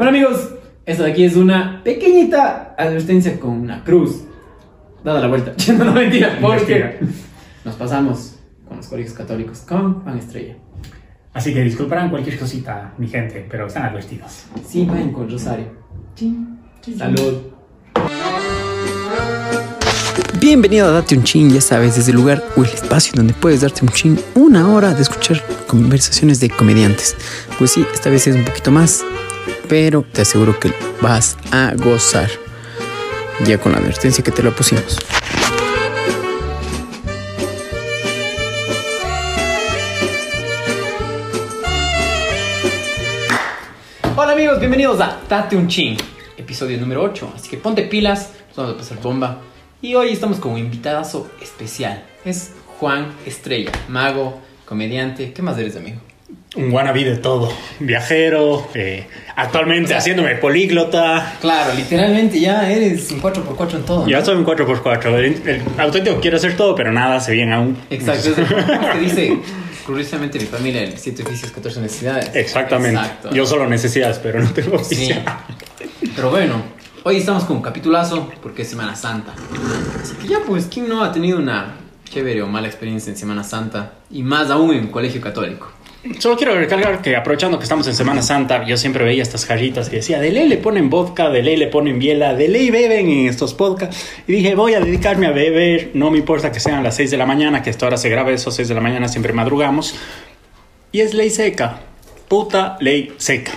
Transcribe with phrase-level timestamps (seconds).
[0.00, 0.48] Bueno amigos,
[0.86, 4.22] esto de aquí es una pequeñita advertencia con una cruz.
[5.04, 5.52] Dada la vuelta.
[5.74, 7.00] no, no mentira, porque
[7.66, 8.36] nos pasamos
[8.66, 10.56] con los colegios católicos con pan estrella.
[11.34, 14.46] Así que disculparán cualquier cosita, mi gente, pero están advertidos.
[14.66, 15.66] Sí, vayan con Rosario.
[16.96, 17.34] Salud.
[20.40, 23.60] Bienvenido a Date un Chin, ya sabes, desde el lugar o el espacio donde puedes
[23.60, 27.14] darte un chin una hora de escuchar conversaciones de comediantes.
[27.58, 29.04] Pues sí, esta vez es un poquito más,
[29.68, 32.30] pero te aseguro que vas a gozar.
[33.44, 34.98] Ya con la advertencia que te lo pusimos.
[44.16, 45.96] Hola amigos, bienvenidos a Date un Chin,
[46.36, 47.32] episodio número 8.
[47.34, 49.40] Así que ponte pilas, nos vamos a pasar bomba.
[49.80, 52.04] Y hoy estamos con un invitadazo especial.
[52.24, 55.32] Es Juan Estrella, mago, comediante.
[55.32, 56.00] ¿Qué más eres, amigo?
[56.56, 57.52] Un wannabe de todo.
[57.78, 61.34] Viajero, eh, actualmente haciéndome políglota.
[61.40, 64.00] Claro, literalmente ya eres un 4x4 en todo.
[64.02, 64.08] ¿no?
[64.08, 65.14] Ya soy un 4x4.
[65.14, 67.76] El, el auténtico quiere hacer todo, pero nada hace bien aún.
[67.88, 68.48] Exacto, es
[68.92, 69.38] que dice,
[69.86, 72.30] curiosamente mi familia, el 7 oficios, 14 necesidades.
[72.34, 72.98] Exactamente.
[73.00, 73.30] Exacto.
[73.32, 74.94] Yo solo necesidades, pero no tengo Sí.
[75.12, 75.16] oficio.
[76.16, 76.62] Pero bueno,
[77.04, 79.34] hoy estamos con un capitulazo porque es Semana Santa.
[80.02, 81.76] Así que ya pues, ¿quién no ha tenido una
[82.10, 83.92] chévere o mala experiencia en Semana Santa?
[84.10, 85.70] Y más aún en colegio católico.
[86.18, 89.90] Solo quiero recalcar que aprovechando que estamos en Semana Santa, yo siempre veía estas jarritas
[89.90, 93.10] que decía, de ley le ponen vodka, de ley le ponen biela, de ley beben
[93.10, 94.06] en estos podcasts.
[94.26, 97.16] Y dije, voy a dedicarme a beber, no me importa que sean las 6 de
[97.18, 99.94] la mañana, que esta hora se graba eso, 6 de la mañana siempre madrugamos.
[100.90, 101.80] Y es ley seca,
[102.28, 103.52] puta ley seca.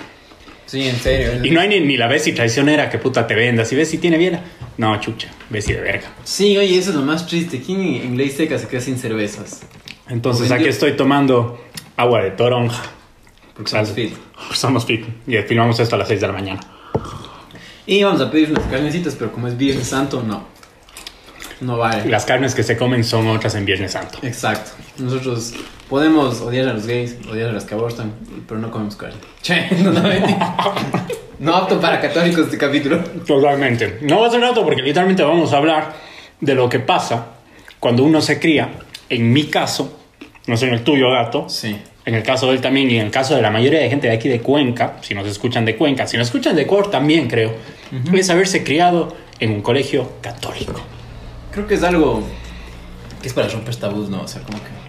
[0.66, 1.46] Sí, en serio.
[1.46, 3.64] Y no hay ni, ni la Bessie traicionera que puta te venda.
[3.64, 4.42] Si Bessie tiene biela,
[4.78, 6.12] no, chucha, Bessie de verga.
[6.26, 7.62] Sí, oye, eso es lo más triste.
[7.66, 9.62] ¿Quién en ley seca se queda sin cervezas?
[10.10, 11.58] Entonces aquí estoy tomando
[11.98, 12.84] agua de toronja.
[13.56, 13.90] Porque Salud.
[13.94, 14.16] fit.
[14.54, 15.06] Somos fit.
[15.28, 16.60] Y filmamos esto a las 6 de la mañana.
[17.86, 20.46] Y vamos a pedir unas carnecitas, pero como es Viernes Santo, no.
[21.60, 22.10] No vale.
[22.10, 24.20] Las carnes que se comen son otras en Viernes Santo.
[24.22, 24.72] Exacto.
[24.98, 25.54] Nosotros
[25.90, 28.14] podemos odiar a los gays, odiar a las que abortan,
[28.48, 29.18] pero no comemos carne.
[29.42, 30.02] Che, no, no.
[31.40, 33.00] No apto para católicos este capítulo.
[33.26, 34.00] Totalmente.
[34.02, 35.94] No va a ser rato porque literalmente vamos a hablar
[36.40, 37.28] de lo que pasa
[37.80, 38.70] cuando uno se cría.
[39.10, 40.00] En mi caso,
[40.48, 41.48] no sé en el tuyo, gato.
[41.50, 41.78] Sí.
[42.06, 44.08] En el caso de él también y en el caso de la mayoría de gente
[44.08, 47.30] de aquí de Cuenca, si nos escuchan de Cuenca, si nos escuchan de Ecuador también
[47.30, 47.54] creo,
[48.14, 50.82] es haberse criado en un colegio católico.
[51.52, 52.24] Creo que es algo
[53.22, 54.22] que es para romper tabús, ¿no?
[54.24, 54.84] O sea, como que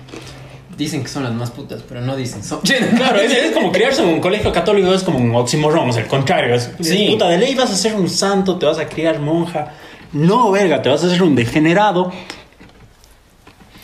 [0.76, 2.60] dicen que son las más putas, pero no dicen son.
[2.96, 6.06] Claro, es, es como criarse en un colegio católico, es como un oxímoron, es el
[6.06, 6.54] contrario.
[6.54, 7.08] Es, Sí.
[7.10, 9.72] Puta, de ley vas a ser un santo, te vas a criar monja.
[10.12, 12.12] No, verga, te vas a hacer un degenerado.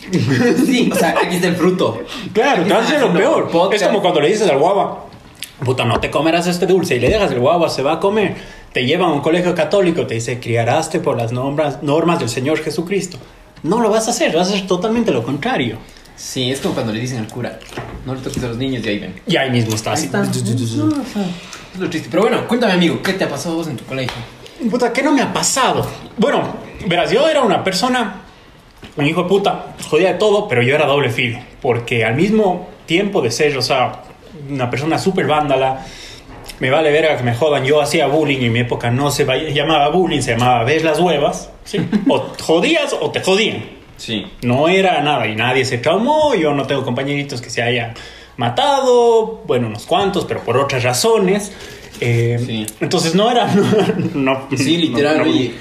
[0.65, 2.01] Sí, o sea, aquí está el fruto.
[2.33, 3.49] Claro, Aquí te hacer lo peor.
[3.49, 3.81] podcast.
[3.83, 5.05] Es como cuando le dices al guava,
[5.63, 8.35] puta, no te comerás este dulce y le dejas el guava, se va a comer.
[8.73, 12.59] Te llevan a un colegio católico, te dice, criaraste por las normas, normas del Señor
[12.59, 13.17] Jesucristo.
[13.63, 15.77] No lo vas a hacer, vas a hacer totalmente lo contrario.
[16.15, 17.59] Sí, es como cuando le dicen al cura,
[18.05, 19.15] no le toques a los niños y ahí ven.
[19.27, 20.05] Y ahí mismo está Ahí así.
[20.05, 20.19] está.
[20.23, 21.25] No, o sea,
[21.73, 22.07] Es lo triste.
[22.11, 24.15] Pero bueno, cuéntame, amigo, ¿qué te ha pasado a vos en tu colegio?
[24.69, 25.85] Puta, ¿qué no me ha pasado?
[26.17, 26.43] Bueno,
[26.87, 28.21] verás, yo era una persona,
[28.97, 31.39] un hijo de puta, jodía de todo, pero yo era doble filo.
[31.61, 34.03] Porque al mismo tiempo de ser, o sea,
[34.49, 35.85] una persona súper vándala,
[36.59, 37.63] me vale verga que me jodan.
[37.65, 40.99] Yo hacía bullying y en mi época no se llamaba bullying, se llamaba ves las
[40.99, 41.49] huevas.
[41.63, 41.79] ¿sí?
[42.09, 43.63] O jodías o te jodían.
[43.97, 44.25] Sí.
[44.41, 46.33] No era nada y nadie se traumó.
[46.35, 47.93] Yo no tengo compañeritos que se hayan
[48.55, 51.51] matado, bueno, unos cuantos, pero por otras razones.
[51.99, 52.65] Eh, Sí.
[52.79, 53.47] Entonces no era.
[54.15, 55.53] No, Sí, literal, no- no- oye.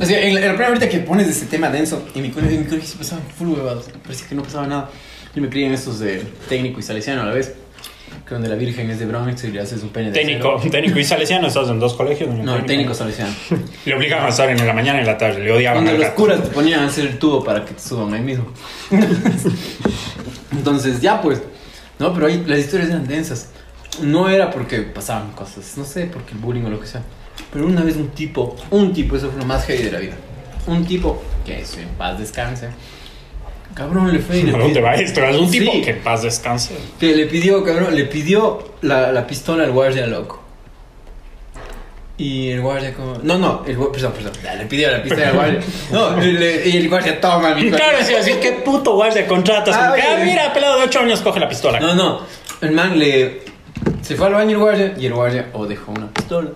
[0.00, 2.30] O sea, en la, en la primera ahorita que pones ese tema denso, en mi
[2.30, 3.86] colegio, en mi colegio se pasaban full huevados.
[4.02, 4.90] Parecía que no pasaba nada.
[5.34, 7.54] Yo me crié en estos de técnico y salesiano a la vez.
[8.26, 10.70] Que donde la virgen es de Bronx y le haces un pene de Técnico, acero.
[10.72, 12.28] técnico y salesiano, estás en dos colegios.
[12.34, 13.32] No, el técnico salesiano.
[13.84, 16.02] Le obligaban a estar en la mañana y en la tarde, le odiaban al los
[16.02, 16.16] gato.
[16.16, 18.46] curas te ponían a hacer el tubo para que te suban ahí mismo.
[20.52, 21.40] Entonces, ya pues.
[21.98, 23.48] No, pero ahí las historias eran densas.
[24.02, 27.02] No era porque pasaban cosas, no sé, porque el bullying o lo que sea.
[27.52, 30.14] Pero una vez un tipo, un tipo, eso fue lo más heavy de la vida.
[30.66, 32.68] Un tipo, que eso en paz descanse.
[33.74, 35.24] Cabrón, le fue y le ¿A dónde pidió- va esto?
[35.24, 35.82] Es un tipo Sí.
[35.82, 36.76] que en paz descanse.
[36.98, 40.38] que le pidió, cabrón, le pidió la, la pistola al guardia loco.
[42.18, 43.14] Y el guardia como...
[43.22, 44.10] No, no, el guardia...
[44.12, 44.58] Perdón, perdón.
[44.58, 45.60] Le pidió la pistola al guardia.
[45.90, 49.74] No, y el guardia toma mi Claro, sí, así, ¿qué puto guardia contratas?
[49.74, 51.80] Ah, que, oye, ah, mira, pelado de 8 años, coge la pistola.
[51.80, 52.20] No, no.
[52.60, 53.40] El man le...
[54.02, 56.50] Se fue al baño el guardia y el guardia o dejó una pistola.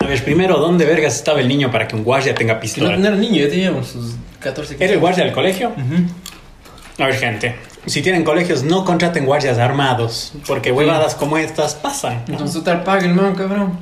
[0.00, 2.60] A ver, primero, ¿dónde vergas estaba el niño para que un guardia tenga Que no,
[2.60, 2.96] pistola?
[2.96, 5.68] no era niño, ya tenía sus 14, 15 ¿Era el guardia del colegio?
[5.70, 7.02] Ujú.
[7.02, 7.54] A ver, gente,
[7.86, 12.24] si tienen colegios, no contraten guardias armados, porque huevadas como estas pasan.
[12.26, 12.32] ¿no?
[12.32, 13.78] Entonces, total, paga el man, cabrón.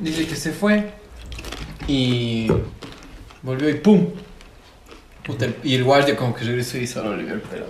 [0.00, 0.90] Dice que se fue.
[1.86, 2.50] Y.
[3.42, 4.06] Volvió y ¡pum!
[5.24, 7.66] Puta, y el guardia como que regresó y solo le vio el pelo.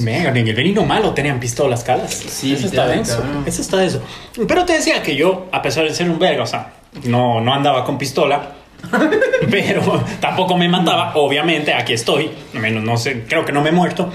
[0.00, 2.12] Mega, en el veneno malo tenían pistolas, calas.
[2.14, 3.20] Sí, eso está denso.
[3.20, 3.44] cabrón.
[3.46, 4.02] Eso está denso.
[4.46, 6.72] Pero te decía que yo, a pesar de ser un verga, o sea,
[7.04, 8.52] no, no andaba con pistola.
[9.50, 13.72] pero tampoco me mataba, obviamente, aquí estoy, menos no sé, creo que no me he
[13.72, 14.12] muerto.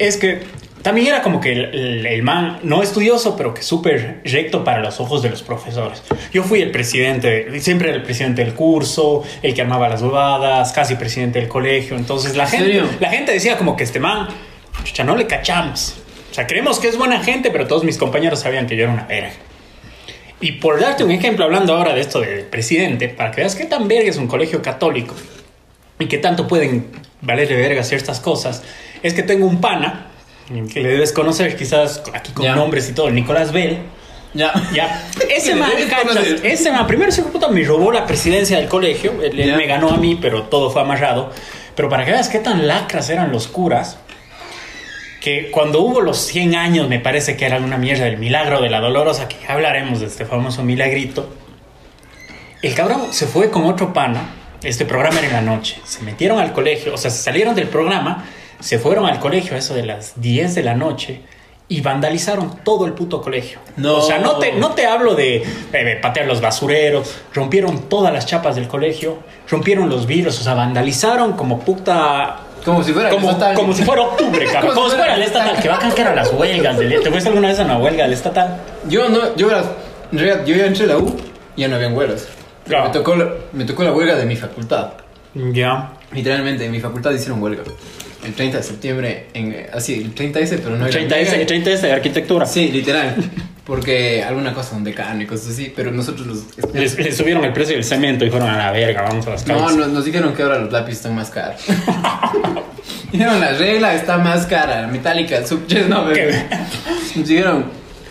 [0.00, 0.42] Es que
[0.82, 4.80] también era como que el, el- el man, no estudioso, pero que súper recto para
[4.80, 6.02] los ojos de los profesores.
[6.32, 10.96] Yo fui el presidente, siempre el presidente del curso, el que armaba las huevadas, casi
[10.96, 11.96] presidente del colegio.
[11.96, 12.88] Entonces la ¿En gente, serio?
[13.00, 14.26] la gente decía como que este man,
[14.82, 15.94] chucha, no le cachamos.
[16.30, 18.92] O sea, creemos que es buena gente, pero todos mis compañeros sabían que yo era
[18.92, 19.30] una verga.
[20.44, 23.64] Y por darte un ejemplo, hablando ahora de esto del presidente, para que veas qué
[23.64, 25.14] tan verga es un colegio católico
[25.98, 26.88] y qué tanto pueden
[27.22, 28.62] valer de verga ciertas cosas,
[29.02, 30.08] es que tengo un pana,
[30.70, 32.54] que le debes conocer quizás aquí con Ya.
[32.56, 33.78] nombres y todo, Nicolás Bell.
[34.34, 34.52] Ya.
[34.74, 39.22] Ya, ese man, cachas, ese man, primero ese puta me robó la presidencia del colegio,
[39.22, 41.32] él, él me ganó a mí, pero todo fue amarrado.
[41.74, 43.96] Pero para que veas qué tan lacras eran los curas,
[45.24, 48.68] que cuando hubo los 100 años, me parece que era una mierda del milagro de
[48.68, 51.26] la dolorosa, que ya hablaremos de este famoso milagrito,
[52.60, 56.40] el cabrón se fue con otro pana, este programa era en la noche, se metieron
[56.40, 58.26] al colegio, o sea, se salieron del programa,
[58.60, 61.22] se fueron al colegio a eso de las 10 de la noche
[61.68, 63.60] y vandalizaron todo el puto colegio.
[63.78, 63.96] No.
[63.96, 65.42] O sea, no te, no te hablo de,
[65.72, 70.52] eh, patear los basureros, rompieron todas las chapas del colegio, rompieron los vidrios, o sea,
[70.52, 72.40] vandalizaron como puta...
[72.64, 73.54] Como si fuera el Como, estatal.
[73.54, 74.74] como si fuera octubre, cabrón.
[74.74, 75.60] Como si fuera el estatal.
[75.60, 76.78] Que bacán que eran las huelgas.
[76.78, 78.60] Del, ¿Te fuiste alguna vez a una huelga del estatal?
[78.88, 79.66] Yo no, yo verás,
[80.12, 81.14] en realidad, yo ya entré a la U
[81.56, 82.26] y ya no habían huelgas.
[82.66, 82.84] Claro.
[82.86, 84.92] Me, tocó la, me tocó la huelga de mi facultad.
[85.34, 85.92] Ya.
[86.12, 87.62] Literalmente, en mi facultad hicieron huelga.
[88.24, 91.30] El 30 de septiembre, en, así, el 30 ese, pero no era 30 mega.
[91.36, 92.46] S, 30 S de arquitectura.
[92.46, 93.14] Sí, literal.
[93.64, 96.74] Porque alguna cosa, un decano y cosas así, pero nosotros los...
[96.74, 99.44] Les, les subieron el precio del cemento y fueron a la verga, vamos a las
[99.44, 99.76] calles.
[99.76, 101.62] no, nos dijeron que ahora los lápices están más caros.
[103.12, 106.12] Dijeron, la regla está más cara, la metálica, sub no.
[106.12, 106.46] ¿Qué?
[107.14, 107.66] Nos dijeron,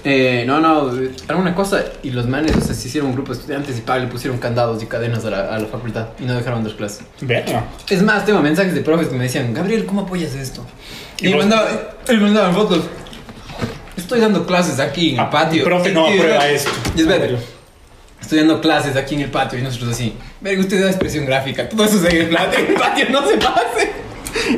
[0.05, 0.91] eh, no, no,
[1.27, 3.97] alguna cosa, y los manes, o sea, se hicieron un grupo de estudiantes y pa,
[3.99, 7.05] le pusieron candados y cadenas a la, a la facultad y no dejaron dar clases.
[7.21, 7.65] Verga.
[7.89, 10.65] Es más, tengo mensajes de profes que me decían, Gabriel, ¿cómo apoyas esto?
[11.19, 11.67] ¿Y Y, me mandaban,
[12.07, 12.85] me mandaban fotos.
[14.13, 15.63] Estoy dando clases aquí en el Ah, patio.
[15.63, 16.69] profe, no y- aprueba esto.
[16.95, 17.35] Y espérate,
[18.21, 20.13] estoy dando clases aquí en el patio y nosotros así.
[20.39, 21.67] Verga, usted da expresión gráfica.
[21.67, 23.91] Todo eso es en el patio, en el patio no se pase.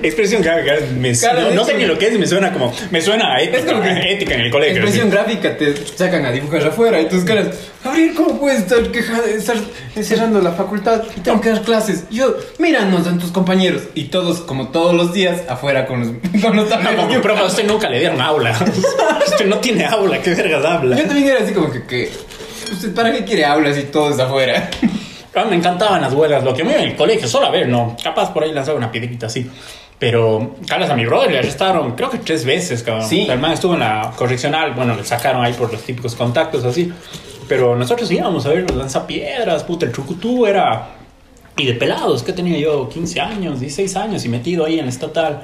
[0.04, 0.74] Expresión gráfica.
[0.98, 2.74] me- Claro, no, no sé ni lo que es y me suena como.
[2.92, 4.76] Me suena a ética, Es como que- a ética en el colegio.
[4.78, 5.16] Expresión así.
[5.18, 7.48] gráfica te sacan a dibujar afuera y tus caras.
[7.84, 9.58] Gabriel, ¿cómo puedes estar, queja- estar
[10.02, 12.06] cerrando la facultad y tengo que dar clases?
[12.10, 13.84] Y Yo, míranos a tus compañeros.
[13.94, 16.08] Y todos, como todos los días, afuera con los,
[16.42, 16.96] con los No, tableros.
[17.02, 18.58] como, Yo- profe, a usted nunca le dieron aula.
[19.28, 20.96] usted no tiene aula, ¿qué vergas habla?
[20.98, 22.10] Yo también era así como que, que
[22.72, 24.70] ¿usted para qué quiere aulas y todo es afuera?
[25.36, 27.68] Ah, me encantaban las huelgas, lo que me iba en el colegio, solo a ver,
[27.68, 27.96] no.
[28.02, 29.50] Capaz por ahí lanzaba una piedrita así.
[30.00, 33.08] Pero, calas a mi brother le arrestaron, creo que tres veces, cabrón.
[33.08, 33.28] Sí.
[33.30, 36.92] El man estuvo en la correccional, bueno, le sacaron ahí por los típicos contactos así.
[37.48, 40.90] Pero nosotros íbamos a ver los lanzapiedras, puta, el chucutú era.
[41.58, 44.90] Y de pelados, que tenía yo 15 años, 16 años y metido ahí en el
[44.90, 45.44] estatal.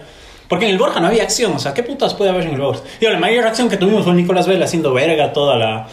[0.50, 2.60] Porque en el Borja no había acción, o sea, ¿qué putas puede haber en el
[2.60, 2.82] Borja?
[3.00, 5.88] Digo, la mayor acción que tuvimos fue Nicolás Vela haciendo verga toda la,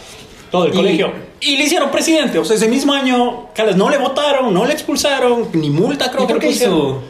[0.51, 1.11] todo el Y- colegio.
[1.41, 4.73] Y le hicieron presidente, o sea, ese mismo año, Calas, no le votaron, no le
[4.73, 7.01] expulsaron, ni multa creo ¿Y que hizo?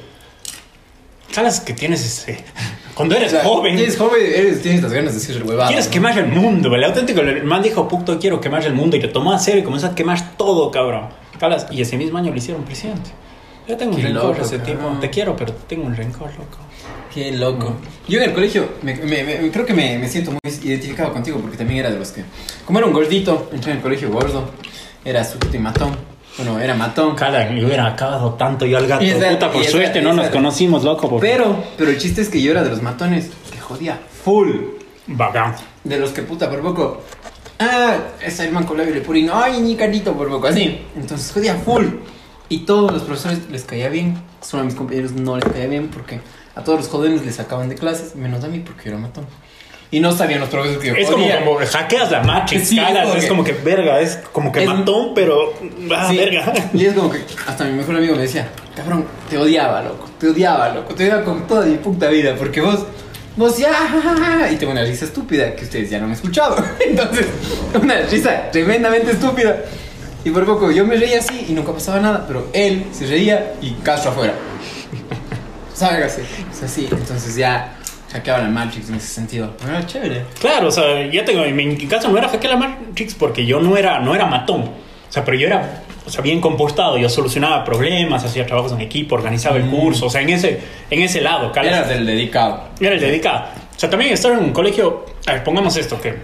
[1.33, 2.43] Calas, que tienes ese...
[2.95, 3.75] Cuando eres O sea, joven...
[3.77, 5.67] Tienes joven, eres, tienes las ganas de decir huevada.
[5.69, 8.99] Quieres quemar el mundo, el auténtico el man dijo, puto, quiero quemar el mundo y
[8.99, 11.07] te tomó a serio y comenzó a quemar todo, cabrón.
[11.39, 13.11] Calas, y ese mismo año le hicieron presidente.
[13.67, 14.77] Yo tengo un rencor loco, a ese cabrón.
[14.77, 14.99] tipo.
[14.99, 16.57] Te quiero, pero tengo un rencor, loco.
[17.13, 17.75] Qué loco.
[18.07, 21.57] Yo en el colegio me, me- me- creo que me, siento muy identificado contigo porque
[21.57, 22.23] también era de los que...
[22.65, 24.49] Como era un gordito, entré en el colegio gordo,
[25.03, 25.95] era sujeto y matón.
[26.37, 27.15] Bueno, era matón.
[27.15, 29.03] Cala, me hubiera acabado tanto yo al gato.
[29.03, 31.09] Esa- Puta, por suerte no nos conocimos, loco.
[31.09, 34.51] por- Pero, pero el chiste es que yo era de los matones que jodía full.
[35.07, 35.55] Bacán.
[35.83, 37.01] De los que puta por poco.
[37.57, 39.33] Ah, ese el man con labio purino.
[39.35, 40.79] Ay, ni carito por poco, así.
[40.95, 41.85] Entonces jodía full.
[42.47, 44.21] Y todos los profesores les caía bien.
[44.41, 46.21] Solo a mis compañeros no les caía bien porque
[46.55, 49.25] a todos los jóvenes les sacaban de clases, menos a mí porque yo era matón.
[49.91, 51.43] Y no sabían los profesores que yo Es como, jodía.
[51.43, 54.51] como hackeas la Matrix, Sí, es calas, como es que- como que verga, es como
[54.51, 55.51] que Es- matón, pero.
[55.95, 56.53] Ah, Sí, verga.
[56.73, 60.27] Y es como que hasta mi mejor amigo me decía, cabrón, te odiaba, loco, te
[60.27, 62.85] odiaba, loco, te odiaba con toda mi puta vida, porque vos,
[63.35, 66.11] vos ya, ja, ja, ja", y tengo una risa estúpida que ustedes ya no han
[66.11, 66.55] escuchado.
[66.87, 67.25] Entonces,
[67.81, 69.57] una risa tremendamente estúpida.
[70.23, 73.53] Y por poco yo me reía así y nunca pasaba nada, pero él se reía
[73.61, 74.33] y Castro afuera.
[75.79, 76.23] Ságase.
[76.51, 77.75] O sea, sí, entonces ya
[78.11, 79.53] hackeaba la Matrix en ese sentido.
[79.63, 80.25] Era chévere.
[80.39, 83.59] Claro, o sea, ya tengo, en mi caso no era hackear la Matrix porque yo
[83.59, 84.61] no era, no era matón.
[84.61, 86.97] O sea, pero yo era, o sea, bien comportado.
[86.97, 90.07] Yo solucionaba problemas, hacía trabajos en equipo, organizaba el curso.
[90.07, 90.59] O sea, en ese,
[90.89, 91.73] en ese lado, Calas.
[91.73, 92.63] Eras del dedicado.
[92.79, 93.45] Era el dedicado.
[93.75, 96.15] O sea, también estar en un colegio, a ver, pongamos esto, que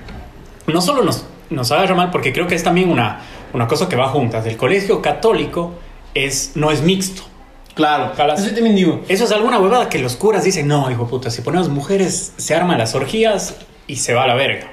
[0.67, 3.21] no solo nos, nos agarra mal, porque creo que es también una,
[3.53, 4.45] una cosa que va juntas.
[4.45, 5.73] El colegio católico
[6.13, 7.23] es, no es mixto.
[7.75, 8.13] Claro.
[8.15, 8.39] Calas.
[8.39, 9.03] Eso yo también digo.
[9.09, 12.55] Eso es alguna huevada que los curas dicen, no, hijo puta, si ponemos mujeres, se
[12.55, 13.55] arman las orgías
[13.87, 14.71] y se va a la verga.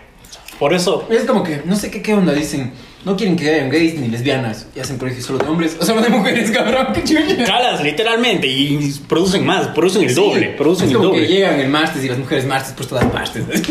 [0.59, 2.73] Por eso, Es como que, no sé qué, qué onda, dicen.
[3.05, 4.69] No quieren que hayan gays ni lesbianas.
[4.77, 6.87] Y hacen colegios solo de hombres o solo de mujeres, cabrón.
[6.95, 7.45] Qué chucha.
[7.45, 10.15] calas literalmente y producen más, producen el Sí.
[10.15, 11.27] doble, producen es el como doble.
[11.27, 13.43] que llegan el martes y las mujeres martes por todas partes.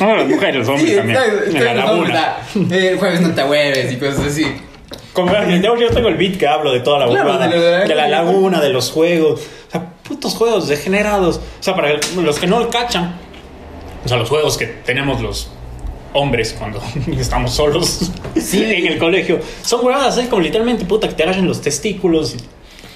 [0.00, 1.18] No, las mujeres, los hombres Sí, también.
[1.18, 2.36] exacto, en la laguna.
[2.70, 4.44] eh, El jueves no te hueves y cosas así.
[5.22, 7.94] Como yo, yo tengo el beat que hablo de toda la Claro, de la- de
[7.94, 9.40] la laguna, de los juegos.
[9.68, 11.36] O sea, putos juegos degenerados.
[11.38, 13.16] O sea, para los que no lo cachan,
[14.04, 15.50] o sea, los juegos que tenemos los
[16.14, 16.80] hombres cuando
[17.18, 18.62] estamos solos Sí.
[18.64, 22.34] en el colegio, son huevadas así como literalmente, puta, que te agarren los testículos.
[22.34, 22.38] y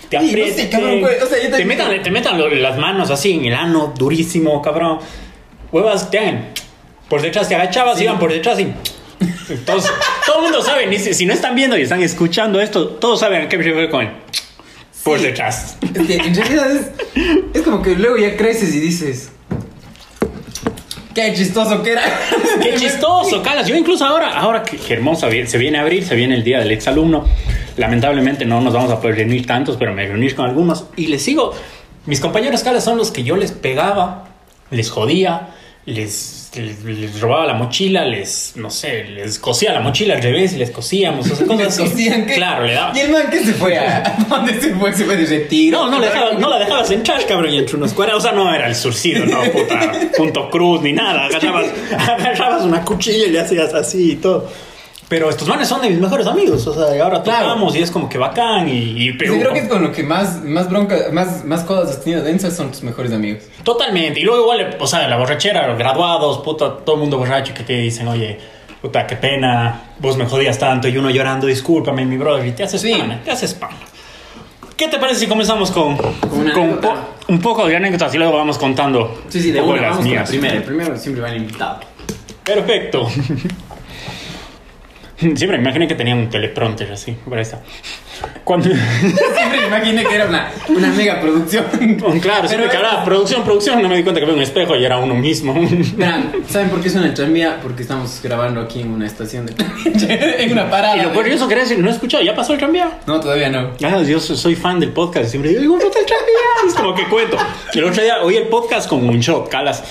[0.09, 0.37] Te Sí, no sé,
[0.77, 0.85] aprieten,
[1.23, 4.99] o sea, te, metan, te metan las manos así en el ano, durísimo, cabrón.
[5.73, 6.49] Huevas, te hagan
[7.09, 8.05] por detrás, te agachabas, Sí.
[8.05, 8.73] iban por detrás y
[9.49, 9.91] entonces,
[10.27, 13.49] todo el mundo sabe, si, no están viendo y están escuchando esto, todos saben a
[13.49, 14.11] qué me refiero con el
[15.05, 15.25] por Sí.
[15.27, 15.77] detrás.
[15.83, 16.87] Es que en realidad es,
[17.55, 19.31] es como que luego ya creces y dices.
[21.15, 22.03] Qué chistoso que era.
[22.63, 23.67] Qué chistoso, calas.
[23.67, 24.79] Yo incluso ahora, ahora que,
[25.29, 27.27] vi- se viene a abrir, se viene el día del exalumno.
[27.77, 31.23] Lamentablemente no nos vamos a poder reunir tantos, pero me reuní con algunos y les
[31.23, 31.53] sigo.
[32.07, 34.25] Mis compañeros calas son los que yo les pegaba,
[34.71, 35.51] les jodía,
[35.85, 40.53] les, les, les robaba la mochila, les, no sé, les cosía la mochila al revés
[40.53, 41.91] y les cosíamos, o sea, cosas Les así.
[41.91, 42.35] cosían que.
[42.35, 42.97] Claro, le daba.
[42.97, 43.79] ¿Y el man qué se fue?
[43.79, 44.93] ¿A a dónde se fue?
[44.93, 45.79] Se fue de retiro.
[45.85, 48.19] No, no, le dejaba- no la dejabas entrar, cabrón, y entre unos cuadros.
[48.19, 51.27] O sea, no era el surcido, no, puta, punto cruz ni nada.
[51.27, 51.67] Agarrabas,
[52.09, 54.49] agarrabas una cuchilla y le hacías así y todo.
[55.13, 57.49] Pero estos manes son de mis mejores amigos, o sea, y ahora Claro.
[57.49, 58.79] tocamos y es como que bacán y,
[59.09, 61.91] y pero Yo creo que es con lo que más, más bronca, más, más cosas
[61.97, 63.43] has tenido densas son tus mejores amigos.
[63.63, 64.21] Totalmente.
[64.21, 67.63] Y luego igual, o sea, la borrachera, los graduados, puta, todo el mundo borracho que
[67.63, 68.39] te dicen, oye,
[68.81, 72.63] puta, qué pena, vos me jodías tanto y uno llorando, discúlpame, mi brother, y te
[72.63, 72.95] haces Sí.
[72.99, 73.77] pana, te haces pana.
[74.79, 75.95] ¿Qué te parece si comenzamos con,
[76.33, 76.95] una po-
[77.29, 79.97] un poco de anécdotas y luego vamos contando Sí, sí, de un poco una, vamos
[79.99, 80.31] con la mías?
[80.31, 80.55] primera.
[80.55, 81.81] El primero siempre va el invitado.
[82.43, 83.07] Perfecto.
[85.19, 87.61] Siempre me imaginé que tenía un teleprompter así, por esa.
[88.45, 88.69] Cuando...
[89.01, 91.65] Siempre me imaginé que era una, una mega producción.
[92.21, 94.77] claro, siempre que es- hablaba producción, producción, no me di cuenta que había un espejo
[94.77, 95.55] y era uno mismo.
[95.97, 97.59] Verán, ¿saben por qué suena el tranvía?
[97.63, 99.55] Porque estamos grabando aquí en una estación de
[100.45, 100.97] en una parada.
[100.97, 102.99] y lo curioso quería decir, no he escuchado, ¿ya pasó el tranvía?
[103.07, 103.71] No, todavía no.
[103.85, 105.31] Ah, yo soy fan del podcast.
[105.31, 106.69] Siempre digo, "Digo, puta, el tranvía".
[106.69, 107.37] Es como que cuento.
[107.75, 109.83] El otro día oí el podcast con un shot, calas.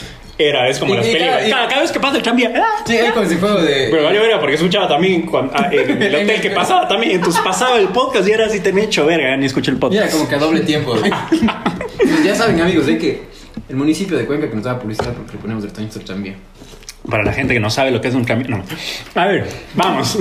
[0.50, 1.36] Era, es como Y- las y películas.
[1.38, 2.52] cada- y- Cada, cada vez que pasa el tranvía.
[2.56, 3.88] ah, Sí, es como si fuera de.
[3.92, 7.14] Pero vale verga porque escuchaba también cuando, ah, en el hotel que pasaba también.
[7.18, 9.78] Entonces pasaba el podcast y era así, te me he hecho verga, ni escuché el
[9.78, 10.04] podcast.
[10.04, 10.96] era como que a doble tiempo.
[11.98, 13.22] Pues ya saben, amigos, de que
[13.70, 16.36] el municipio de Cuenca que nos da publicidad porque le ponemos el al tranvía.
[17.10, 18.48] Para la gente que no sabe lo que es un tranvía.
[18.50, 18.64] No.
[19.16, 20.18] A ver, vamos.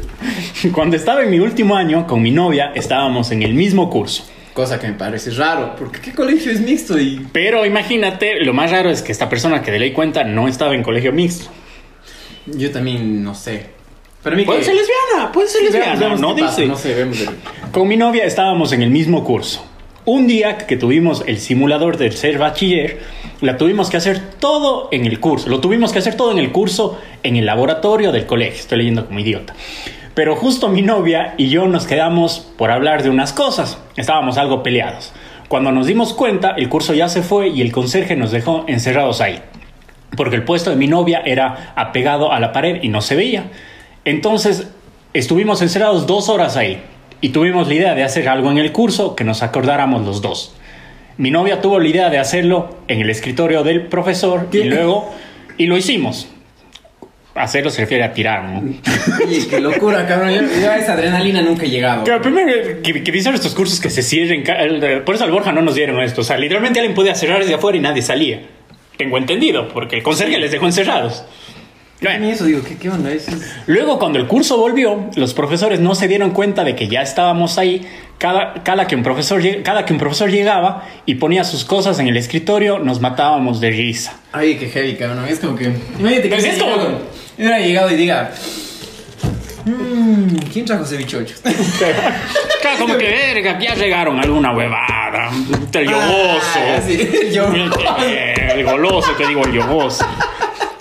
[0.72, 4.24] Cuando estaba en mi último año con mi novia, estábamos en el mismo curso.
[4.54, 6.98] Cosa que me parece raro, porque ¿qué colegio es mixto?
[6.98, 10.46] Y Pero imagínate, lo más raro es que esta persona que de ley cuenta no
[10.48, 11.50] estaba en colegio mixto.
[12.46, 13.66] yo también no sé.
[14.22, 14.64] Para mí Puede que...
[14.66, 15.96] ser lesbiana, puede ser Sí, lesbiana.
[15.98, 16.68] veamos, no qué pasa, dice.
[16.68, 17.28] No sé, vemos el...
[17.72, 19.66] Con mi novia estábamos en el mismo curso.
[20.06, 23.00] Un día que tuvimos el simulador del ser bachiller,
[23.40, 25.48] la tuvimos que hacer todo en el curso.
[25.48, 28.60] Lo tuvimos que hacer todo en el curso, en el laboratorio del colegio.
[28.60, 29.54] Estoy leyendo como idiota.
[30.14, 33.78] Pero justo mi novia y yo nos quedamos por hablar de unas cosas.
[33.96, 35.12] Estábamos algo peleados.
[35.48, 39.20] Cuando nos dimos cuenta, el curso ya se fue y el conserje nos dejó encerrados
[39.20, 39.40] ahí.
[40.16, 43.50] Porque el puesto de mi novia era apegado a la pared y no se veía.
[44.04, 44.70] Entonces
[45.12, 46.80] estuvimos encerrados dos horas ahí
[47.20, 50.54] y tuvimos la idea de hacer algo en el curso que nos acordáramos los dos.
[51.16, 55.10] Mi novia tuvo la idea de hacerlo en el escritorio del profesor y luego
[55.58, 56.28] y lo hicimos.
[57.34, 58.62] Hacerlo se refiere a tirar, ¿no?
[59.26, 60.30] Oye, qué locura, cabrón.
[60.32, 62.04] Yo, yo a esa adrenalina nunca he llegado.
[62.04, 64.44] Claro, primero que, que visitar estos cursos que se cierren.
[64.48, 66.20] el- Por eso al Borja no nos dieron esto.
[66.20, 68.40] O sea, literalmente alguien podía cerrar desde afuera y nadie salía.
[68.96, 71.24] Tengo entendido, porque el conserje les dejó encerrados.
[72.00, 73.10] Bueno, eso digo, ¿qué, qué onda?
[73.10, 73.52] Eso es...
[73.66, 77.56] Luego, cuando el curso volvió, los profesores no se dieron cuenta de que ya estábamos
[77.58, 77.84] ahí.
[78.18, 82.06] Cada, cada, que un profesor, cada que un profesor llegaba y ponía sus cosas en
[82.06, 84.20] el escritorio, nos matábamos de risa.
[84.32, 85.24] Ay, qué heavy, cabrón.
[85.28, 85.64] Es como que...
[85.98, 87.00] Imagínate que Pues es como- llegado-
[87.38, 88.32] hubiera llegado y diga...
[89.64, 91.40] "Mm, ¿quién trajo cevichochos?
[92.64, 95.30] Claro, como que verga, ya llegaron alguna huevada.
[95.74, 96.40] El yogoso.
[96.56, 97.78] Ah, sí, el yogoso.
[98.00, 100.06] El goloso, que digo, el yogoso.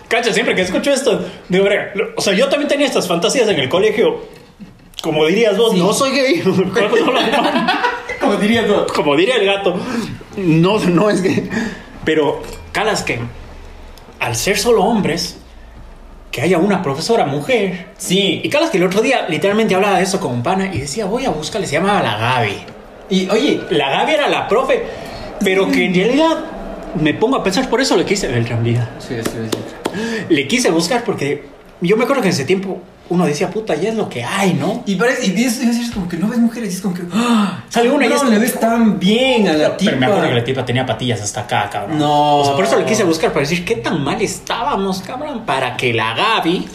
[0.08, 3.60] Cacha, siempre que escucho esto, digo, verga, o sea, yo también tenía estas fantasías en
[3.60, 4.22] el colegio.
[5.02, 5.80] Como dirías vos, Sí.
[5.80, 6.42] no soy gay.
[8.22, 8.88] Como diría todo.
[8.88, 9.78] como diría el gato,
[10.38, 11.50] no, no es gay.
[12.06, 12.42] Pero,
[12.72, 13.20] calas que
[14.22, 15.38] al ser solo hombres,
[16.34, 17.90] que haya una profesora mujer.
[17.96, 18.42] Sí.
[18.44, 21.06] Y calas que el otro día literalmente hablaba de eso con un pana y decía,
[21.06, 22.56] voy a buscarle, se llamaba la Gaby.
[23.12, 24.82] Y oye, La Gaby era la profe,
[25.44, 26.40] pero que en realidad
[27.00, 30.34] me pongo a pensar, por eso le quise, Beltrán Vida, sí, sí, sí.
[30.34, 31.44] le quise buscar porque
[31.82, 34.54] yo me acuerdo que en ese tiempo uno decía, puta, ya es lo que hay,
[34.54, 34.82] ¿no?
[34.86, 37.02] Y parece, y ves, y ves como que no ves mujeres, y es como que.
[37.14, 37.64] ¡ah!
[37.70, 39.92] Sale una y no, es como- le ves tan bien a la tipa.
[39.92, 42.00] Pero me acuerdo que la tipa tenía patillas hasta acá, cabrón.
[42.00, 42.38] No.
[42.40, 45.76] O sea, por eso le quise buscar para decir qué tan mal estábamos, cabrón, para
[45.78, 46.66] que la Gaby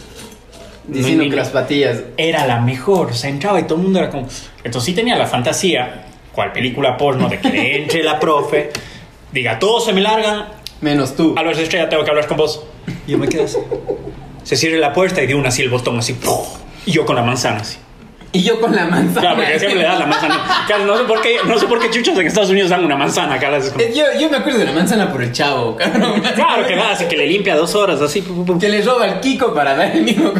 [0.86, 1.98] Diciendo no, que las patillas.
[2.16, 3.10] era la mejor.
[3.10, 4.26] O sea, entraba y todo el mundo era como.
[4.64, 8.70] Entonces sí tenía la fantasía, cual película porno, de que entre la profe,
[9.32, 10.46] diga, todos se me largan,
[10.80, 11.34] Menos tú.
[11.36, 12.62] Álvaro Estrella, tengo que hablar con vos.
[13.06, 13.56] Y yo me quedé así.
[14.48, 16.14] Se cierra la puerta y de una así el botón así.
[16.14, 16.46] ¡puf!
[16.86, 17.76] Y yo con la manzana así.
[18.32, 19.20] Y yo con la manzana.
[19.20, 20.64] Claro, porque siempre le das la manzana.
[20.66, 22.96] Claro, no sé por qué, no sé por qué chuchos en Estados Unidos dan una
[22.96, 23.58] manzana, cara.
[23.58, 26.22] Como- Eh, Yo, yo me acuerdo de la manzana por el chavo, cabrón.
[26.34, 28.22] Claro que da, así que le limpia dos horas, así.
[28.58, 30.32] Que le roba el Kiko para dar el mismo.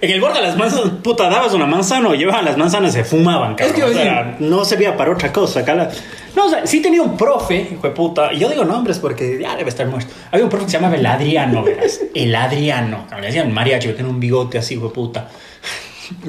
[0.00, 3.02] En el borde de las manzanas, puta, dabas una manzana o llevaban las manzanas, se
[3.04, 3.76] fumaban, cabrón.
[3.78, 5.90] Es que, o sea, no servía para otra cosa, cara.
[6.36, 9.38] No, o sea, sí tenía un profe, hijo de puta, y yo digo nombres porque
[9.40, 10.12] ya debe estar muerto.
[10.32, 12.00] Había un profe que se llamaba el Adriano, verás.
[12.14, 13.06] El Adriano.
[13.20, 15.28] Le decían mariachi, que tenía un bigote así, hijo de puta.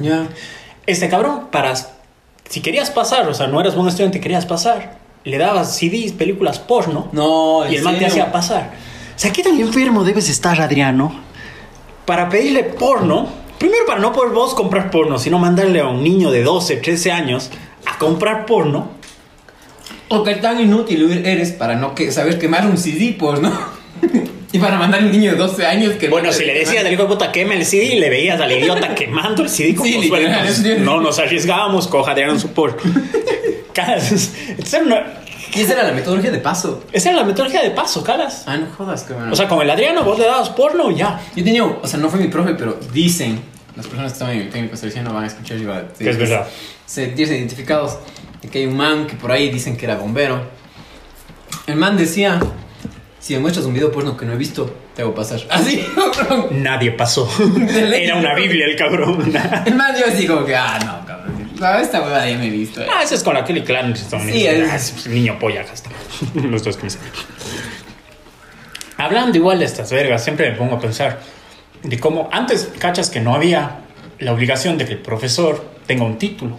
[0.01, 0.27] Ya.
[0.85, 1.73] Este cabrón, para.
[2.47, 6.59] Si querías pasar, o sea, no eras buen estudiante, querías pasar, le dabas CDs, películas
[6.59, 7.09] porno.
[7.11, 8.73] No, ¿en Y el man te hacía pasar.
[9.15, 11.11] O sea, ¿qué tan enfermo debes estar, Adriano?
[12.05, 13.27] Para pedirle porno.
[13.57, 17.11] Primero, para no poder vos comprar porno, sino mandarle a un niño de 12, 13
[17.11, 17.49] años
[17.85, 18.89] a comprar porno.
[20.09, 23.51] O que tan inútil eres para no que, saber quemar un CD, pues, ¿no?
[24.51, 26.09] y para mandar a un niño de 12 años que.
[26.09, 28.93] Bueno, si le decías al hijo de puta queme el CD, le veías al idiota
[28.93, 29.93] quemando el CD como Sí,
[30.63, 32.49] yo- No nos arriesgábamos, coja Adriano su
[34.83, 35.05] una-
[35.55, 36.83] Y esa era la metodología de paso.
[36.91, 38.43] esa era la metodología de paso, calas.
[38.45, 39.31] Ah, no jodas, cabrón.
[39.31, 41.19] O sea, con el Adriano vos le dabas porno y ya.
[41.35, 43.41] yo tenía, o sea, no fue mi profe, pero dicen,
[43.75, 45.93] las personas que estaban en el técnico de no van a escuchar y van a
[45.93, 46.47] Que es verdad.
[46.85, 47.97] sentirse identificados
[48.45, 50.41] de que hay un man que por ahí dicen que era bombero.
[51.67, 52.39] El man decía,
[53.19, 55.41] si me muestras un video porno que no he visto, te hago pasar.
[55.49, 56.47] Así, cabrón.
[56.63, 57.29] Nadie pasó.
[57.69, 59.33] Era una Biblia el cabrón.
[59.65, 61.49] El man yo así como que, ah, no, cabrón.
[61.59, 62.81] No, esta huevada ya me he visto.
[62.81, 62.87] eh.
[62.93, 64.21] Ah, ese es con la Kelly Clarkson.
[64.29, 65.89] Sí, es, ah, es niño polla, está.
[66.35, 67.09] Los dos que me salen.
[68.97, 71.19] Hablando igual de estas vergas, siempre me pongo a pensar
[71.83, 73.79] de cómo antes, cachas, que no había
[74.19, 76.57] la obligación de que el profesor tenga un título.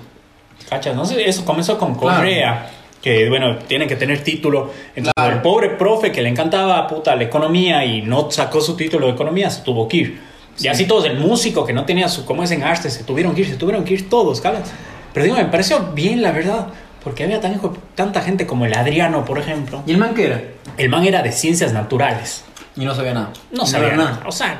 [0.69, 2.17] Cachas, no sé, eso comenzó con Claro.
[2.19, 4.73] Correa, que bueno, tienen que tener título.
[4.97, 5.37] Entonces, Claro.
[5.37, 9.13] el pobre profe que le encantaba puta la economía y no sacó su título de
[9.13, 10.21] economía, se tuvo que ir.
[10.59, 13.35] Y así todos, el músico que no tenía su, como es en arte, se tuvieron
[13.35, 14.73] que ir, se tuvieron que ir todos, calas.
[15.13, 16.69] Pero digo, me pareció bien, la verdad,
[17.05, 19.83] porque había tan hijo- tanta gente como el Adriano, por ejemplo.
[19.87, 20.43] ¿Y el man qué era?
[20.79, 22.43] El man era de ciencias naturales.
[22.75, 23.31] Y no sabía nada.
[23.53, 24.21] No sabía nada.
[24.27, 24.59] O sea,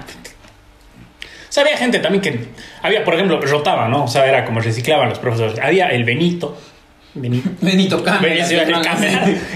[1.57, 2.47] sea, había gente también que.
[2.83, 4.05] Había, por ejemplo, rotaba, ¿no?
[4.05, 5.59] O sea, era como reciclaban los profesores.
[5.59, 6.57] Había el Benito.
[7.15, 7.49] Benito.
[7.61, 8.51] Benito Benito, Cámaras.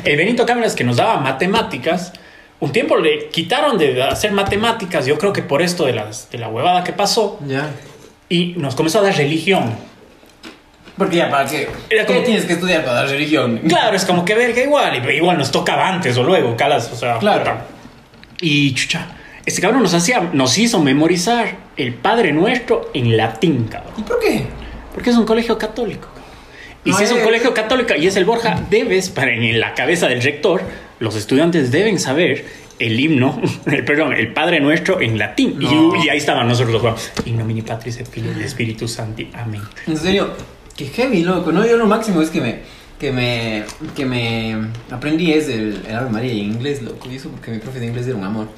[0.05, 2.13] el, Benito Cámaras que nos daba matemáticas.
[2.59, 6.37] Un tiempo le quitaron de hacer matemáticas, yo creo que por esto de, las, de
[6.39, 7.71] la huevada que pasó, Ya.
[8.29, 9.75] y nos comenzó a dar religión.
[10.99, 11.69] Porque ya, ¿para qué?
[11.89, 13.61] Era ¿Qué como- tienes que estudiar para dar religión?
[13.69, 17.17] Claro, es como que verga igual, igual nos tocaba antes o luego, calas, o sea,
[17.19, 17.41] Claro.
[17.41, 17.65] puta.
[18.43, 19.07] Y chucha,
[19.47, 23.93] este cabrón nos hacía, nos hizo memorizar el Padre Nuestro en latín, cabrón.
[23.97, 24.45] ¿Y por qué?
[24.95, 26.09] Porque es un colegio católico.
[26.85, 29.75] Y No si es un colegio católico y es el Borja, debes, para en la
[29.75, 30.63] cabeza del rector,
[30.99, 32.47] los estudiantes deben saber
[32.79, 35.57] el himno, el, perdón, el Padre Nuestro en latín.
[35.61, 35.95] Y- No.
[36.03, 37.13] Y, ahí estaban nosotros los.
[37.27, 39.31] In nomine Patris et Filii et Spiritus Sancti.
[39.35, 39.61] Amén.
[39.87, 40.33] En serio,
[40.77, 41.53] qué heavy, loco.
[41.53, 42.61] No, yo lo máximo es que me,
[42.99, 44.57] que me, que me
[44.91, 47.09] aprendí es el, el Ave María en inglés, loco.
[47.11, 48.49] Y eso porque mi profe de inglés era un amor.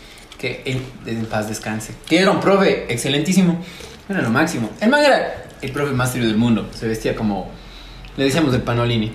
[0.43, 1.95] Que él, en paz descanse.
[2.05, 3.61] Que era un profe excelentísimo.
[4.09, 4.71] Era lo máximo.
[4.81, 6.69] El man era el profe más serio del mundo.
[6.75, 7.49] Se vestía como,
[8.17, 9.13] le decíamos el panolini.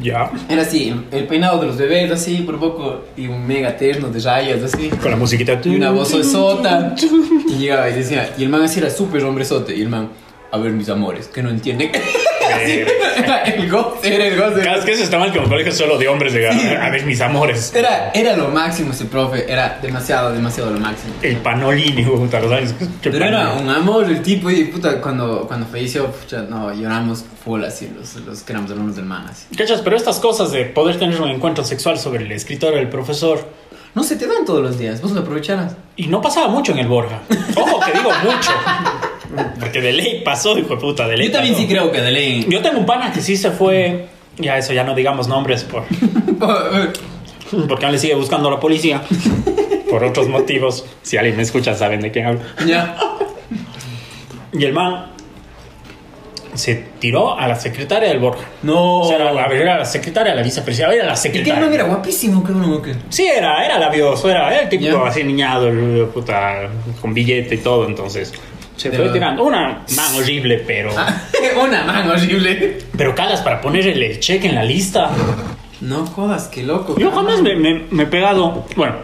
[0.00, 0.30] Ya.
[0.48, 4.20] Era así, el, peinado de los bebés, así, por poco, y un mega terno de
[4.20, 4.90] rayas, así.
[4.90, 5.60] Con la musiquita.
[5.64, 6.94] Y una voz sota.
[7.48, 9.74] Y llegaba y decía, y el man así era súper hombrezote.
[9.74, 10.10] Y el man,
[10.52, 11.90] a ver mis amores, que no entienden.
[12.50, 14.62] Era el goce, era el goce.
[14.62, 17.72] Claro, es que mal que un colegio solo de hombres de a ver mis amores.
[17.74, 21.14] Era, era lo máximo ese profe, era demasiado, demasiado lo máximo.
[21.22, 22.74] El panolini, puta, los años.
[23.02, 23.62] Pero era panolini.
[23.62, 28.16] un amor el tipo y puta, cuando, cuando falleció, pucha, no, lloramos full así, los,
[28.24, 29.46] los que éramos alumnos del man, así.
[29.56, 29.80] ¿Cachas?
[29.82, 33.44] Pero estas cosas de poder tener un encuentro sexual sobre el escritor o el profesor.
[33.92, 35.74] No se te dan todos los días, vos lo aprovecharás.
[35.96, 37.22] Y no pasaba mucho en el Borja.
[37.56, 38.50] Ojo que digo mucho.
[39.60, 41.26] Porque de ley pasó, hijo de puta, de ley.
[41.28, 41.66] Yo también pasó.
[41.66, 42.46] sí creo que de ley.
[42.48, 44.06] Yo tengo un pana que sí se fue.
[44.38, 45.84] Ya eso, ya no digamos nombres por,
[47.68, 49.02] porque aún le sigue buscando la policía.
[49.90, 50.84] Por otros motivos.
[51.02, 52.40] Si alguien me escucha, saben de quién hablo.
[52.66, 52.96] ya.
[54.52, 55.06] Y el man
[56.54, 58.44] se tiró a la secretaria del Borja.
[58.62, 58.98] No.
[58.98, 61.60] O sea, era la, era la secretaria, la vicepresidenta, era la que el secretaria.
[61.60, 62.94] man era guapísimo, cabrón, ¿o qué?
[63.08, 66.68] Sí, era, era labioso, era, era el tipo así niñado, el- puta,
[67.00, 68.32] con billete y todo, entonces
[68.80, 69.12] se fue verdad.
[69.12, 69.44] tirando.
[69.44, 71.22] Una man horrible, pero, Ah,
[71.62, 72.78] Una man horrible.
[72.96, 75.10] pero calas para poner el, cheque en la lista.
[75.80, 76.98] No jodas, qué loco.
[76.98, 78.96] Yo jamás me, me- me he pegado, bueno,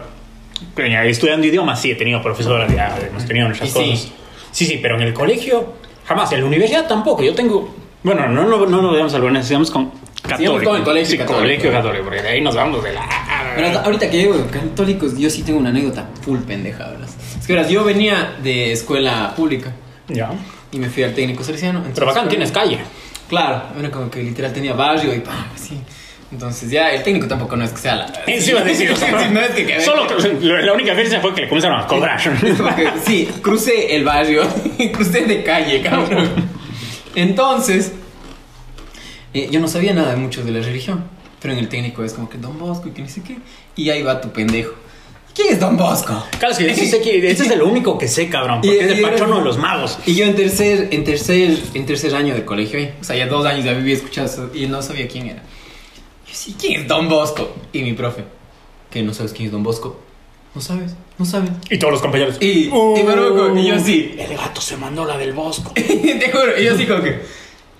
[1.05, 3.79] estudiando idiomas sí he tenido profesora, ya hemos tenido nuestras Y sí.
[3.91, 4.11] cosas.
[4.51, 5.73] Sí, sí, pero en el colegio,
[6.05, 7.23] jamás, en la universidad tampoco.
[7.23, 10.63] Yo tengo, bueno, no, no, no nos vemos al buenos, digamos con católico.
[10.71, 11.41] con el colegio Sí, católico.
[11.43, 13.07] colegio católico, porque de ahí nos vamos de la...
[13.55, 17.07] Pero ahorita que llego católicos, yo sí tengo una anécdota full pendeja, ¿verdad?
[17.47, 19.71] Que verás, yo venía de escuela pública
[20.09, 20.29] Ya.
[20.71, 21.79] y me fui al técnico salesiano.
[21.79, 22.79] entonces, Pero bacán, tienes calle.
[23.29, 25.79] Claro, era como que literal tenía barrio y pam, así.
[26.29, 28.05] Entonces ya el técnico tampoco no es que sea la.
[28.27, 31.33] Eso iba a decir, o sea, Sí, no es que Solo la única diferencia fue
[31.33, 32.19] que le comenzaron a cobrar.
[33.05, 34.43] Sí, crucé el barrio,
[34.93, 36.29] crucé de calle, cabrón.
[37.15, 37.93] Entonces,
[39.33, 41.05] eh, yo no sabía nada mucho de la religión,
[41.41, 43.37] pero en el técnico es como que Don Bosco y que ni sé qué,
[43.75, 44.73] y ahí va tu pendejo.
[45.37, 46.23] ¿Quién es Don Bosco?
[46.39, 48.75] Claro, es que yo sí sé que ese es el único que sé, cabrón, porque
[48.75, 49.99] Y- es el patrono de los magos.
[50.07, 52.95] Y yo en tercer, en tercer, en tercer año de colegio, ¿eh?
[52.99, 55.43] o sea, ya dos años ya había escuchado eso y no sabía quién era.
[56.27, 57.53] Yo sí, ¿quién es Don Bosco?
[57.71, 58.23] Y mi profe,
[58.89, 59.99] que no sabes quién es Don Bosco.
[60.55, 61.51] No sabes, no sabes.
[61.69, 62.37] Y todos los compañeros.
[62.39, 65.71] Y, y, Marocco, y yo sí, El gato se mandó la del bosco.
[65.75, 67.19] te juro, y yo así como que,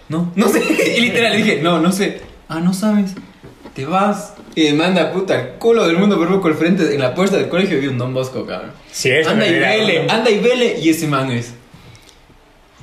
[0.10, 0.62] no, no sé.
[0.98, 2.22] Y literal le dije, no, no sé.
[2.50, 3.16] Ah, no sabes.
[3.78, 4.34] Te vas.
[4.56, 7.38] Y me manda puta el culo del mundo por poco al frente en la puerta
[7.38, 8.72] del colegio vi un Don Bosco, cabrón.
[8.92, 11.54] Sí, eso Anda y vele, anda y vele, y ese man es.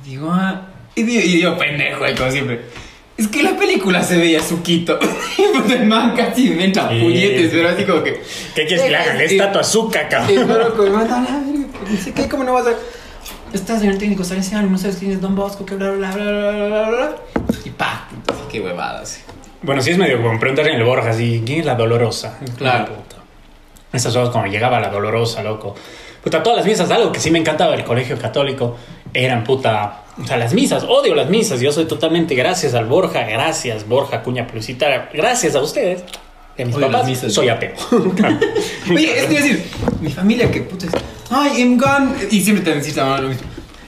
[0.05, 0.69] Y digo, ah.
[0.95, 2.61] Y digo, y pendejo, como siempre.
[3.17, 4.97] Es que la película se veía suquito.
[5.37, 7.01] Y pues el man casi me entra Sí.
[7.01, 8.21] puñetes, pero así como que.
[8.55, 9.17] ¿Qué quieres que le hagan?
[9.17, 10.47] La estatua azúcar, cabrón.
[10.93, 11.65] Manda a la verga.
[11.91, 12.73] No sé qué, ¿cómo no vas a.?
[13.53, 16.23] Estás en el técnico salesiano, no sabes quién es Don Bosco, que bla bla bla
[16.23, 17.15] bla bla bla bla.
[17.65, 19.24] Y pa, entonces, qué huevadas.
[19.65, 22.37] Bueno, sí es medio como preguntar en el Borja, así, ¿quién es la dolorosa?
[22.57, 22.93] Claro.
[22.93, 23.15] Puta.
[23.91, 25.75] Esas cosas como llegaba la dolorosa, loco.
[26.23, 28.77] Puta, todas las misas, algo que sí me encantaba del colegio católico,
[29.11, 30.01] eran puta.
[30.21, 31.59] O sea, las misas, odio las misas.
[31.61, 36.03] Yo soy totalmente gracias al Borja, gracias Borja Cuña Plusita, gracias a ustedes.
[36.57, 37.33] Y a mis Odio papás, misas.
[37.33, 37.73] soy ateo.
[38.89, 39.65] Oye, es decir,
[39.99, 40.91] mi familia que puta es.
[41.29, 42.15] Ay, en gan.
[42.31, 43.47] Y siempre te decían lo mismo.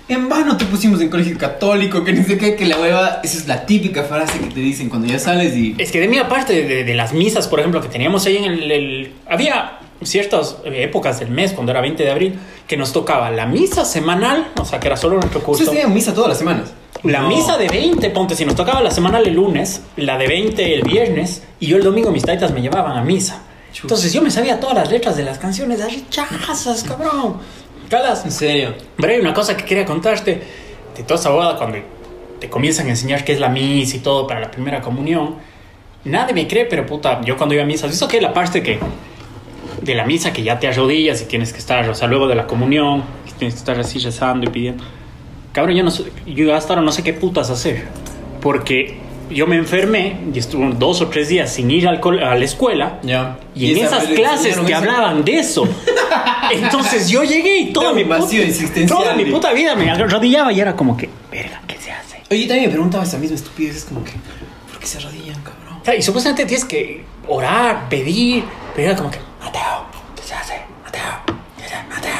[0.09, 3.19] En vano te pusimos en colegio católico, que ni sé qué, que la hueva.
[3.23, 5.75] Esa es la típica frase que te dicen cuando ya sales y.
[5.77, 8.45] Es que de mi aparte de, de las misas, por ejemplo, que teníamos ahí en
[8.45, 12.93] el, el- Había ciertas eh, épocas del mes, cuando era 20 de abril, que nos
[12.93, 15.63] tocaba la misa semanal, o sea, que era solo nuestro curso.
[15.63, 16.71] Ustedes tenían misa todas las semanas.
[17.03, 17.27] La No.
[17.29, 20.83] misa de 20, ponte, si nos tocaba la semanal el lunes, la de 20 el
[20.83, 23.41] viernes, y yo el domingo mis taitas me llevaban a misa.
[23.81, 27.37] Entonces yo me sabía todas las letras de las canciones de rechazas, cabrón.
[27.89, 28.25] Calas.
[28.25, 28.73] En serio.
[28.95, 30.41] Pero hay una cosa que quería contarte
[30.95, 31.77] de toda esa cuando
[32.39, 35.35] te comienzan a enseñar qué es la misa y todo para la primera comunión.
[36.05, 38.63] Nadie me cree, pero puta, yo cuando iba a misa, ¿has visto que la parte
[38.63, 38.79] que
[39.81, 42.35] de la misa que ya te arrodillas y tienes que estar, o sea, luego de
[42.35, 43.03] la comunión,
[43.37, 44.83] tienes que estar así rezando y pidiendo?
[45.51, 45.91] Cabrón, yo no
[46.25, 47.85] yo hasta ahora no sé qué putas hacer,
[48.41, 48.97] porque
[49.29, 52.99] yo me enfermé y estuve dos o tres días sin ir al a la escuela.
[53.03, 53.37] Ya.
[53.55, 54.75] Y, en esa esas clases eso.
[54.75, 55.67] hablaban de eso.
[56.51, 58.27] Entonces yo llegué y toda mi, puta,
[58.87, 62.21] toda mi puta vida me arrodillaba y era como que, verga, ¿qué se hace?
[62.29, 63.77] Oye, yo también me preguntaba esa misma estupidez.
[63.77, 64.11] Es como que,
[64.71, 65.79] ¿por qué se arrodillan, cabrón?
[65.81, 68.43] O sea, Y supuestamente tienes que orar, pedir,
[68.75, 69.85] pero era como que, Mateo,
[70.15, 70.61] ¿qué se hace?
[70.83, 71.01] Mateo,
[71.57, 71.87] ¿qué se hace?
[71.87, 72.11] Mateo.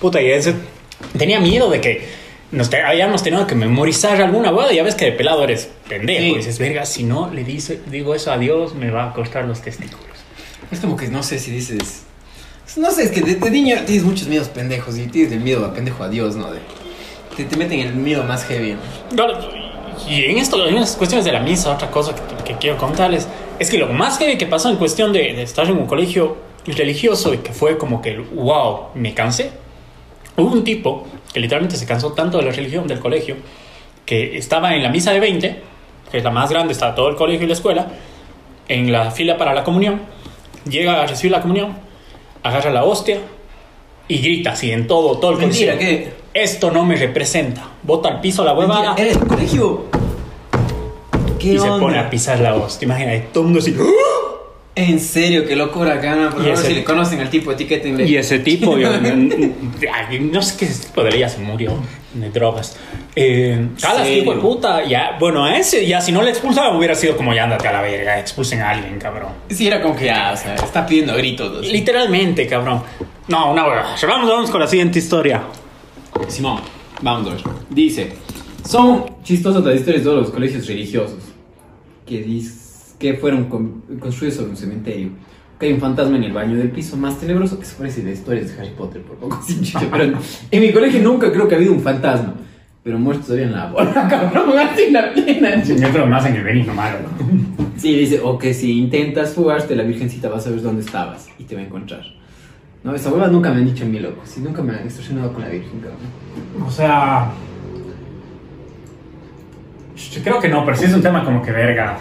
[0.00, 0.54] Puta, y ese,
[1.16, 2.17] tenía miedo de que
[2.52, 4.72] nos te- habíamos tenido que memorizar alguna boda.
[4.72, 6.20] Ya ves que de pelado eres pendejo.
[6.20, 6.30] Sí.
[6.30, 9.44] Y dices, verga, si no le dice, digo eso a Dios, me va a cortar
[9.44, 10.04] los testículos.
[10.70, 12.02] Es como que no sé si dices.
[12.76, 15.64] No sé, es que de, de niño tienes muchos miedos pendejos y tienes el miedo
[15.64, 16.50] a pendejo a Dios, ¿no?
[16.52, 16.60] De,
[17.36, 18.76] te, te meten el miedo más heavy,
[19.14, 19.26] ¿no?
[20.08, 23.26] Y en esto, en las cuestiones de la misa, otra cosa que, que quiero contarles
[23.58, 26.36] es que lo más heavy que pasó en cuestión de, de estar en un colegio
[26.66, 29.50] religioso y que fue como que, wow, me cansé.
[30.36, 33.36] Hubo un tipo que literalmente se cansó tanto de la religión del colegio
[34.06, 35.68] que estaba en la misa de 20
[36.10, 37.86] que es la más grande, está todo el colegio y la escuela,
[38.68, 40.00] en la fila para la comunión,
[40.68, 41.76] llega a recibir la comunión,
[42.42, 43.18] agarra la hostia
[44.06, 45.76] y grita así en todo, todo el Mentira.
[45.78, 46.12] ¿qué?
[46.32, 47.68] Esto no me representa.
[47.82, 49.84] Bota al piso la huevada Mentira, ¿Eres colegio?
[51.38, 52.86] ¿Qué y se pone a pisar la hostia.
[52.86, 53.76] Imagina, todo el mundo así.
[54.80, 56.30] En serio, qué locura, gana.
[56.30, 58.06] Por favor, si le conocen al tipo, etiquétenle.
[58.06, 58.90] Y ese tipo, yo,
[60.20, 61.72] no sé qué tipo de ya se murió
[62.14, 62.76] de drogas.
[63.16, 66.94] Eh, Calas, tipo de puta, ya, bueno, a ese, ya si no le expulsaban, hubiera
[66.94, 69.32] sido como ya andate a la verga, expulsen a alguien, cabrón.
[69.50, 71.58] Sí, era como que ya, o sea, está pidiendo gritos.
[71.60, 71.72] así.
[71.72, 72.82] Literalmente, cabrón.
[73.26, 73.96] No, una hueva.
[74.06, 75.42] Vamos, vamos con la siguiente historia.
[76.28, 76.60] Simón,
[77.02, 77.42] vamos a ver.
[77.68, 78.12] Dice:
[78.64, 81.18] Son chistosas las historias de los colegios religiosos
[82.06, 82.67] que, dis-
[82.98, 85.10] que fueron con- construidos sobre un cementerio.
[85.58, 88.04] Que hay un fantasma en el baño del piso más tenebroso que se parece a
[88.04, 89.82] las historias de Harry Potter, por poco sin chicha.
[89.90, 90.14] Pero en,
[90.50, 92.34] en mi colegio nunca creo que ha habido un fantasma.
[92.84, 95.62] Pero muerto todavía en la bola, cabrón, así en la plena.
[95.62, 96.98] Yo creo más en el Benigno Malo.
[97.76, 101.44] Sí, dice, o que si intentas fugarte, la virgencita va a saber dónde estabas y
[101.44, 102.02] te va a encontrar.
[102.84, 104.22] No, esa hueva nunca me han dicho en mi loco.
[104.24, 105.98] Si nunca me han extorsionado con la virgen, cabrón.
[106.66, 107.32] O sea.
[110.12, 111.98] Yo creo que no, pero sí es un tema como que verga.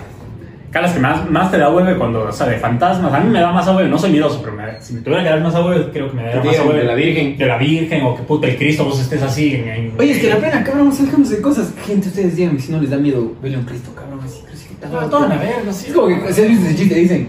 [0.77, 3.11] Calas que más, más te da hueve cuando, o sea, de fantasmas.
[3.11, 5.29] A mí me da más hueve, no soy miedoso, pero me- si me tuviera que
[5.29, 7.35] dar más hueve, creo que me daría más hueve de la Virgen.
[7.35, 9.55] De la Virgen, o que puta el Cristo vos estés así.
[9.55, 11.73] En, en- Oye, es que la pena, cabrón, nos dejamos de cosas.
[11.83, 14.99] Gente, ustedes díganme si no les da miedo verle a un Cristo, cabrón, así crucificado.
[14.99, 15.87] Ah, todo la verga, sí.
[15.87, 17.27] Es como que, si has visto ese chiste, dicen.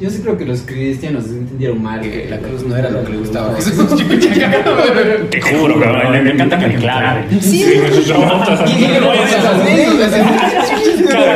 [0.00, 3.12] Yo sí creo que los cristianos entendieron mal que la cruz no era lo que
[3.12, 3.74] le gustaba a Jesús.
[5.30, 7.42] Te juro, cabrón, me, me encanta que me aclaren.
[7.42, 7.64] Sí.
[7.64, 8.06] Jesús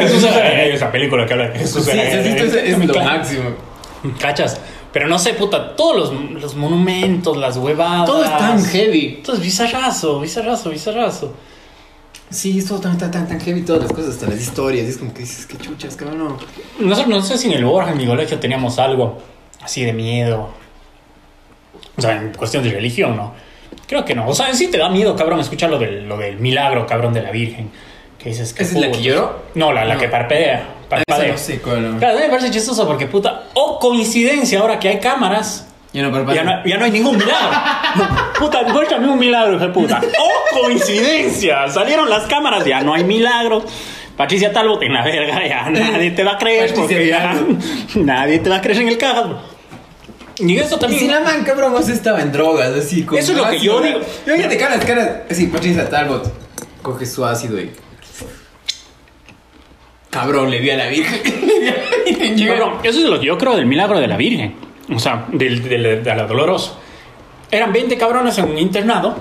[0.00, 1.87] Jesús hay esa película que habla de Jesús.
[1.88, 3.50] Es lo máximo.
[4.18, 4.59] ¿Cachas?
[4.92, 8.07] Pero no sé, puta, todos los, los monumentos, las huevadas.
[8.07, 9.20] Todo es tan heavy.
[9.24, 11.35] Todo es bizarrazo, bizarrazo, bizarrazo.
[12.30, 14.88] Sí, es todo tan, tan, tan, tan heavy, todas las cosas, hasta las historias.
[14.88, 16.18] Es como que dices, qué chuchas, cabrón.
[16.18, 16.38] no.
[16.80, 19.18] Nosotros, no sé si en el Borja, en mi colegio, teníamos algo
[19.62, 20.48] así de miedo.
[21.96, 23.34] O sea, en cuestión de religión, ¿no?
[23.87, 24.26] Creo que no.
[24.28, 27.22] O sea, sí te da miedo, cabrón, escuchar lo del, lo del milagro, cabrón, de
[27.22, 27.70] la Virgen.
[28.18, 28.62] Que dices que.
[28.64, 29.42] ¿Esa es la que lloró?
[29.54, 30.00] No, la, la No.
[30.00, 30.56] que parpadea.
[30.88, 31.32] Esa parpadea.
[31.32, 31.96] no sé cuál.
[31.98, 36.02] Claro, a mí me parece chistoso porque, puta, o coincidencia ahora que hay cámaras, Ya
[36.02, 37.50] no ya no, ya no hay ningún milagro.
[38.38, 40.00] puta, muéstrame un milagro, hijo de puta.
[40.18, 43.64] O coincidencia, salieron las cámaras, ya no hay milagro.
[44.16, 47.59] Patricia Talbot en la verga, ya nadie te va a creer Patricia porque ya Talbot.
[47.96, 49.26] nadie te va a creer en el cajas.
[50.38, 51.00] Y eso Y también.
[51.00, 53.80] si la man, cabrón, vos estaba en drogas, así con Eso es lo que yo
[53.80, 54.00] digo.
[54.26, 55.11] Imagínate caras, caras.
[55.30, 56.28] Sí, Patricia Talbot
[56.83, 57.70] coge su ácido y.
[60.11, 61.20] Cabrón, le vi a la virgen.
[62.07, 64.54] Y llega- Cabrón, eso es lo que yo creo del milagro de la Virgen.
[64.92, 66.73] O sea, del, del- de la dolorosa.
[67.51, 69.16] Eran 20 cabrones en un internado.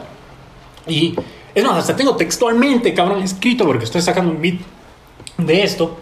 [0.88, 1.15] Y
[1.56, 4.56] es más, hasta tengo textualmente, cabrón, escrito porque estoy sacando un beat
[5.38, 5.97] de esto.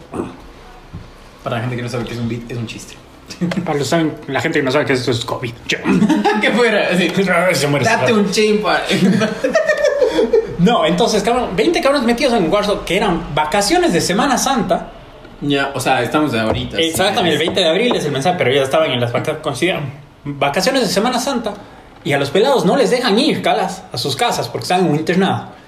[1.43, 2.95] Para la gente que no sabe qué es un beat, es un chiste.
[3.65, 5.51] Para los saben, la gente que no sabe que esto es COVID.
[6.41, 7.09] que fuera, así.
[7.55, 7.85] Se muere.
[7.85, 8.81] Date un chimpa.
[10.59, 14.91] No, entonces, cabrón, 20 cabrones metidos en un cuarto que eran vacaciones de Semana Santa.
[15.41, 16.77] Ya, o sea, estamos de ahorita.
[16.77, 16.83] sí.
[16.83, 19.11] Exactamente, el 20 de abril es el mensaje, pero ya estaban en las
[20.23, 21.53] vacaciones de Semana Santa
[22.03, 24.91] y a los pelados no les dejan ir, calas, a sus casas porque están en
[24.91, 25.59] un internado.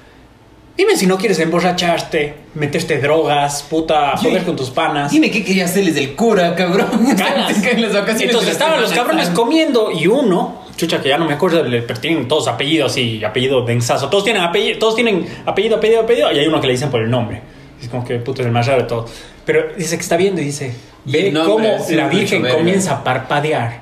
[0.76, 5.12] Dime si no quieres emborracharte, meterte drogas, puta, Yo- joder con tus panas.
[5.12, 6.88] Dime qué quería hacerles del cura, cabrón.
[7.18, 7.62] Calas.
[7.78, 9.40] Las vacaciones Entonces estaban los cabrones Santa.
[9.40, 13.64] comiendo y uno, chucha que ya no me acuerdo, le- tienen todos apellidos y apellido
[13.64, 14.10] densazo.
[14.10, 17.04] Todos tienen apellido, todos tienen apellido, apellido, apellido y hay uno que le dicen por
[17.04, 17.42] el nombre.
[17.80, 19.12] Es como que puto es el más raro de todos.
[19.46, 20.74] Pero dice que está viendo y dice,
[21.06, 22.58] ve cómo sí, la Virgen verga.
[22.58, 23.82] comienza a parpadear.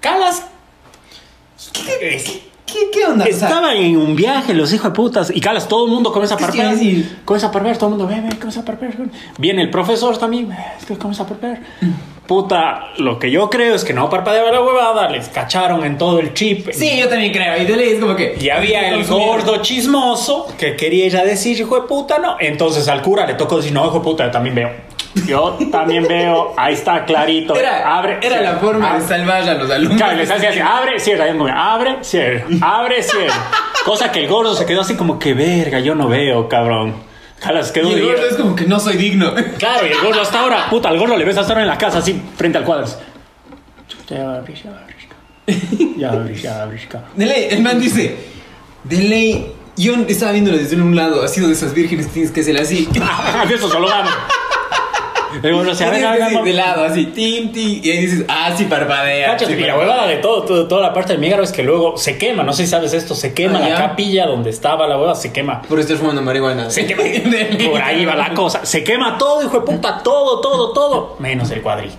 [0.00, 0.44] Calas.
[1.72, 3.24] ¿Qué, qué onda?
[3.24, 6.12] O sea, Estaban en un viaje los hijos de putas y calas, todo el mundo
[6.12, 6.74] comienza a parpadear.
[7.24, 8.96] Comienza a parpadear, todo el mundo ve, ve, comienza a parpadear.
[9.38, 11.60] Viene el profesor también, ve, es que comienza a parpadear.
[12.26, 16.20] Puta, lo que yo creo es que no parpadeaba la huevada, les cacharon en todo
[16.20, 16.70] el chip.
[16.72, 17.60] Sí, yo también creo.
[17.60, 18.36] Y de ley es como que.
[18.40, 22.36] Y había el gordo chismoso que quería ir a decir, hijo de puta, no.
[22.38, 24.70] Entonces al cura le tocó decir, no, hijo de puta, yo también veo.
[25.26, 27.54] Yo también veo, ahí está clarito.
[27.54, 29.02] Era, abre, era la forma abre.
[29.02, 29.98] de salvar a los alumnos.
[29.98, 33.50] Claro, les hacía así, abre, cierra, abre, cierra, abre, cierra.
[33.84, 36.94] Cosa que el gordo se quedó así como que verga, yo no veo, cabrón.
[37.42, 39.34] Calas, quedó Y el gordo es como que no soy digno.
[39.58, 41.78] Claro, y el gordo hasta ahora, puta, al gordo le ves hasta ahora en la
[41.78, 42.86] casa, así, frente al cuadro.
[44.08, 44.24] Ya
[44.64, 44.86] ya.
[45.96, 46.88] Ya va a abrir, ya va a abrir.
[47.16, 48.16] De ley, el man dice.
[48.84, 49.52] De ley.
[49.76, 51.22] Yo estaba viéndolo desde un lado.
[51.22, 52.88] Ha sido de esas vírgenes que tienes que hacer así.
[53.48, 54.10] De eso solo gano.
[55.52, 58.52] Mono se Y abre, que ir de lado, así, tin, tin, y ahí dices, ah,
[58.56, 59.38] sí parpadea.
[59.38, 61.96] Sí y la huevada de todo, todo- toda la parte del Mígaro es que luego
[61.96, 64.98] se quema, no sé si sabes esto, se quema Ah, la capilla donde estaba la
[64.98, 65.62] hueva, se quema.
[65.62, 66.70] Por estar fumando marihuana.
[66.70, 67.02] Se quema.
[67.70, 68.64] Por ahí va la cosa.
[68.64, 71.16] Se quema todo, hijo de puta, todo, todo, todo.
[71.18, 71.96] Menos el cuadrito.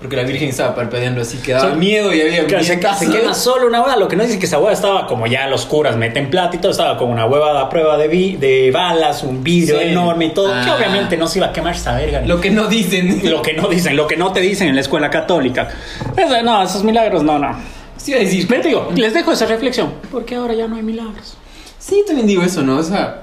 [0.00, 1.76] Porque la Virgen estaba parpadeando así, que daba Sí.
[1.76, 3.96] miedo y había Que se, se quema solo una hueva.
[3.96, 6.60] Lo que no dice que esa hueva estaba como ya los curas meten plata y
[6.60, 6.70] todo.
[6.70, 9.88] Estaba como una hueva a prueba de, vi- de balas, un vidrio Sí.
[9.88, 10.46] enorme y todo.
[10.52, 10.76] Que Ah.
[10.76, 12.20] obviamente no se iba a quemar esa verga.
[12.20, 13.22] Lo que no dicen.
[13.28, 15.68] Lo que no dicen, lo que no te dicen en la escuela católica.
[16.16, 17.58] Eso, no, esos milagros, no, no.
[17.96, 18.46] Sí, a decir.
[18.48, 19.94] Pero digo, les dejo esa reflexión.
[20.12, 21.36] Porque ahora ya no hay milagros.
[21.80, 22.76] Sí, también digo eso, ¿no?
[22.78, 23.22] O sea,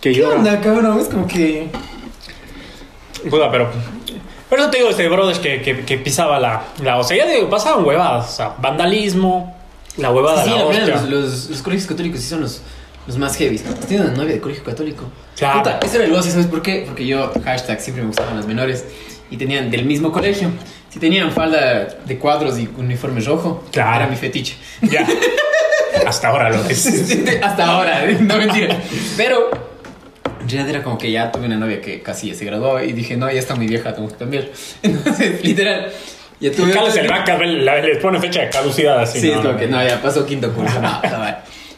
[0.00, 0.38] Que ¿qué llora.
[0.38, 0.98] onda, cabrón?
[0.98, 1.68] Es como que.
[3.30, 3.70] Puta, pero.
[4.52, 6.98] Por eso te digo, este brother que, que, que pisaba la, la.
[6.98, 8.32] O sea, ya digo, pasaban huevadas.
[8.32, 9.56] O sea, vandalismo,
[9.96, 12.60] la huevada Sí, de la verdad, los, los, los colegios católicos sí son los,
[13.06, 13.58] los más heavy.
[13.88, 15.04] Tienes una novia de colegio católico.
[15.38, 15.60] Claro.
[15.60, 16.84] Puta, ese era el goce, ¿sabes por qué?
[16.86, 18.84] Porque yo, hashtag, siempre me gustaban las menores.
[19.30, 20.50] Y tenían del mismo colegio.
[20.90, 23.96] Si tenían falda de cuadros y uniforme rojo, Claro.
[24.02, 24.56] era mi fetiche.
[24.82, 25.06] Ya.
[26.06, 26.86] Hasta ahora lo es.
[27.42, 28.76] Hasta ahora, no mentira.
[29.16, 29.71] Pero
[30.52, 33.16] realidad era como que ya tuve una novia que casi ya se graduó y dije,
[33.16, 34.48] no, ya está muy vieja, tengo que cambiar.
[34.82, 35.92] Entonces, literal,
[36.40, 36.72] ya tuve.
[36.72, 39.20] Carlos el vaca les pone fecha de caducidad así.
[39.20, 40.80] Sí, no, es como no, que no, ya pasó quinto curso.
[40.80, 41.00] No.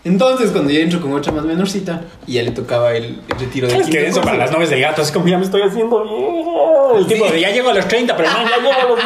[0.05, 3.67] Entonces, cuando yo entro con otra más menorcita, y ya le tocaba el, el retiro
[3.67, 6.03] del Es que eso para las novias del gato es como ya me estoy haciendo
[6.03, 6.99] viejo.
[6.99, 9.05] El tipo de ya llego a los 30, pero no, ya llego a los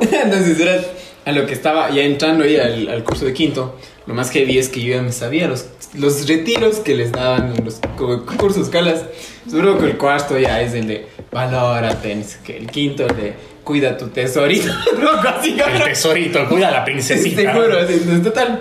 [0.00, 0.22] 18.
[0.24, 0.80] Entonces era
[1.24, 3.74] a lo que estaba ya entrando ahí al, al curso de quinto.
[4.06, 7.54] Lo más heavy es que yo ya me sabía los, los retiros que les daban
[7.56, 9.04] en los co- cursos calas.
[9.48, 12.12] Seguro que el cuarto ya es el de valórate.
[12.12, 14.72] El quinto el de cuida tu tesorito.
[15.00, 17.42] Loco, así El tesorito, cuida a la princesita.
[17.42, 18.60] Te juro, así, entonces, total.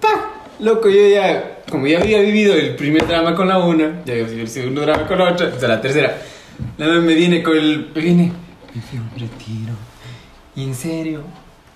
[0.00, 4.12] Pa, loco, yo ya, como ya había vivido el primer drama con la una, ya
[4.12, 6.18] había vivido el segundo drama con la otra, o sea, la tercera.
[6.78, 7.90] La me viene con el.
[7.94, 8.32] Me viene.
[8.74, 9.72] Me fui a un retiro.
[10.54, 11.22] Y en serio,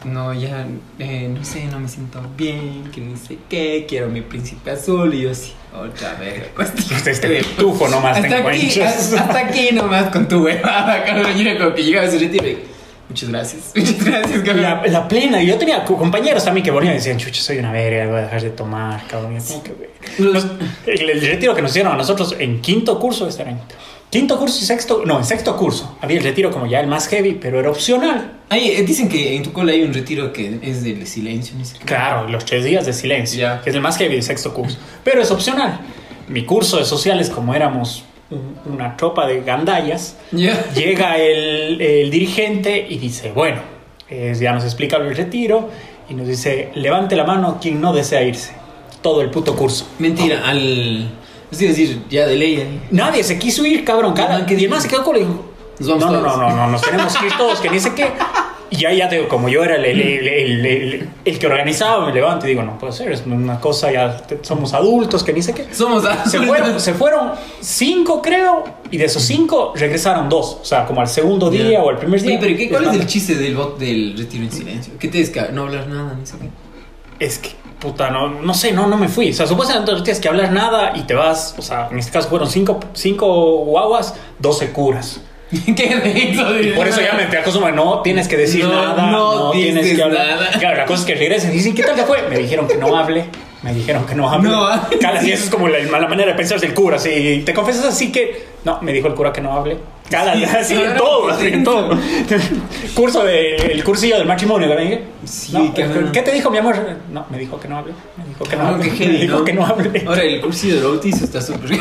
[0.04, 0.66] no, ya,
[0.98, 5.12] eh, no sé, no me siento bien, que ni sé qué, quiero mi príncipe azul.
[5.14, 6.44] Y yo así, otra vez.
[7.06, 9.12] Este tufo nomás te hasta aquí, encuentras.
[9.12, 11.32] hasta aquí nomás con tu huevada, cabrón.
[11.58, 12.58] Como que llegaba a retiro y,
[13.08, 14.62] muchas gracias, muchas gracias, cabrón.
[14.62, 17.72] La, la plena, yo tenía co- compañeros también que venían y decían, chucha, soy una
[17.72, 19.38] verga, voy a dejar de tomar, cabrón.
[19.46, 19.72] Como que,
[20.18, 20.46] Nos-
[20.86, 23.60] el, el retiro que nos hicieron a nosotros en quinto curso este año.
[24.11, 25.96] Quinto curso y sexto, no, en sexto curso.
[26.01, 28.38] Había el retiro como ya el más heavy, pero era opcional.
[28.49, 31.64] Ay, eh, dicen que en tu cola hay un retiro que es del silencio, ni
[31.64, 31.85] sé qué.
[31.85, 33.61] Claro, los tres días de silencio, Ya.
[33.62, 34.79] que es el más heavy del sexto curso.
[35.05, 35.79] Pero es opcional.
[36.27, 40.73] Mi curso de sociales, como éramos un- una tropa de gandallas, Ya.
[40.75, 43.61] llega el, el dirigente y dice, bueno,
[44.09, 45.70] eh, ya nos explica el retiro
[46.09, 48.55] y nos dice, levante la mano quien no desea irse.
[49.03, 49.87] Todo el puto curso.
[50.01, 51.09] Mentira, al.
[51.50, 52.80] Es decir, ya de ley ahí.
[52.90, 54.12] Nadie se quiso ir, cabrón.
[54.14, 55.26] Cada, Ah, ¿qué y además se quedó con el...
[55.26, 57.94] Nos vamos no, no, no, no, no, nos tenemos que ir todos, que ni sé
[57.94, 58.08] qué.
[58.72, 62.46] Y ya, ya digo, como yo era el, el, el, el- que organizaba, me levanto
[62.46, 65.54] y digo, no puede ser, es una cosa, ya te- somos adultos, que ni sé
[65.54, 65.66] qué.
[65.74, 70.58] Somos Se fueron, se fueron cinco, creo, y de esos cinco regresaron dos.
[70.62, 71.82] O sea, como al segundo día Ya.
[71.82, 72.32] o al primer día.
[72.38, 74.92] Oye, pero ¿qué, ¿cuál es el chiste del bot del retiro en silencio?
[75.00, 76.48] ¿Qué te que no hablar nada, ni sé qué?
[77.20, 79.30] Es que, puta, no, no sé, no, no me fui.
[79.30, 81.54] O sea, supuestamente no tienes que hablar nada y te vas.
[81.59, 85.20] O sea, en este caso fueron cinco, cinco guaguas, 12 curas.
[85.50, 86.33] ¿Qué?
[86.62, 89.50] Y por eso ya me te acostumbro, no tienes que decir No, nada, no no,
[89.50, 90.26] tienes que hablar.
[90.40, 90.59] nada.
[90.59, 92.22] Claro, la cosa es que regresen y dicen, ¿qué tal te fue?
[92.28, 93.24] Me dijeron que no hable.
[93.62, 94.48] Me dijeron que no hable.
[94.48, 94.88] No, ah.
[95.00, 96.98] Cada y eso es como la, la manera de pensar del cura.
[96.98, 98.46] Si te confesas así que.
[98.64, 99.76] No, me dijo el cura que no hable.
[100.12, 101.96] Así en todo, así en todo.
[102.94, 104.83] Curso de, el cursillo del matrimonio, ¿verdad?
[104.83, 106.11] Dije, Sí, no, cabrón.
[106.12, 106.77] ¿Qué te dijo mi amor?
[107.12, 107.92] No, me dijo que no hable.
[108.16, 108.90] Me dijo que no Cabrón, hable.
[108.90, 109.44] heavy, me dijo ¿no?
[109.44, 110.05] que no hable.
[110.07, 111.70] Ahora, el cursillo del bautizo está súper.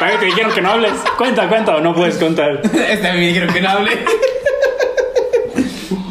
[0.00, 0.92] ¿Para qué te dijeron que no hables?
[1.16, 2.60] Cuenta, cuenta o no puedes contar.
[2.90, 3.90] Esta me dijeron que no hable.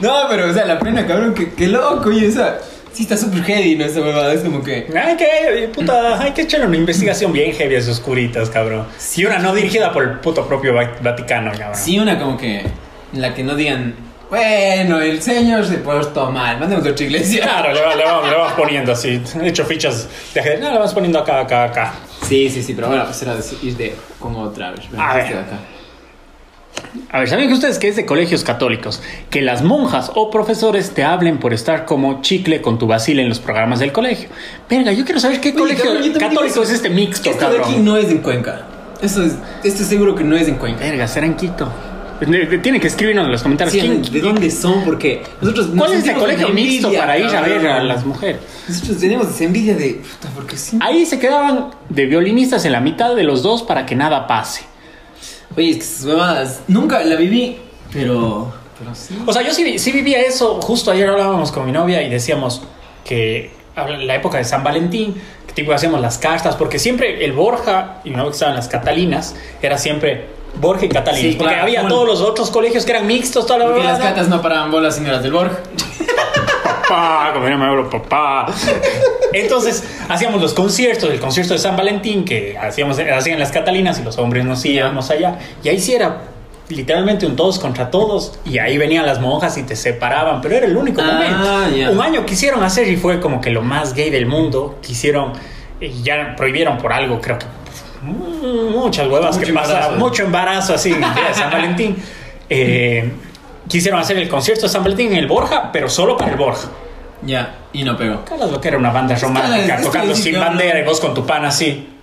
[0.02, 2.58] No, pero, o sea, la pena, cabrón, que, que loco, y esa.
[2.96, 3.84] Sí, está súper heavy, ¿no?
[3.86, 4.88] Esa huevada, es como que.
[4.96, 8.88] Hay que, puta, hay que echarle una investigación bien heavy a esos curitas, cabrón.
[9.18, 11.76] Y una no dirigida por el puto propio Va- Vaticano, cabrón.
[11.76, 12.60] Sí, una como que.
[13.14, 13.96] En la que no digan.
[14.30, 17.44] Bueno, el señor se portó mal, mandemos a otra iglesia.
[17.44, 19.22] Claro, le, va- le vamos, le vamos poniendo así.
[19.42, 20.62] He hecho fichas de ajedrez.
[20.62, 21.94] No, le vamos poniendo acá, acá, acá.
[22.28, 24.90] Sí, sí, sí, pero bueno, pues era de ir de con otra vez.
[24.90, 25.26] Ven, A ver.
[25.28, 25.60] acá.
[27.12, 29.02] A ver, ¿saben que ustedes que es de colegios católicos?
[29.30, 33.30] Que las monjas o profesores te hablen por estar como chicle con tu vacil en
[33.30, 34.30] los programas del colegio.
[34.70, 37.72] Verga, yo quiero saber qué Oye, colegio cabrón, católico es este mixto, Esto de cabrón.
[37.74, 38.66] aquí no es en Cuenca.
[39.02, 39.34] Eso es.
[39.64, 40.80] Esto seguro que no es en Cuenca.
[40.84, 41.72] Verga, será en Quito.
[42.20, 43.74] De- de- Tienen que escribirnos en los comentarios.
[43.74, 44.84] Sí, ¿quién- ¿De dónde son?
[44.86, 45.68] Porque nosotros.
[45.70, 48.38] nos ¿Cuál es el colegio con mixto envidia, para ir a ver a las mujeres?
[48.70, 49.96] Nosotros tenemos esa envidia de.
[50.02, 50.78] Puta, porque sí.
[50.82, 54.62] Ahí se quedaban de violinistas en la mitad de los dos para que nada pase.
[55.58, 57.58] Oye, es que esas huevadas nunca la viví,
[57.92, 58.54] pero.
[58.78, 59.18] Pero sí.
[59.26, 60.60] O sea, yo sí, sí vivía eso.
[60.62, 62.62] Justo ayer hablábamos con mi novia y decíamos
[63.06, 65.16] que la época de San Valentín,
[65.48, 68.58] que tipo hacíamos las cartas, porque siempre el Borja, y mi novia que estaba en
[68.58, 70.26] las Catalinas, era siempre
[70.60, 71.32] Borja y Catalinas.
[71.32, 71.96] Sí, porque claro, había bueno.
[71.96, 74.10] todos los otros colegios que eran mixtos, toda la Porque las huevada.
[74.14, 75.52] catas no paraban bolas, señoras del Borg.
[76.88, 78.48] papá, como yo me hablo papá.
[79.34, 84.04] Entonces hacíamos los conciertos, el concierto de San Valentín que hacíamos, hacían las Catalinas y
[84.04, 85.38] los hombres nos íbamos allá.
[85.64, 86.22] Y ahí sí era
[86.70, 90.66] literalmente un todos contra todos y ahí venían las monjas y te separaban, pero era
[90.66, 91.92] el único Ah, momento.
[91.92, 94.80] Un año quisieron hacer y fue como que lo más gay del mundo.
[94.82, 95.34] Quisieron,
[95.80, 97.46] y ya prohibieron por algo, creo que
[98.04, 99.92] mm, muchas huevas Mucho que embarazo.
[99.98, 101.96] mucho embarazo así de San Valentín.
[102.48, 103.12] Eh,
[103.68, 106.70] quisieron hacer el concierto de San Valentín en el Borja, pero solo para el Borja.
[107.22, 108.24] Ya, y no pegó.
[108.26, 111.46] Calas lo que era una banda romántica, tocando sin bandera y vos con tu pan
[111.46, 111.95] así.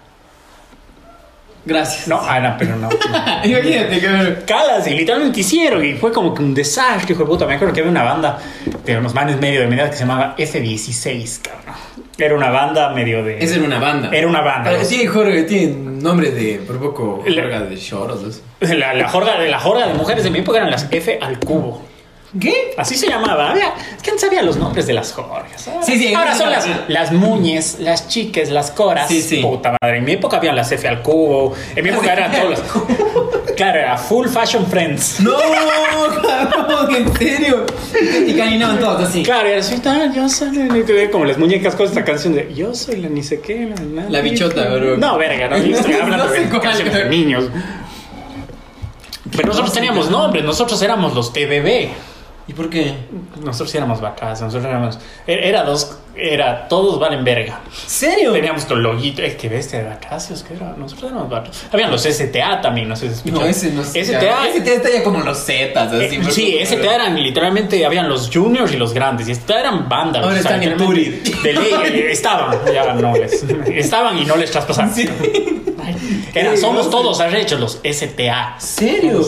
[1.64, 2.08] Gracias.
[2.08, 2.88] No, ah, no, pero no.
[3.44, 4.36] Imagínate que.
[4.46, 7.46] Calas, y literalmente hicieron, y fue como que un desastre, hijo de puta.
[7.46, 8.38] Me acuerdo que había una banda
[8.84, 11.74] de unos manes medio de mi edad que se llamaba F16, cabrón.
[12.18, 13.38] Era una banda medio de.
[13.42, 14.10] Esa era una banda.
[14.12, 14.70] Era una banda.
[14.70, 16.56] Pero sí, Jorge, tiene nombre de.
[16.66, 17.22] Por poco.
[17.26, 18.42] La- Jorge de choros.
[18.60, 21.82] la, jorga, la jorga de mujeres de mi época eran las F al cubo.
[22.40, 22.74] ¿Qué?
[22.78, 23.50] Así se llamaba.
[23.50, 23.74] Había,
[24.10, 25.12] antes había los nombres de las.
[25.16, 25.44] Ahora-
[25.84, 29.08] Sí, sí, Ahora son las, las muñes, las chiques, las coras.
[29.08, 29.42] Sí, sí.
[29.42, 29.98] Puta madre.
[29.98, 31.54] En mi época habían las F al cubo.
[31.76, 32.60] En mi época eran todas las.
[33.56, 35.20] Claro, era Full Fashion Friends.
[35.20, 35.36] No,
[36.22, 37.66] cabrón, en serio.
[38.26, 39.22] Y caminaban todos así.
[39.22, 42.74] Claro, era así, "Ah, yo soy la como las muñecas con esta canción de Yo
[42.74, 44.96] soy la ni sé qué, la, La bichota, bro.
[44.96, 47.44] No, verga, no, yo estoy hablando No sé de de niños.
[49.36, 51.90] Pero nosotros teníamos nombres, nosotros éramos los TBB.
[52.48, 52.92] ¿Y por qué?
[53.42, 54.98] Nosotros éramos vacas, nosotros éramos.
[55.26, 57.60] Era, era dos, era todos valen verga.
[57.86, 58.32] ¿Serio?
[58.32, 60.74] Teníamos tu loguito, es que bestia de vacacios, que era.
[60.76, 61.64] Nosotros éramos vacas.
[61.72, 63.48] Habían los STA también, no sé si No, escucharon.
[63.48, 64.04] ese no sé.
[64.04, 64.48] STA.
[64.48, 66.16] Ese está ya como los Zetas, así.
[66.16, 69.88] Eh, sí, STA pero- eran literalmente, habían los juniors y los grandes, y STA eran
[69.88, 70.24] bandas.
[70.24, 71.14] Ahora están en Turid.
[71.44, 74.50] De ley, eh, estaban, ya no les, estaban y no les.
[74.94, 75.08] Sí.
[76.34, 78.56] Eran, Sí, somos no todos arrechos, los STA.
[78.58, 79.22] ¿Serio?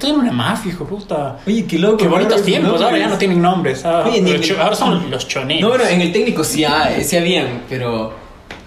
[0.00, 1.38] Todo era una mafia, hijo puta.
[1.46, 1.98] Oye, qué loco.
[1.98, 3.10] Qué bonitos tiempos, ahora ya nombres.
[3.10, 3.84] no tienen nombres.
[3.84, 5.60] ah, Oye, los ahora son los choneros.
[5.62, 8.18] No, bueno, en el técnico sí, hay, sí habían, pero.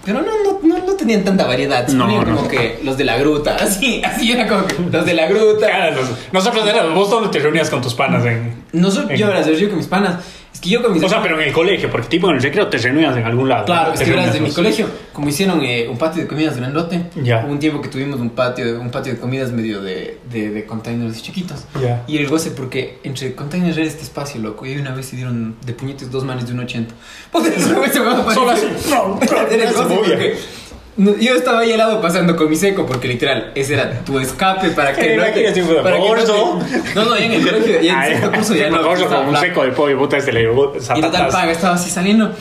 [0.04, 1.88] Pero no, no, no, no tenían tanta variedad.
[1.88, 2.24] No, no.
[2.36, 3.56] como que los de la gruta.
[3.60, 5.66] Así, así era como que los de la gruta.
[5.66, 8.64] Claro, los- nosotros éramos, vos dónde te reunías con tus panas en...
[8.72, 10.16] Nosotros, yo, verás, yo con mis panas.
[10.64, 12.68] Que yo con mis O sea, pero en el colegio, porque tipo en el recreo
[12.68, 13.66] te reunías en algún lado.
[13.66, 13.94] Claro, ¿no?
[13.94, 17.42] es que verás, de mi colegio, como hicieron eh, un patio de comidas grandote, Ya.
[17.44, 20.64] hubo un tiempo que tuvimos un patio, un patio de comidas medio de, de, de
[20.64, 21.66] containers chiquitos.
[21.82, 22.02] Ya.
[22.06, 24.64] Y el goce, porque entre containers era este espacio, loco.
[24.64, 26.94] Y una vez se dieron de puñetes dos manes de un 80.
[27.30, 28.24] Pues eso se me va a
[30.96, 34.18] El yo estaba ahí al lado pasando con mi seco, porque literal, ese era tu
[34.20, 35.82] escape para que ¿Qué no te.
[35.82, 36.58] para que no, gordo?
[36.60, 38.76] te- no, no, ya en el colegio, ya en Ay, sexto curso ya no.
[38.94, 42.32] estaba como un seco de pollo, puta, este le Y total paga, estaba así saliendo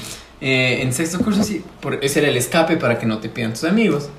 [0.41, 1.64] eh, en sexto curso, sí.
[1.80, 4.10] Por, ese era el escape para que no te pidan tus amigos.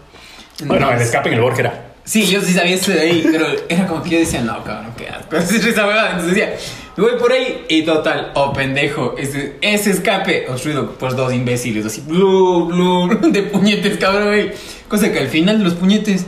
[0.60, 1.84] Bueno, el Entonces- escape en el Borja era.
[2.04, 4.92] Sí, yo sí sabía eso de ahí, pero era como que yo decía, no, cabrón,
[4.96, 5.36] qué asco.
[5.36, 6.10] Esa huevada.
[6.10, 6.54] Entonces decía,
[6.96, 11.84] me voy por ahí y total, oh pendejo, ese, ese escape obstruido por dos imbéciles,
[11.86, 14.52] así, blu, blu, de puñetes, cabrón, güey.
[14.88, 16.26] Cosa que al final de los puñetes,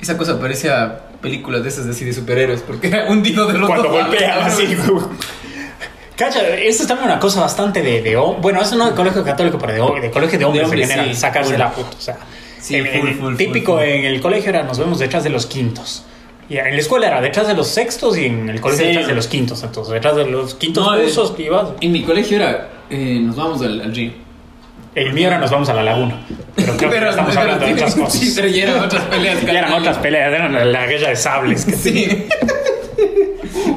[0.00, 3.68] esa cosa parecía películas de esas así de superhéroes, porque era un tiro de los
[3.68, 4.76] Cuando golpean así.
[6.16, 9.56] Cacha, esto es también una cosa bastante de, de bueno, eso no de colegio católico,
[9.58, 11.20] pero de, de colegio de hombres, hombres, en general, sí.
[11.20, 11.58] sacarse Full.
[11.60, 12.16] la puta, o sea,
[12.60, 13.82] Sí, en- full, en- full, full, típico full.
[13.84, 16.04] en el colegio era nos vemos detrás de los quintos.
[16.50, 18.88] Y en la escuela era detrás de los sextos y en el colegio Sí.
[18.90, 19.62] detrás de los quintos.
[19.62, 21.68] Entonces, detrás de los quintos No, cursos que ibas.
[21.80, 24.12] En mi colegio era, eh, nos vamos al, al río.
[24.94, 26.20] El mío era nos vamos a la laguna.
[26.56, 28.12] Pero creo Pero- estamos pero- hablando de otras cosas.
[28.18, 29.42] Sí, pero ya eran otras peleas.
[29.44, 31.64] Ya eran otras peleas, eran la, guerra de sables.
[31.66, 32.08] que- Sí.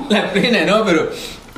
[0.09, 0.83] La pena, ¿no?
[0.85, 1.09] Pero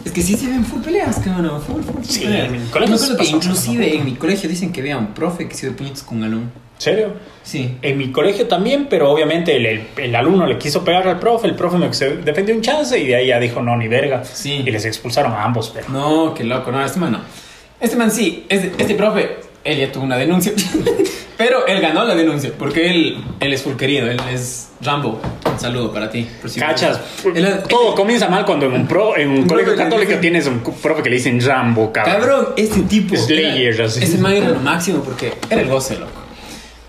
[0.06, 1.62] es que sí se ven full peleas, cabrón.
[1.62, 2.46] Full, full, full Sí, peleas.
[2.48, 3.94] en mi colegio se acuerdo que inclusive ¿no?
[4.00, 6.24] en mi colegio dicen que un profe que se dio puñetos con.
[6.24, 7.14] ¿En serio?
[7.44, 7.78] Sí.
[7.82, 11.48] En mi colegio también, pero obviamente el, el- el alumno le quiso pegar al profe,
[11.48, 14.24] el profe me se defendió un chance y de ahí ya dijo no, ni verga.
[14.24, 14.64] Sí.
[14.66, 15.90] Y les expulsaron a ambos, pero.
[15.90, 16.72] No, qué loco.
[16.72, 17.20] No, este man no.
[17.80, 18.46] Este man sí.
[18.50, 20.52] Este, este profe, él ya tuvo una denuncia.
[21.36, 24.10] Pero él ganó la denuncia porque él, él es full querido.
[24.10, 25.20] Él es Rambo.
[25.52, 26.28] Un saludo para ti.
[26.46, 27.00] si- Cachas,
[27.36, 30.60] Él- todo comienza mal cuando en un, pro, en un Un colegio católico tienes un
[30.60, 32.16] profe que le dicen Rambo, cabrón.
[32.16, 33.16] Cabrón, este tipo.
[33.18, 34.04] Slayer, así.
[34.04, 36.12] Ese man era lo máximo porque era el goce, loco.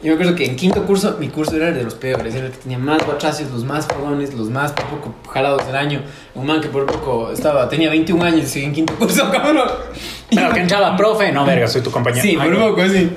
[0.04, 2.34] Yo me acuerdo que en quinto curso, mi curso era el de los peores.
[2.34, 5.74] Era el que tenía más batracios, los más fogones, los más por poco jalados del
[5.74, 6.02] año.
[6.34, 9.66] Un man que por poco estaba, tenía 21 años y seguía en quinto curso, cabrón.
[10.28, 12.22] Pero que entraba profe, no, verga, soy tu compañero.
[12.22, 13.10] Sí, Ay, por poco, sí.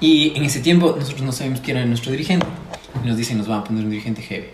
[0.00, 2.44] Y en ese tiempo nosotros no sabíamos quién era nuestro dirigente.
[3.04, 4.48] Y nos dicen, nos van a poner un dirigente heavy.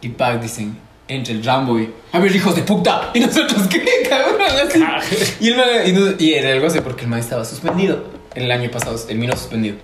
[0.00, 3.10] y Pac dicen, entre el Rambo y, a ver, hijos de puta.
[3.12, 4.40] Y nosotros, ¿qué, cabrón?
[4.66, 4.82] Así.
[5.40, 8.23] Y, el man, y, y era el goce porque el man estaba suspendido.
[8.34, 9.76] El año pasado terminó suspendido.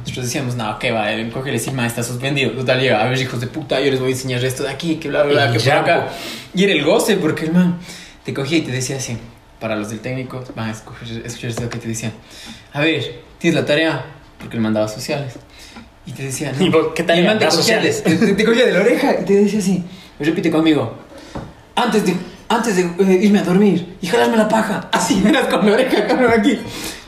[0.00, 1.12] Nosotros decíamos, no, ¿qué va?
[1.12, 2.52] El coge y le man, está suspendido.
[2.52, 4.96] Total, llega, a ver, hijos de puta, yo les voy a enseñar esto de aquí,
[4.96, 6.08] que bla, bla, bla, que por acá.
[6.54, 7.78] Y era el goce porque el man
[8.24, 9.16] te cogía y te decía así,
[9.58, 12.12] para los del técnico, van a escoger, escuchar esto que te decían,
[12.72, 14.04] a ver, tienes la tarea,
[14.38, 15.34] porque él mandaba sociales.
[16.06, 16.64] Y te decía, no.
[16.64, 17.20] ¿Y vos qué tarea?
[17.22, 18.02] Y el man te ¿Das cogía, sociales?
[18.02, 19.84] te, te- te cogía de la oreja y te decía así,
[20.18, 20.96] repite conmigo,
[21.76, 22.14] antes de,
[22.48, 26.06] antes de eh, irme a dormir y jalarme la paja, así verás con la oreja,
[26.06, 26.58] cabrón, aquí.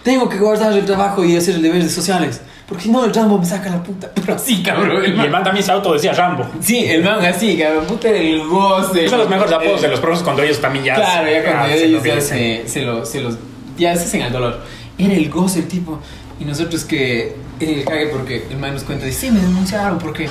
[0.02, 3.14] Tengo que guardar el trabajo y hacer el deber de sociales, porque si no el
[3.14, 4.10] Rambo me saca la puta.
[4.14, 5.26] Pero así, cabrón, el Y man.
[5.26, 6.46] el man también se auto decía Rambo.
[6.60, 9.08] Sí, el man así, cabrón, puta el goce.
[9.08, 10.94] Son los mejores apodos de los profes cuando ellos también ya...
[10.96, 13.36] Claro, ya cuando Ah, se ellos lo ya se, se, lo- se los.
[13.78, 14.60] Ya se hacen al dolor.
[14.98, 15.98] Era el goce el tipo.
[16.40, 17.36] Y nosotros que.
[17.60, 20.28] El cague porque el man nos cuenta, dice, sí, me denunciaron porque.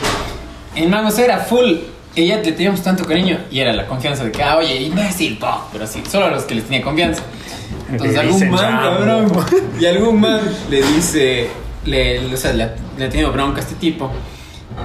[0.76, 1.76] El man, o sea, era full.
[2.16, 5.66] Ella le teníamos tanto cariño y era la confianza de que, ah, oye, imbécil, po.
[5.72, 7.24] Pero sí, solo a los que les tenía confianza.
[7.90, 9.36] Entonces Le algún man, Rambo.
[9.40, 9.62] cabrón.
[9.80, 11.48] Y algún man le dice.
[11.86, 14.12] Le, o sea, le, le ha tenido bronca a este tipo.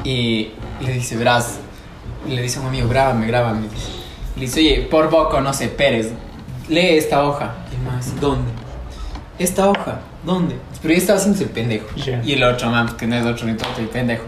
[0.04, 1.58] Y le dice, verás.
[2.28, 3.66] Le dice a un amigo, grábame, grábame.
[4.36, 6.10] Le dice, oye, por poco, no sé, Pérez,
[6.68, 7.54] lee esta hoja.
[7.72, 8.50] Y así, ¿dónde?
[9.38, 10.00] ¿Esta hoja?
[10.24, 10.56] ¿Dónde?
[10.82, 11.86] Pero ya estaba haciéndose el pendejo.
[11.96, 12.20] Ya.
[12.24, 14.24] Y el otro man, que no es otro ni tonto, el pendejo.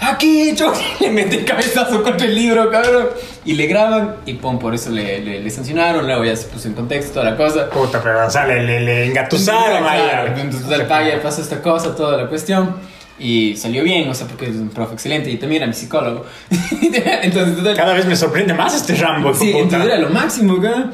[0.00, 3.08] Aquí, yo le mete cabezazo contra el libro, cabrón.
[3.44, 6.06] Y le graban y pum, por eso le, le, le sancionaron.
[6.06, 7.70] Luego ya se puso en contexto toda la cosa.
[7.70, 9.78] Puta, pero o sea, le, le, le engatusaron.
[9.82, 12.76] Claro, Entonces, el pague pasó esta cosa, toda la cuestión.
[13.18, 16.26] Y salió bien, o sea, porque es un profe excelente y también era mi psicólogo.
[17.22, 19.32] entonces, total, Cada vez me sorprende más este Rambo.
[19.32, 19.58] Sí, puta.
[19.62, 20.90] entonces era lo máximo, acá.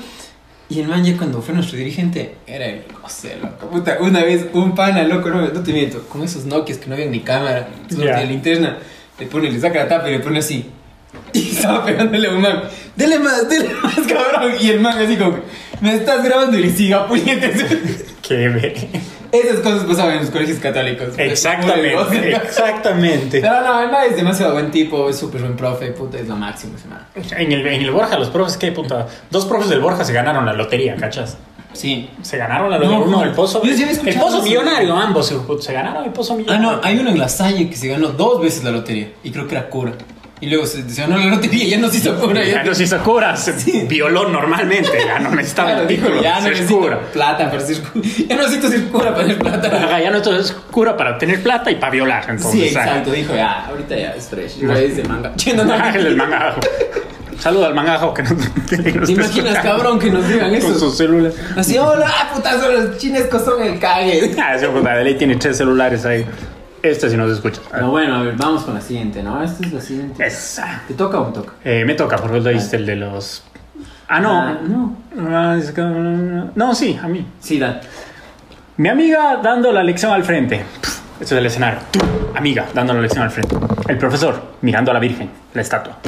[0.68, 3.66] Y el man ya cuando fue nuestro dirigente, era el goce, loco.
[3.68, 6.94] Puta, una vez un pana, loco, no, no te miento, con esos Nokias que no
[6.94, 8.12] habían ni cámara, solo Ya.
[8.12, 8.78] tenía linterna,
[9.18, 10.70] le pone, le saca la tapa y le pone así.
[11.34, 12.62] Y estaba pegándole a un man,
[12.96, 14.52] dele más, dele más, cabrón.
[14.60, 15.38] Y el man así como,
[15.80, 18.04] me estás grabando y le siga puñetes.
[18.22, 18.88] Qué ve.
[19.32, 21.14] Esas cosas pasaban en los colegios católicos.
[21.16, 23.40] Exactamente, exactamente.
[23.40, 26.36] Pero no, el man es demasiado buen tipo, es súper buen profe, puta, es lo
[26.36, 26.74] máximo.
[27.14, 29.06] En el, en el Borja, los profes, ¿qué puta?
[29.30, 31.38] Dos profes del Borja se ganaron la lotería, ¿cachas?
[31.72, 32.10] Sí.
[32.22, 32.98] Se ganaron la lotería.
[32.98, 33.24] No, Uno, no.
[33.24, 33.62] el pozo.
[33.64, 34.42] Yo sí había El pozo eso.
[34.42, 36.70] millonario, ambos, se ganaron el pozo Ah, millonario.
[36.72, 39.10] no, hay uno en la Salle que se ganó dos veces la lotería.
[39.24, 39.92] Y creo que era cura.
[40.40, 42.44] Y luego se, se ganó la lotería y ya no se hizo cura.
[42.44, 43.52] Ya no se hizo cura, se
[43.88, 46.20] violó normalmente, ya no necesitaba Claro, el título.
[46.20, 47.00] ya no necesito cura.
[47.12, 48.04] plata para ser cura.
[48.28, 49.68] Ya no necesito ser cura para ser plata.
[49.68, 52.50] Ajá, ya no es cura para tener plata y para violar, entonces.
[52.60, 53.12] Sí, exacto.
[53.12, 54.60] Dijo, ya, ahorita ya es fresh.
[54.64, 55.32] Es de manga.
[55.54, 55.94] No, no, no.
[55.94, 56.60] El mangajo.
[57.42, 58.32] Saludo al mangajo que nos,
[58.70, 60.78] que nos ¿Te imaginas, cabrón, que nos digan Con eso?
[60.78, 61.32] su celular.
[61.56, 64.32] Así, hola, ah, putas, los chinescos son el cague.
[64.40, 66.24] Ah, ese puta de ley tiene tres celulares ahí.
[66.84, 67.60] Este sí nos escucha.
[67.72, 69.42] Pero bueno, a ver, vamos con la siguiente, ¿no?
[69.42, 70.24] Esta es la siguiente.
[70.24, 70.82] Esa.
[70.86, 71.52] ¿Te toca o me toca?
[71.64, 73.42] Eh, me toca, porque vos leíste el de los.
[74.06, 74.38] Ah, no.
[74.40, 74.96] Ah, no.
[75.18, 75.58] Ah,
[76.54, 77.26] No, sí, a mí.
[77.40, 77.80] Sí, da.
[78.76, 80.62] Mi amiga dando la lección al frente.
[81.20, 81.80] Esto es el escenario.
[81.90, 81.98] Tú,
[82.36, 83.56] amiga, dando la lección al frente.
[83.88, 85.98] El profesor, mirando a la Virgen, la estatua.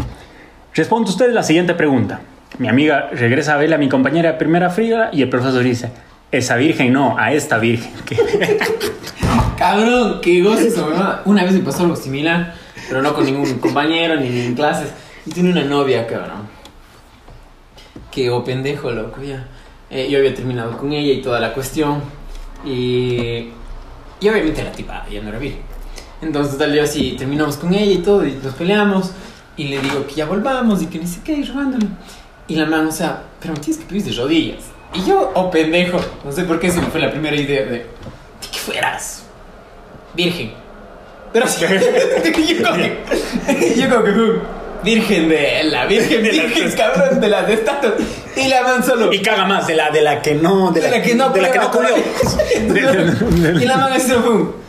[0.74, 2.20] Responde usted la siguiente pregunta.
[2.58, 5.92] Mi amiga regresa a verle a mi compañera de primera fila y el profesor dice,
[6.32, 7.92] esa Virgen no, a esta Virgen.
[9.56, 11.22] Cabrón, qué goce esa mamá.
[11.26, 12.54] Una vez me pasó algo similar,
[12.88, 14.88] pero no con ningún compañero ni en clases.
[15.24, 16.48] Y tiene una novia, cabrón.
[18.10, 19.46] Que o pendejo, loco, ya.
[19.90, 22.02] Eh, yo había terminado con ella y toda la cuestión.
[22.64, 23.50] Y.
[24.20, 25.62] Y obviamente la tipa ya no era virgen.
[26.20, 29.12] Entonces, tal, yo así terminamos con ella y todo, y nos peleamos.
[29.56, 31.86] Y le digo que ya volvamos y que ni sé qué, y rogándole.
[32.48, 34.64] Y la mano, o sea, pero me tienes que pedir de rodillas.
[34.94, 37.70] Y yo, oh pendejo, no sé por qué se me fue la primera idea de,
[37.70, 37.86] de
[38.52, 39.24] que fueras
[40.14, 40.52] virgen.
[41.32, 44.40] Pero sí, yo como que, yo como que
[44.84, 47.94] virgen de la virgen, De la- virgen, cabrón, de las de estatuas.
[48.36, 49.12] Y la man solo.
[49.12, 51.30] y caga más de la, de la que no, de la, de la que no,
[51.30, 51.92] de la que no cabrón.
[53.60, 54.63] y la man así solo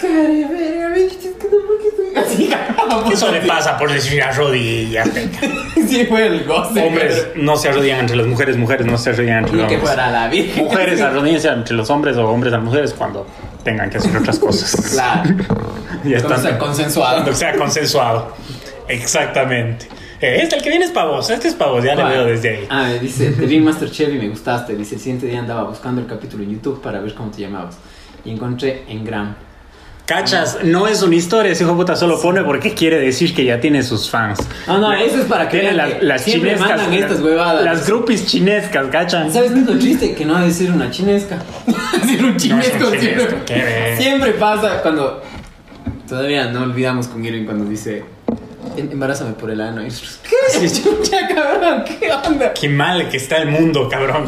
[0.00, 0.08] fue.
[0.08, 3.12] Care, verga, me dijiste que no, porque estoy así, cabrón.
[3.12, 5.08] Eso le pasa por decir las rodillas.
[5.90, 6.86] Sí, fue el goce.
[6.86, 9.90] Hombres no se arrodillan entre las mujeres, mujeres no se arrodillan entre los que hombres.
[9.92, 10.64] fuera la virgen.
[10.64, 13.26] Mujeres arrodillan entre los hombres o hombres a las mujeres cuando
[13.64, 14.90] tengan que hacer otras cosas.
[14.92, 15.30] Claro.
[16.04, 16.42] Ya Cuando están.
[16.42, 17.14] sea consensuado.
[17.14, 18.36] Cuando sea consensuado.
[18.86, 19.86] Exactamente.
[20.20, 22.24] Eh, este el que viene es para vos, este es para vos, ya le veo
[22.26, 22.66] desde ahí.
[22.70, 24.76] Ah, dice, te vi en Masterchef y me gustaste.
[24.76, 27.78] Dice, el siguiente día andaba buscando el capítulo en YouTube para ver cómo te llamabas.
[28.24, 29.34] Y encontré en Gram.
[30.10, 33.60] Cachas, no es una historia, ese hijo puta solo pone porque quiere decir que ya
[33.60, 34.40] tiene sus fans.
[34.66, 36.68] No, no, eso es para que Tiene vean las, que las siempre chinescas.
[36.78, 37.64] mandan las- estas huevadas.
[37.64, 39.32] Las groupies chinescas, cachan.
[39.32, 40.14] ¿Sabes qué es lo triste?
[40.16, 41.38] Que no ha de ser una chinesca.
[42.02, 43.96] decir un chinesco No es un siempre, chinesco, qué ver.
[43.98, 45.22] siempre pasa cuando...
[46.08, 48.02] Todavía no olvidamos con Irving cuando dice...
[48.76, 49.80] En- Embarázame por el ano.
[49.80, 50.68] Y nosotros, ¿Qué?
[50.68, 52.52] Chucha, cabrón, ¿qué onda?
[52.52, 54.24] Qué mal que está el mundo, cabrón.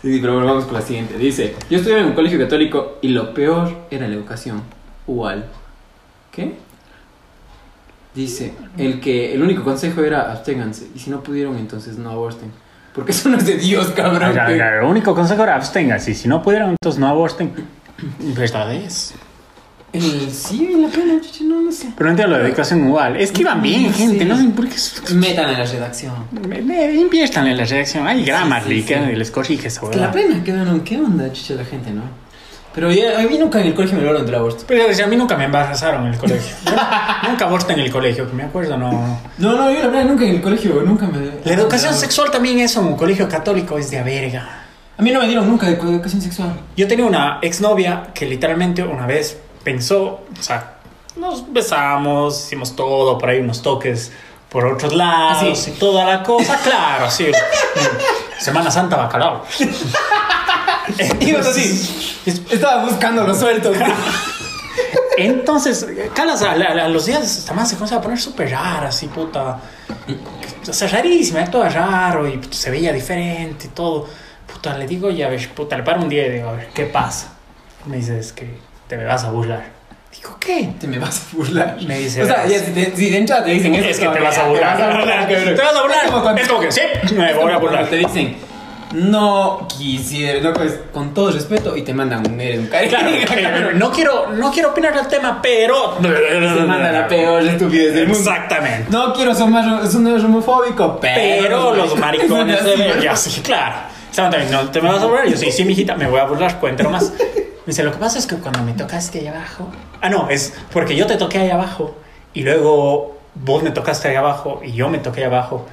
[0.00, 1.18] Sí, sí, pero bueno, vamos con la siguiente.
[1.18, 4.62] Dice, yo estudié en un colegio católico y lo peor era la educación.
[5.08, 5.46] Igual.
[6.30, 6.54] ¿Qué?
[8.14, 10.88] Dice, el que el único consejo era absténganse.
[10.94, 12.50] Y si no pudieron, entonces no aborten.
[12.94, 14.30] Porque eso no es de Dios, cabrón.
[14.32, 16.14] Que- ya, El único consejo era absténganse.
[16.14, 17.52] Si no pudieron, entonces no aborten.
[18.36, 19.14] Verdad es.
[19.92, 21.88] El, sí, la pena, chucha, no, no sé.
[21.96, 23.16] Pero no entiendo la educación igual.
[23.16, 24.00] Es que iban bien, Sí.
[24.02, 24.24] gente.
[24.24, 24.76] No sé por qué.
[25.14, 26.14] Metan en la redacción.
[26.46, 28.06] Me- me- Inviertan en la redacción.
[28.06, 29.16] Hay Grammarly sí, que sí.
[29.16, 30.80] les corrige esa Es que la pena, cabrón.
[30.80, 32.02] ¿Qué onda, chucha, la gente, no?
[32.78, 34.62] Pero ya, a mí nunca en el colegio me hablaron del aborto.
[34.64, 36.54] Pero si a mí nunca me embarazaron en el colegio.
[37.28, 39.20] Nunca aborté en el colegio, que me acuerdo, no.
[39.36, 41.40] No, no, yo la verdad nunca en el colegio, nunca me...
[41.44, 44.62] La educación sexual también es en un colegio católico, es de a verga.
[44.96, 46.52] A mí no me dieron nunca de educación sexual.
[46.76, 50.74] Yo tenía una exnovia que literalmente una vez pensó, o sea,
[51.16, 54.12] nos besamos, hicimos todo, por ahí unos toques
[54.48, 55.72] por otros lados Así.
[55.72, 57.26] y toda la cosa, claro, sí.
[58.38, 59.44] Semana Santa bacalao.
[61.20, 62.20] Ibas así.
[62.50, 63.76] Estaba buscando los sueltos.
[65.16, 68.88] Entonces, Calas, a, a- a los días esta man se comienza a poner súper rara,
[68.88, 69.58] así, puta.
[70.68, 74.08] O sea, rarísima, todo raro y puta, se veía diferente y todo.
[74.46, 76.84] Puta, le digo, ya ves, puta, le paro un día y digo, a ver, ¿qué
[76.84, 77.32] pasa?
[77.86, 78.48] Me dice, es que
[78.86, 79.64] te me vas a burlar.
[80.14, 80.70] Digo, ¿qué?
[80.80, 81.76] Te me vas a burlar.
[81.86, 82.50] Me dice, O sea, verás.
[82.52, 83.88] ya si, te, si de entrada te dicen eso.
[83.88, 84.76] Es que como te vas a burlar.
[85.28, 86.38] Te vas a burlar, cabrón.
[86.38, 86.80] Es como que, sí,
[87.14, 87.86] me voy a burlar.
[87.88, 88.36] Te dicen,
[88.92, 92.88] no quisiera, no, pues, con todo respeto, y te mandan un eres un cari-
[93.26, 95.96] Claro, no quiero, no quiero opinar del tema, pero.
[96.00, 96.08] Se
[96.64, 98.18] manda la peor estupidez del mundo.
[98.18, 98.86] Exactamente.
[98.90, 99.82] No quiero sonar,
[100.24, 101.42] homofóbico, pero.
[101.42, 103.02] Pero los maricones de ver, ¿no?
[103.02, 103.76] ya sí, claro.
[104.10, 105.28] Exactamente, no te me vas a burlar.
[105.28, 107.12] Yo sí, sí, mijita, me voy a burlar, cuéntalo más.
[107.18, 109.68] Me dice, lo que pasa es que cuando me tocaste ahí abajo.
[110.00, 111.94] Ah, no, es porque yo te toqué ahí abajo
[112.32, 115.66] y luego vos me tocaste ahí abajo y yo me toqué ahí abajo.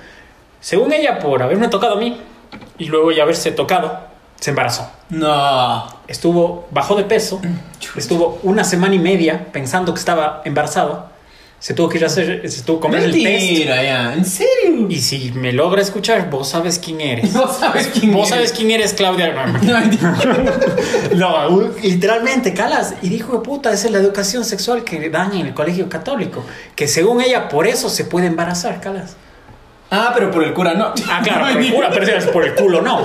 [0.60, 2.20] Según ella, por haberme tocado a mí
[2.78, 4.00] y luego ya haberse tocado,
[4.40, 4.90] se embarazó.
[5.10, 5.88] No.
[6.08, 7.42] Estuvo, bajó de peso,
[7.96, 11.12] estuvo una semana y media pensando que estaba embarazada.
[11.58, 13.24] Se tuvo que ir a hacer, se tuvo que comer el test.
[13.24, 14.14] Mentira, ya.
[14.14, 14.88] ¿En serio?
[14.88, 17.34] Y si me logra escuchar, vos sabes quién eres.
[17.34, 18.50] No sabes quién Vos eres.
[18.50, 19.34] sabes quién eres, Claudia.
[19.64, 20.16] No, mentira.
[21.16, 22.96] No, literalmente, Calas.
[23.02, 26.44] Y dijo, puta, esa es la educación sexual que dan en el colegio católico.
[26.76, 29.16] Que según ella, por eso se puede embarazar, Calas.
[29.98, 30.92] Ah, pero por el cura no.
[31.10, 33.02] Ah, claro, por el culo, pero si es por el culo no.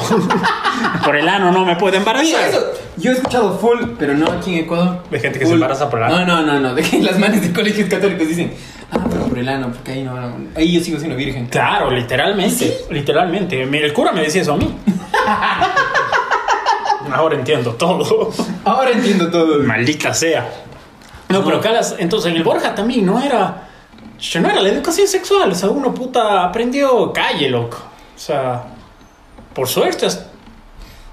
[1.05, 2.49] Por el ano no me puede Mira, embarazar.
[2.49, 5.03] eso, yo he escuchado full, pero no aquí en Ecuador.
[5.11, 6.27] De gente que se embaraza por el ano.
[6.27, 6.75] No, no, no, no.
[6.75, 8.53] De que las manes de colegios católicos dicen,
[8.91, 10.13] ah, pero por el ano, porque ahí no.
[10.57, 11.47] Ahí yo sigo siendo virgen.
[11.47, 12.79] Claro, literalmente.
[12.91, 13.65] Literalmente.
[13.67, 14.75] Mira, El cura me decía eso a mí.
[17.13, 18.31] Ahora entiendo todo.
[18.65, 19.63] Ahora entiendo todo.
[19.63, 20.49] Maldita sea.
[21.29, 23.69] No, pero Calas, entonces en el Borja también no era.
[24.41, 25.51] No era la educación sexual.
[25.53, 27.79] O sea, uno puta aprendió calle, loco.
[28.15, 28.65] O sea,
[29.55, 30.07] por suerte.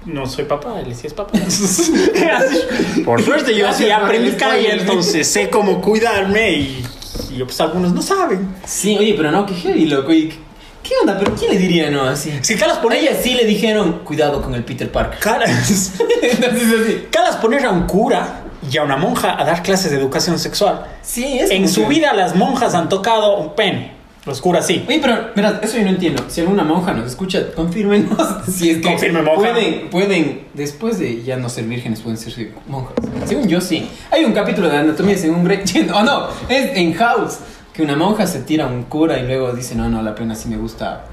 [0.04, 1.38] No soy papá, él sí es papá.
[3.04, 6.86] por suerte yo sí aprendí calle, entonces sé cómo cuidarme y,
[7.30, 8.54] y pues algunos no saben.
[8.64, 10.12] Sí, oye, pero no, que heavy, loco.
[10.12, 10.48] ¿Y qué-
[10.80, 11.18] ¿Qué onda?
[11.18, 12.32] ¿Pero quién le diría no así?
[12.40, 15.18] Si Calas poner, ella sí le dijeron, cuidado con el Peter Parker.
[15.18, 15.92] Calas,
[16.22, 17.06] Entonces así.
[17.10, 20.86] Calas poner a un cura y a una monja a dar clases de educación sexual.
[21.02, 23.98] Sí, es En su vida las monjas han tocado un pene.
[24.26, 24.84] Los curas sí.
[24.86, 26.22] Oye, pero, verás, eso yo no entiendo.
[26.28, 28.18] Si alguna monja nos escucha, confírmenos
[28.52, 29.40] si es que Confirme, monja.
[29.40, 32.94] pueden, pueden, después de ya no ser vírgenes, pueden ser monjas.
[33.24, 33.88] Según yo, sí.
[34.10, 35.62] Hay un capítulo de anatomía según Grey.
[35.94, 37.38] Oh, no, es en House.
[37.72, 40.34] Que una monja se tira a un cura y luego dice, no, no, la pena
[40.34, 41.04] sí me gusta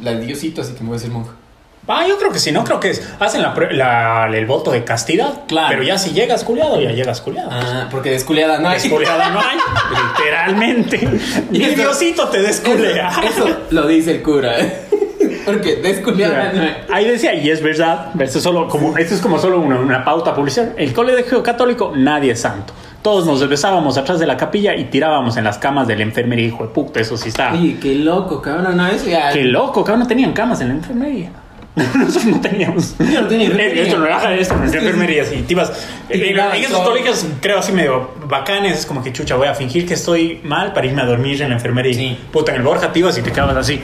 [0.00, 1.32] la de Diosito, así que me voy a ser monja.
[1.88, 3.12] Ah, yo creo que sí, no creo que es.
[3.18, 5.42] Hacen la, la- el voto de castidad.
[5.48, 5.68] Claro.
[5.70, 7.50] Pero ya si llegas culiado, ya llegas culiado.
[7.52, 8.80] Ah, porque desculeada no hay.
[8.80, 9.56] Desculeada no hay.
[10.18, 11.08] Literalmente.
[11.50, 13.10] Ni Eso- Diosito te desculea.
[13.24, 14.54] Eso, eso lo dice el cura.
[15.44, 16.76] Porque desculeada no hay.
[16.92, 20.04] Ahí decía, y es verdad, esto es solo como, esto es como solo una, una
[20.04, 20.74] pauta publicitaria.
[20.76, 22.72] El colegio católico, nadie es santo.
[23.02, 26.46] Todos nos besábamos atrás de la capilla y tirábamos en las camas de la enfermería,
[26.46, 27.52] hijo de puta, eso sí está.
[27.54, 29.32] Oye, qué loco, cabrón, no, eso ya.
[29.32, 31.30] Qué loco, cabrón, no tenían camas en la enfermería.
[31.94, 32.94] Nosotros no teníamos.
[32.98, 33.82] Yo no tenía enfermería.
[33.84, 35.44] Esto no era esto, no es enfermería, sí.
[35.46, 35.72] Te ibas-
[36.12, 40.40] Y colegios, creo así medio bacanes, es como que chucha, voy a fingir que estoy
[40.44, 41.94] mal para irme a dormir en la enfermería.
[41.94, 42.18] Sí.
[42.30, 43.80] Puta, en el Borja te ibas y te quedabas así.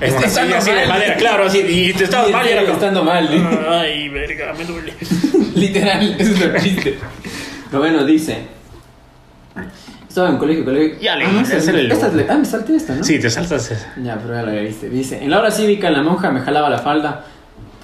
[0.00, 2.74] Estando silla así de madera, claro, así, y te estabas mal y era como.
[2.74, 3.28] estando mal.
[3.32, 3.66] ¿eh?
[3.70, 4.92] Ay, verga, me duele.
[5.54, 6.98] Literal, eso es lo triste.
[7.70, 8.53] Pero bueno, dice.
[10.14, 10.96] Estaba en colegio, colegio.
[11.00, 11.96] Ya le- ah, ese esta- el- la-
[12.32, 13.02] ah, me salté esta, ¿no?
[13.02, 13.68] Sí, te saltas.
[13.68, 13.92] esa.
[14.00, 14.88] Ya, pero ya lo viste.
[14.88, 17.24] Dice: En la hora cívica, la monja me jalaba la falda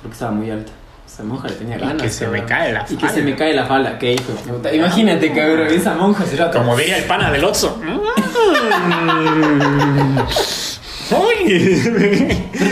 [0.01, 0.71] porque estaba muy alta.
[1.05, 2.01] Esa monja le tenía Y ganas.
[2.03, 2.41] que se cabrón.
[2.43, 3.23] me cae la Y que se falda.
[3.25, 3.99] me cae la falda.
[3.99, 4.33] ¿Qué hijo?
[4.47, 4.73] de puta?
[4.73, 7.81] Imagínate, cabrón, esa monja será Como diría el pana del Otso.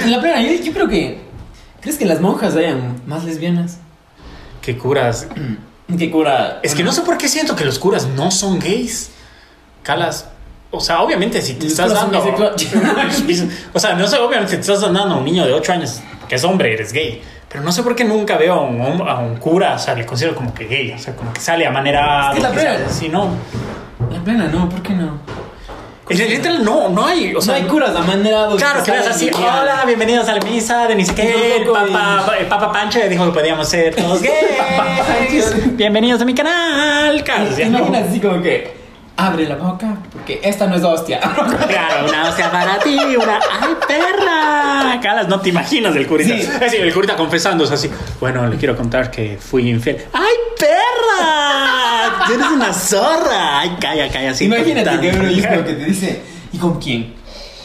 [0.07, 1.19] La plena, yo, yo creo que.
[1.81, 3.79] ¿Crees que las monjas hayan más lesbianas?
[4.63, 5.27] ¿Qué curas?
[5.99, 6.61] ¿Qué cura?
[6.63, 9.11] Es que no sé por qué siento que los curas no son gays.
[9.89, 10.27] Calas.
[10.71, 12.19] O sea, obviamente si te estás dando...
[13.73, 16.35] o sea, no sé, obviamente te estás dando a un niño de 8 años que
[16.35, 17.23] es hombre, eres gay.
[17.49, 20.05] Pero no sé por qué nunca veo a un, a un cura, o sea, le
[20.05, 20.93] considero como que gay.
[20.93, 22.29] O sea, como que sale a manera...
[22.33, 23.31] Es que la plena- Si no...
[24.13, 25.19] La plena, no, ¿por qué no?
[26.11, 27.35] En el literal no, no hay...
[27.35, 28.61] O sea, no hay curas amanerados.
[28.61, 32.45] Claro, que eras así, hola, bienvenidos a la misa de ni qué, el Papa, el
[32.47, 34.21] Papa Pancho dijo que podíamos ser todos
[35.31, 37.79] gays, bienvenidos a mi canal, claro, ¿Te ya no.
[37.79, 38.78] imaginas así como que
[39.19, 39.97] abre la boca?
[40.13, 41.21] Porque esta no es hostia.
[41.69, 45.01] Claro, una hostia para ti, una ¡ay, perra!
[45.03, 46.35] Calas, no te imaginas el curita.
[46.35, 46.41] Sí.
[46.41, 47.91] Es decir, el curita confesándose así.
[48.21, 49.99] Bueno, le quiero contar que fui infiel.
[50.13, 52.27] ¡Ay, perra!
[52.27, 53.61] ¡Tú eres una zorra!
[53.61, 54.31] ¡Ay, calla, calla!
[54.31, 57.18] Así, Imagínate que uno hijo que te dice, ¿y con quién?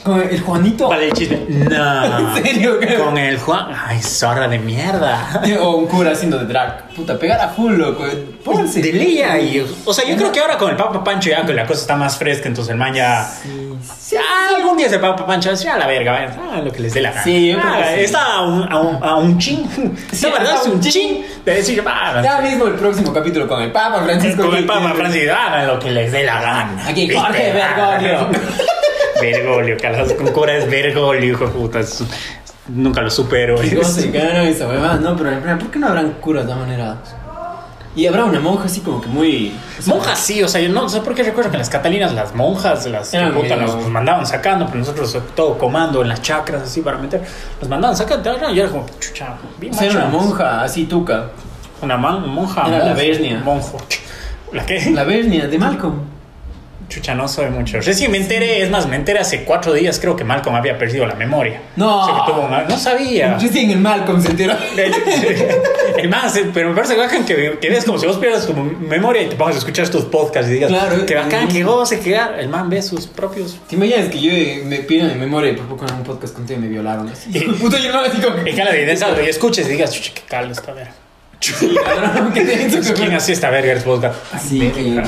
[0.04, 0.90] ¿Con el Juanito?
[0.90, 1.40] Vale, el chisme.
[1.48, 2.20] No.
[2.36, 2.78] ¿En serio?
[3.04, 3.68] Con el Juan.
[3.88, 5.42] ¡Ay, zorra de mierda!
[5.62, 6.90] O un cura haciendo de drag.
[6.90, 8.04] Puta, pegar a full, loco.
[8.44, 8.82] Pónganse.
[8.82, 11.54] De lía y, o sea, yo creo que ahora con el Papa Pancho ya que
[11.54, 13.24] la cosa está más fresca, entonces el man ya...
[13.26, 16.66] Sí, Ya, algún día ese Papa Pancho va a decir, "A la verga, vayan, hagan
[16.66, 17.24] lo que les dé la gana.
[17.24, 18.04] Sí, yo creo Ah, que sí.
[18.04, 19.70] Está a un, a un, a un chin.
[20.12, 23.62] Sí, la verdad es un chin de decir, "Ah, Ya mismo el próximo capítulo con
[23.62, 24.44] el Papa Francisco.
[24.48, 26.88] con el Papa Francis, hagan lo que les dé la gana.
[26.88, 27.10] Aquí.
[27.10, 28.28] Jorge Bergoglio.
[29.32, 31.80] Bergoglio, calas, con cura es Bergoglio, hijo de puta.
[31.80, 32.04] es-
[32.68, 33.62] nunca lo supero.
[33.64, 37.10] Y huevada, no, pero ¿por qué no habrán curas de amanerados?
[37.96, 39.54] Y habrá una monja así como que muy.
[39.78, 42.12] o sea, Monjas sí, o sea, yo no sé por qué recuerdo que las catalinas,
[42.14, 46.20] las monjas, las Eran puta, nos, nos mandaban sacando, pero nosotros todo comando en las
[46.24, 47.22] chacras así para meter,
[47.62, 51.28] nos mandaban sacando, y era como, chucha, bien o sea, era una monja así tuca.
[51.84, 52.64] Una man- monja.
[52.68, 53.42] Era la Bernia.
[53.46, 53.78] Monjo.
[54.54, 54.90] ¿La qué?
[54.92, 56.13] La Bernia de Malcolm.
[56.94, 57.80] Chucha, no soy mucho.
[57.82, 61.08] Recién me enteré, es más, me enteré hace cuatro días, creo que Malcolm había perdido
[61.08, 61.60] la memoria.
[61.76, 62.02] No.
[62.02, 63.38] O sea, que tuvo una- no sabía.
[63.40, 64.54] Recién en Malcolm se enteró.
[64.78, 64.94] El,
[65.98, 69.24] el más, pero me parece bacán que, que ves como si vos pierdas tu memoria
[69.24, 72.12] y te pongas a escuchar tus podcasts y digas, Claro, que bacán, que goce, que
[72.16, 72.38] gar-".
[72.40, 73.58] El man ve sus propios.
[73.68, 76.34] ¿Te imaginas que yo eh, me pido mi memoria y por poco en un podcast
[76.36, 77.08] contigo me violaron?
[77.60, 78.64] Puta, yo no así como Y que.
[78.64, 80.94] de evidencia, y escuches y digas, chucha, qué calo esta verga.
[82.96, 83.74] ¿Quién hacía esta verga?
[83.74, 84.16] Es gato.
[84.42, 85.04] Sí, verga.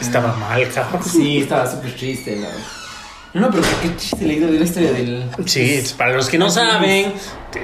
[0.00, 1.02] Estaba mal, cabrón.
[1.04, 2.36] Sí, estaba súper triste.
[2.36, 2.48] la-
[3.34, 5.24] No, no, pero qué triste la, la historia del.
[5.46, 7.12] Sí, para los que no saben,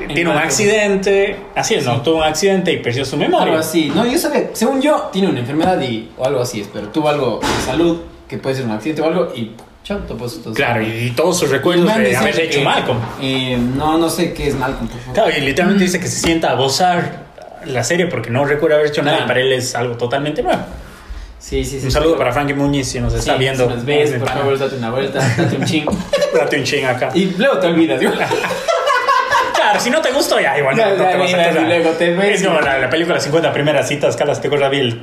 [0.09, 1.37] tiene un accidente.
[1.55, 3.59] Así es, no, tuvo un accidente y perdió su Algo memoria.
[3.59, 3.91] así.
[3.95, 6.89] No, yo sabía, según yo, tiene una enfermedad y, o algo así, espero.
[6.89, 9.53] Tuvo algo de salud, que puede ser un accidente o algo, y
[9.85, 10.55] chao, topó su todo.
[10.55, 12.99] Claro, y, y todos sus recuerdos de haber hecho Malcolm.
[13.21, 15.15] Eh, no, no sé qué es Malcolm, por favor.
[15.15, 17.32] Claro, y literalmente dice que se sienta a gozar
[17.67, 19.29] la serie porque no recuerda haber hecho nada y Claro.
[19.29, 20.61] para él es algo totalmente nuevo.
[21.39, 21.87] Sí, sí, sí.
[21.87, 23.69] Un saludo para Frankie Muñiz si nos Sí, está viendo.
[23.69, 24.41] Si nos ves, Eh, por pana.
[24.41, 25.87] favor, date una vuelta, date un ching.
[26.35, 27.11] Date un ching acá.
[27.15, 28.11] Y luego te olvidas, ¿no?
[29.55, 31.91] Claro, si no te gustó, ya igual no, no ya, te vas a y luego
[31.91, 32.41] te ves.
[32.41, 35.03] Es como la, la película 50 primeras citas, Calas, te acuerdas Bill.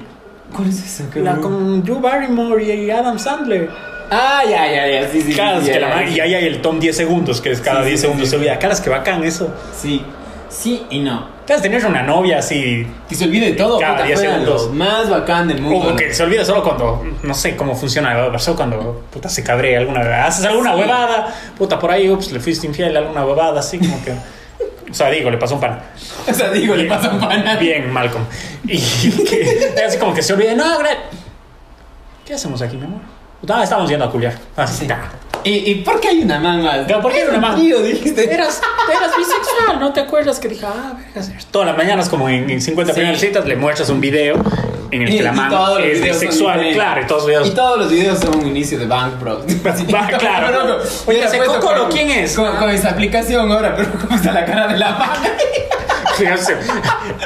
[0.53, 1.03] ¿Cuál es esa?
[1.20, 3.70] La con Drew Barrymore y Adam Sandler.
[4.12, 5.34] Ah, ya, ya, ya, sí, sí.
[5.34, 6.16] Sí, que la sí.
[6.16, 8.28] y ahí hay el tom 10 segundos, que es cada Sí, sí, 10 sí, segundos
[8.28, 8.32] sí.
[8.32, 8.57] se olvida.
[8.60, 9.53] Calas, que bacán eso.
[9.80, 10.03] Sí,
[10.49, 11.28] sí y no.
[11.50, 12.86] Entonces, tener una novia así.
[13.08, 14.68] Que se olvide de todo, Cada puta, 10 fuera segundos.
[14.68, 15.93] lo más bacán del mundo.
[15.93, 19.80] O que se olvida solo cuando, no sé cómo funciona, pasó cuando, puta, se cabrea
[19.80, 20.14] alguna vez.
[20.26, 20.80] Haces alguna Sí.
[20.80, 24.12] huevada, puta, por ahí, ups, le fuiste infiel, alguna huevada, así como que...
[24.12, 25.82] O sea, digo, le pasó un pan.
[26.30, 27.56] O sea, digo, le pasa un pana.
[27.56, 28.26] Bien, Malcolm.
[28.66, 28.78] Y
[29.24, 31.00] que, así como que se olvida, no, Gret,
[32.26, 33.02] ¿qué hacemos aquí, mi amor?
[33.50, 34.34] Ah, estamos yendo a culiar.
[34.56, 34.88] Así, Sí.
[34.88, 35.00] ta.
[35.44, 36.80] ¿Y, ¿Y por qué hay una man más?
[36.86, 37.56] Pero, ¿por qué hay una man?
[37.56, 38.32] Tío, dijiste.
[38.34, 42.50] Eras, eras bisexual, ¿no te acuerdas que dije, ah, vergas, todas las mañanas como en,
[42.50, 43.00] en 50 Sí.
[43.00, 44.36] primeras citas le muestras un video
[44.92, 47.28] en el Y- que la y man todos los es bisexual, claro, y todos los
[47.28, 49.44] videos Y todos los videos son un inicio de Bank Bros.
[49.94, 50.80] Va, claro.
[51.06, 52.36] Oye, ese puesto Cocolo, con- ¿quién es?
[52.36, 55.10] Con, con esa aplicación ahora, pero ¿cómo está la cara de la man?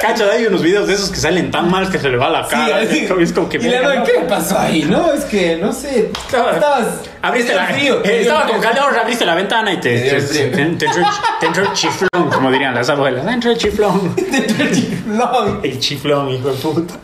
[0.00, 2.46] Cacha, hay unos videos de esos que salen tan mal que se le va la
[2.46, 2.78] cara.
[2.78, 3.06] así.
[3.20, 4.04] es como que y la ¿no?
[4.04, 4.82] ¿qué pasó ahí?
[4.84, 6.10] No, es que, no sé.
[6.26, 6.86] Estaba- Estabas.
[7.22, 10.20] Abriste te la, frío, te eh, estaba con calor, abriste la ventana y te, Te
[10.20, 10.92] te, te- te entró,
[11.40, 13.26] te el chiflón, como dirían las abuelas.
[13.26, 14.14] Entró el chiflón.
[14.16, 15.60] Te entró el chiflón.
[15.62, 16.94] El chiflón, hijo de puta.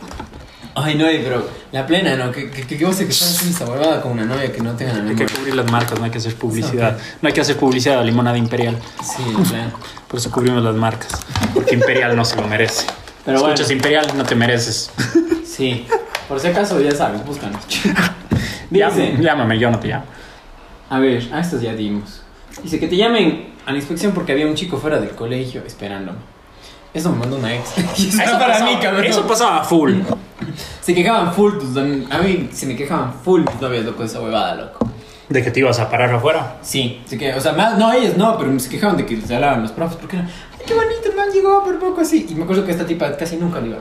[0.83, 2.27] Ay, no, pero la plena, ¿no?
[2.27, 5.17] Vos sé que estás haciendo esa huevada con una novia que no tenga la Hay
[5.17, 6.99] que cubrir las marcas, no hay que hacer publicidad.
[7.21, 8.77] No hay que hacer publicidad a limonada imperial.
[9.03, 9.73] Sí, la plena.
[10.09, 11.13] Por eso cubrimos las marcas.
[11.55, 12.87] Porque Imperial no se lo merece.
[13.25, 13.73] Pero Escuchas bueno.
[13.75, 14.91] Imperial, no te mereces.
[15.45, 15.87] Sí.
[16.29, 17.61] Por si acaso, ya sabes, búscanos.
[18.71, 20.05] Dice, llámame, yo no te llamo.
[20.89, 22.23] a ver, a estos ya dimos.
[22.63, 26.19] Dice que te llamen a la inspección porque había un chico fuera del colegio esperándome.
[26.93, 27.79] Eso me mandó una ex.
[27.99, 28.65] Eso pasaba-
[29.01, 29.07] mí.
[29.07, 29.95] Eso pasaba full.
[30.81, 34.07] Se quejaban full tus am- A mí se me quejaban full tus novias, loco, de
[34.09, 34.89] esa huevada, loco.
[35.29, 36.57] De que te ibas a parar afuera.
[36.63, 39.35] Sí, así que, o sea, más, no ellos no, pero se quejaban de que se
[39.35, 42.27] hablaban los profes porque eran, ay, qué bonito, el man llegó por poco así.
[42.29, 43.79] Y me acuerdo que esta tipa casi nunca le iba.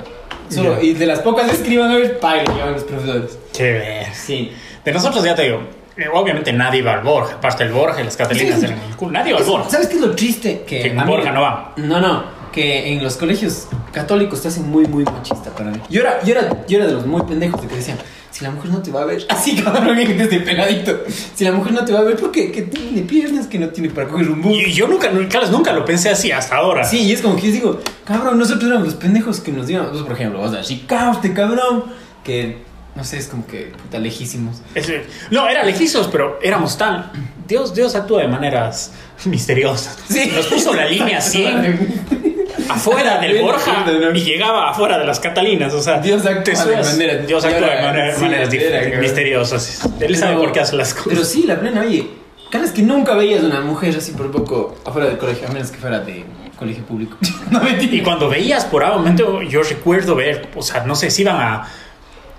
[0.49, 0.83] Solo, Ya.
[0.83, 3.39] y de las pocas veces que le iban a ver, pa, y le los profesores.
[3.55, 4.13] Qué ver.
[4.13, 4.51] Sí.
[4.85, 5.59] De nosotros ya te digo,
[5.97, 8.65] eh, obviamente nadie iba al Borja, aparte el Borja y las Catalinas Sí, sí.
[8.73, 9.11] eran el culo.
[9.11, 9.69] Nadie iba al Borja.
[9.69, 10.63] ¿Sabes qué es lo triste?
[10.67, 11.73] Que, Que en a mí- Borja no va.
[11.77, 15.79] No, no, que en los colegios católicos te hacen muy, muy machista para mí.
[15.89, 17.97] Yo era, yo era, yo era de los muy pendejos de que decían,
[18.31, 20.99] si la mujer no te va a ver, así cabrón, desde peladito,
[21.35, 23.89] si la mujer no te va a ver porque que tiene piernas que no tiene
[23.89, 24.57] para coger un bus.
[24.57, 26.83] Y yo nunca, Carlos, nunca lo pensé así hasta ahora.
[26.83, 29.91] Sí, y es como que yo digo, cabrón, nosotros éramos los pendejos que nos íbamos,
[29.91, 31.85] pues, por ejemplo, vas a este cabrón,
[32.23, 32.57] que,
[32.95, 34.57] no sé, es como que, puta, lejísimos.
[34.75, 37.11] Ese- no, era lejísimos, pero éramos tan.
[37.47, 38.91] Dios, Dios actúa de maneras
[39.25, 39.97] misteriosas.
[40.09, 40.31] Sí.
[40.35, 42.28] Nos puso la línea 100
[42.75, 45.73] afuera del Borja y llegaba afuera de las Catalinas.
[45.73, 48.99] O sea, Dios actúa de maneras- Dios actúa de manera- Sí, maneras era, dif- cabrón.
[49.01, 49.89] misteriosas.
[49.99, 51.09] Él sabe por qué hace las cosas.
[51.09, 52.07] Pero sí, la plena, oye,
[52.49, 55.71] cada vez que nunca veías una mujer así por poco afuera del colegio, a menos
[55.71, 56.25] que fuera de
[56.57, 57.17] colegio público.
[57.51, 57.95] no mentira.
[57.95, 61.67] Y cuando veías por momento, yo recuerdo ver, o sea, no sé si iban a.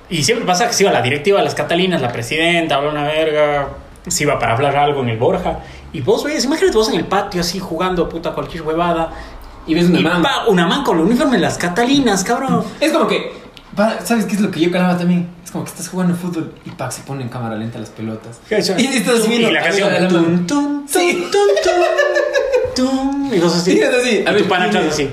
[0.08, 3.04] Y siempre pasa que se iba la directiva de las Catalinas, la presidenta, habla una
[3.04, 3.68] verga,
[4.08, 5.60] se iba para hablar algo en el Borja.
[5.92, 9.10] Y vos veías, imagínate vos en el patio así jugando puta cualquier huevada.
[9.70, 10.22] Y ves una y man.
[10.22, 12.64] pa, una man con el uniforme de las Catalinas, cabrón.
[12.80, 13.32] Es como que,
[13.76, 15.28] pa, ¿sabes qué es lo que yo calaba también?
[15.44, 18.40] Es como que estás jugando fútbol y pa, se pone en cámara lenta las pelotas.
[18.50, 19.92] Y estás viendo Y la canción.
[19.92, 20.08] la.
[20.08, 21.24] Tum, tum, Sí.
[21.30, 22.88] tum, tum, tum,
[23.20, 23.34] tum.
[23.34, 23.72] Y vos así.
[23.72, 24.24] Sí, es así.
[24.26, 25.08] A Y ver, tu pana atrás así.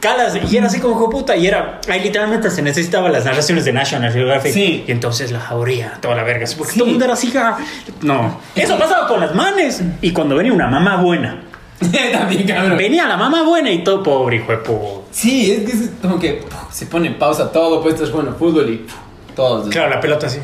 [0.00, 3.64] Calas, y era así como hijo puta, y era, ahí literalmente se necesitaban las narraciones
[3.64, 4.52] de National Geographic.
[4.52, 4.84] Sí.
[4.86, 6.78] Y entonces la jauría, toda la verga, porque Sí.
[6.78, 7.58] todo el mundo era así, ja.
[8.02, 8.40] no.
[8.54, 11.42] Eso pasaba con las manes, y cuando venía una mamá buena,
[12.12, 12.76] también, cabrón.
[12.76, 15.06] venía la mamá buena y todo pobre, hijo de puta.
[15.10, 18.34] Sí, es que es como que puf, se pone en pausa todo, pues estás jugando
[18.34, 18.94] fútbol y puf,
[19.34, 19.68] todos.
[19.68, 20.38] Claro, la pelota así.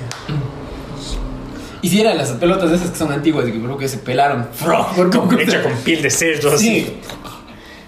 [1.83, 3.97] Y si eran las pelotas de esas que son antiguas y que creo que se
[3.99, 4.49] pelaron.
[5.13, 5.39] poco.
[5.39, 6.99] Hecha con piel de cerdo, así.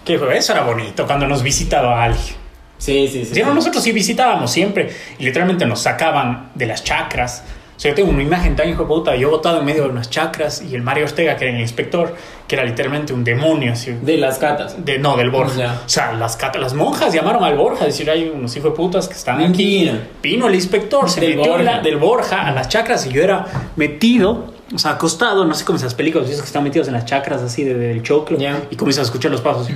[0.04, 2.34] Que hijo, eso era bonito cuando nos visitaba alguien.
[2.78, 3.34] Sí, sí, sí.
[3.34, 7.44] Sí, no, nosotros sí visitábamos siempre y literalmente nos sacaban de las chacras.
[7.76, 9.90] O sea, yo tengo una imagen tan hijo de puta, yo botado en medio de
[9.90, 12.16] unas chacras y el Mario Ortega, que era el inspector,
[12.52, 13.92] que era literalmente un demonio, así.
[14.02, 14.76] De las catas.
[14.84, 15.56] De, no, del Borja.
[15.56, 15.82] Ya.
[15.86, 18.76] O sea, las, cat- las monjas llamaron al Borja a decir, hay unos hijos de
[18.76, 19.90] putas que están aquí.
[20.22, 23.22] Vino el inspector, se Del metió en la- del Borja a las chacras y yo
[23.22, 23.46] era
[23.76, 27.06] metido, o sea, acostado, no sé cómo esas películas, esos que están metidos en las
[27.06, 28.36] chacras así de- del choclo
[28.70, 29.74] y comienzas a escuchar los pasos así,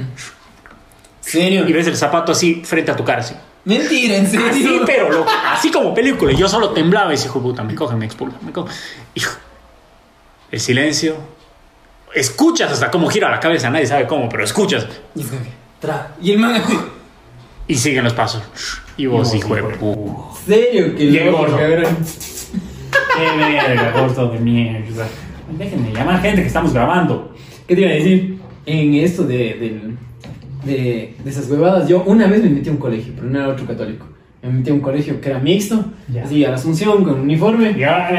[1.23, 1.67] ¿Serio?
[1.67, 3.35] y ves el zapato así frente a tu cara, así.
[3.65, 4.49] Mentira, en serio.
[4.51, 6.31] Así, pero loco, así como película.
[6.31, 8.71] Y yo solo temblaba y dije, hijo de puta, me coge, me expulsa, me coge.
[9.15, 9.33] Hijo.
[10.53, 11.17] El silencio.
[12.15, 14.87] Escuchas hasta cómo gira la cabeza, nadie sabe cómo, pero escuchas.
[15.15, 15.49] Y es como que,
[15.81, 16.15] tra.
[16.21, 16.63] Y el man.
[17.69, 18.43] Y siguen los pasos.
[18.97, 20.41] Y vos, hijo de de puta.
[20.47, 20.95] ¿Serio?
[20.97, 21.57] Que Y el gordo.
[23.17, 25.07] Qué verga, gordo de mierda.
[25.59, 27.35] Déjenme llamar gente que estamos grabando.
[27.67, 28.39] ¿Qué te iba a decir?
[28.67, 29.97] En esto de, del-
[30.65, 33.49] de, de esas huevadas, yo una vez me metí a un colegio, pero no era
[33.49, 34.07] otro católico.
[34.43, 36.23] Me metí a un colegio que era mixto, Ya.
[36.23, 37.75] así a la Asunción con uniforme.
[37.75, 38.09] Ya.
[38.11, 38.15] Y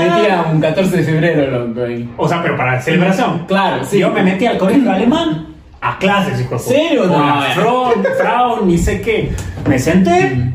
[0.00, 1.82] me metí a un 14 de febrero, loco.
[1.82, 2.08] ahí.
[2.16, 3.44] O sea, pero para celebración.
[3.46, 3.98] Claro, sí.
[3.98, 5.48] Yo me metí al colegio alemán
[5.80, 6.58] a clases, hijo.
[6.58, 7.04] ¿Serio?
[7.06, 7.54] No, la ya.
[7.54, 9.30] Frau, Frau, ni sé qué.
[9.68, 10.52] Me senté,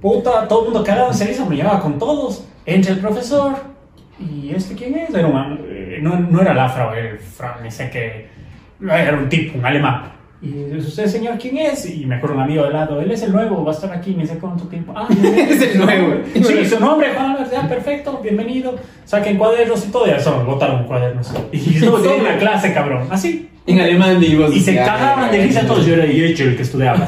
[0.00, 2.46] puta, todo el mundo cagado en servicio, me llevaba con todos.
[2.66, 3.54] Entra el profesor,
[4.18, 5.14] ¿y este quién es?
[5.14, 8.28] Era un- eh, no, no era la Frau, era el Frau, ni sé qué.
[8.82, 10.12] Era un tipo, un alemán.
[10.42, 11.84] Y usted, señor, ¿quién es?
[11.84, 14.14] Y me acuerdo un amigo de lado, él es el nuevo, va a estar aquí,
[14.14, 14.94] ni sé cuánto tiempo.
[14.96, 16.14] Ah, Es el nuevo.
[16.34, 18.74] Sí, su nombre, Juan, ya, perfecto, bienvenido.
[19.04, 21.30] Saquen cuadernos y todo, y eso, botaron cuadernos.
[21.52, 23.50] Y estuvo toda una clase, cabrón, así.
[23.66, 24.56] En alemán vos.
[24.56, 25.84] Y se cagaban de risa todos.
[25.86, 27.06] Yo era hecho el que estudiaba.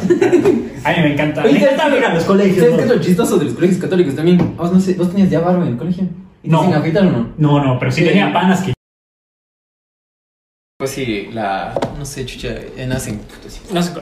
[0.85, 1.43] A mí me encanta.
[1.43, 2.69] Me encanta ir a los colegios.
[2.71, 4.55] ¿Sabes qué es chistoso de los colegios católicos también?
[4.57, 6.05] ¿Vos, no sé, ¿vos tenías ya barba en el colegio?
[6.43, 6.61] ¿Y No.
[6.63, 7.29] afeitar o no?
[7.39, 8.09] No, no, pero sí Sí.
[8.09, 8.75] tenía panas que.
[10.83, 11.75] Pues sí, la.
[11.97, 12.49] No sé, chucha,
[12.89, 13.21] nacen.
[13.71, 13.93] No sé,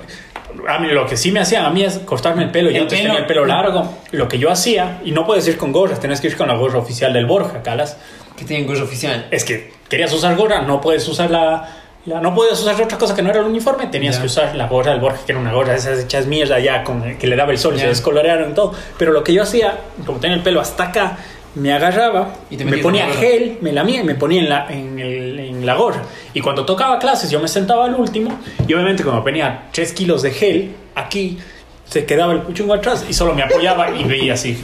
[0.66, 2.70] a mí lo que sí me hacían a mí es cortarme el pelo.
[2.70, 3.98] Yo antes tenía el pelo largo.
[4.12, 6.54] Lo que yo hacía, y no puedes ir con gorras, tenés que ir con la
[6.54, 7.98] gorra oficial del Borja, Calas.
[8.34, 9.26] Que tienen gorro oficial.
[9.30, 11.68] Es que querías usar gorra, no puedes usar la.
[12.06, 14.66] la- no podías usar otra cosa que no era el uniforme, tenías que usar la
[14.66, 17.36] gorra del Borja, que era una gorra de esas hechas mierda ya, con, que le
[17.36, 17.82] daba el sol y Ya.
[17.82, 18.72] se descolorearon y todo.
[18.98, 19.76] Pero lo que yo hacía,
[20.06, 21.18] como tenía el pelo hasta acá,
[21.54, 24.98] me agarraba, Y te me ponía gel, me lamía y me ponía en la, en,
[24.98, 26.02] el- en la gorra.
[26.32, 28.38] Y cuando tocaba clases, yo me sentaba al último,
[28.68, 31.38] y obviamente, como tenía 3 kilos de gel aquí,
[31.84, 34.62] se quedaba el puchungo atrás y solo me apoyaba y veía así.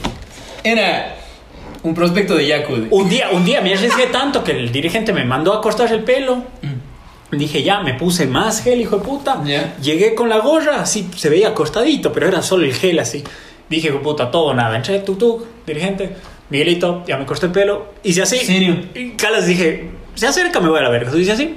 [0.63, 1.15] Era
[1.83, 2.87] un prospecto de Yaku.
[2.89, 6.03] Un día, un día me arriesgué tanto que el dirigente me mandó a cortar el
[6.03, 6.43] pelo.
[7.31, 9.41] Dije, ya, me puse más gel, hijo de puta.
[9.45, 9.75] Ya.
[9.81, 13.21] Llegué con la gorra, así se veía cortadito, pero era solo el gel así.
[13.69, 14.77] Dije, puta, todo nada.
[14.77, 16.15] Entré, tuk, dirigente,
[16.49, 17.93] Miguelito, ya me corté el pelo.
[18.03, 18.37] Hice así.
[18.39, 18.77] ¿Serio?
[18.95, 21.11] Y Calas dije, se acerca, me voy a la verga.
[21.11, 21.55] Dices así.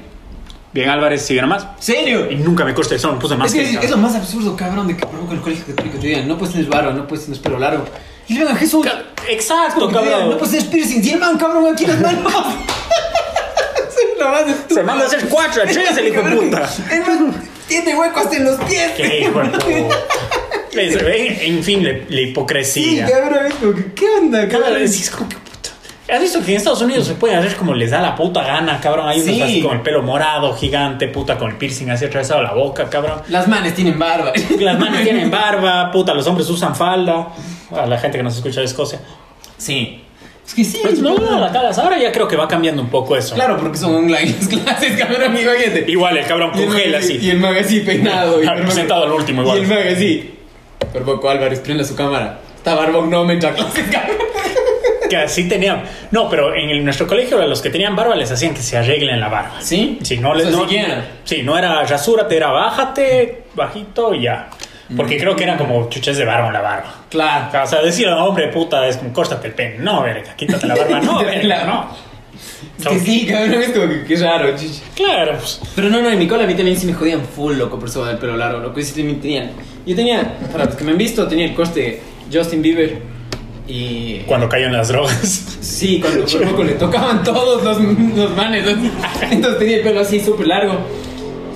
[0.73, 1.67] Bien, Álvarez, sigue nomás.
[1.81, 2.31] ¿Serio?
[2.31, 4.57] Y nunca me corté solo, me puse más Es que que- es, lo más absurdo,
[4.57, 5.99] cabrón, de que provoca el colegio católico.
[5.99, 7.85] Te digan, no puedes tener barba, no puedes tener pelo largo.
[8.29, 8.85] Y a Jesús.
[8.87, 10.31] Ca- Exacto, que digan, cabrón.
[10.31, 11.05] No puedes tener piercing.
[11.05, 12.33] Y el man, cabrón, aquí las manos.
[14.69, 16.69] Se manda a hacer cuatro a tres el hijo de puta.
[17.67, 18.93] Tiene hueco hasta en los pies.
[18.97, 19.97] Qué hijo de puta.
[20.73, 23.07] Es- En, en fin, la, la Sí, hipocresía.
[23.07, 25.71] cabrón, es como que, ¿qué onda, Cabrón, es, como que puta.
[26.13, 28.81] ¿Has visto que en Estados Unidos se pueden hacer como les da la puta gana,
[28.81, 29.09] cabrón?
[29.09, 29.43] Hay unos Sí.
[29.43, 33.21] así con el pelo morado, gigante, puta, con el piercing así atravesado la boca, cabrón.
[33.29, 34.33] Las manes tienen barba.
[34.59, 37.29] Las manos tienen barba, puta, los hombres usan falda.
[37.77, 39.01] A la gente que nos escucha de Escocia.
[39.57, 40.03] Sí.
[40.45, 40.81] Es que sí.
[40.83, 41.79] Pues no, la calas.
[41.79, 43.37] Ahora ya creo que va cambiando un poco eso.
[43.37, 45.53] Claro, porque son online las clases, cabrón, amigo.
[45.87, 47.19] Igual el cabrón congela así.
[47.23, 48.43] Y el mag así peinado.
[48.43, 49.59] y el mag- Sentado al último igual.
[49.59, 50.35] Y el mag así.
[50.93, 52.39] Por poco Álvarez prende su cámara.
[52.57, 53.55] Está barbón, no me entra.
[55.09, 55.83] Que así tenían.
[56.13, 58.79] No, pero en el- nuestro colegio a los que tenían barba les hacían que se
[58.79, 59.55] arreglen la barba.
[59.61, 59.99] ¿Sí?
[60.03, 61.05] Sí, no O les sea, no, siquiera.
[61.25, 64.49] Sí, no era rasúrate, era bájate, bajito y ya.
[64.97, 66.95] Porque creo que era como chuches de barba en la barba.
[67.09, 67.65] Claro.
[67.65, 69.79] O sea, decir, hombre, puta, es como córtate el pene.
[69.79, 71.01] No, verga, quítate la barba.
[71.01, 71.91] No, verga, no.
[72.89, 74.81] Que sí, cabrón, es como que qué raro, chichi.
[74.95, 75.61] Claro, pues.
[75.75, 77.89] Pero no, no, en mi cola a mí también sí me jodían full, loco, por
[77.89, 78.81] eso del pelo largo, loco.
[78.81, 79.51] Y sí también tenían.
[79.87, 82.01] Yo tenía, para los que me han visto, tenía el corte
[82.33, 83.03] Justin Bieber.
[83.67, 84.21] Y.
[84.27, 85.59] Cuando cayó en las drogas.
[85.61, 87.81] Sí, cuando por poco le tocaban todos los,
[88.17, 88.67] los manes.
[88.67, 88.91] así.
[89.31, 90.79] Entonces tenía el pelo así súper largo.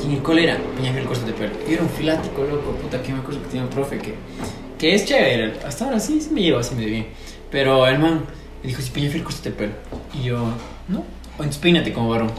[0.02, 1.52] Y en el cole era Peñafiel corte de pelo.
[1.66, 4.14] Yo era un filático, loco, puta, que me acuerdo que tenía un profe que,
[4.78, 5.54] que es chévere.
[5.66, 7.06] Hasta ahora sí, sí me lleva así medio bien.
[7.50, 8.24] Pero el man
[8.62, 9.72] me dijo, si Peñafiel corte de pelo.
[10.12, 10.46] Y yo,
[10.88, 11.04] no,
[11.38, 12.30] o peínate como varón.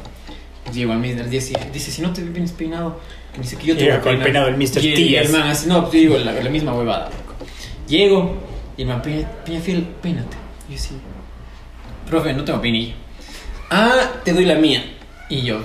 [0.71, 2.99] Y Llego al mes del día siguiente, dice, si no te vienes peinado,
[3.35, 4.83] me dice que yo te voy a con el peinado del Mr.
[4.83, 4.99] Y el-.
[4.99, 7.35] Y el man así, no, pues yo digo la, la misma huevada, loco.
[7.87, 8.35] Llego
[8.77, 10.35] y el man, "Peña- Peñafiel, peínate.
[10.69, 10.89] Y yo sí,
[12.09, 12.93] profe, no tengo peinilla.
[13.69, 13.93] Ah,
[14.23, 14.83] te doy la mía.
[15.29, 15.59] Y yo,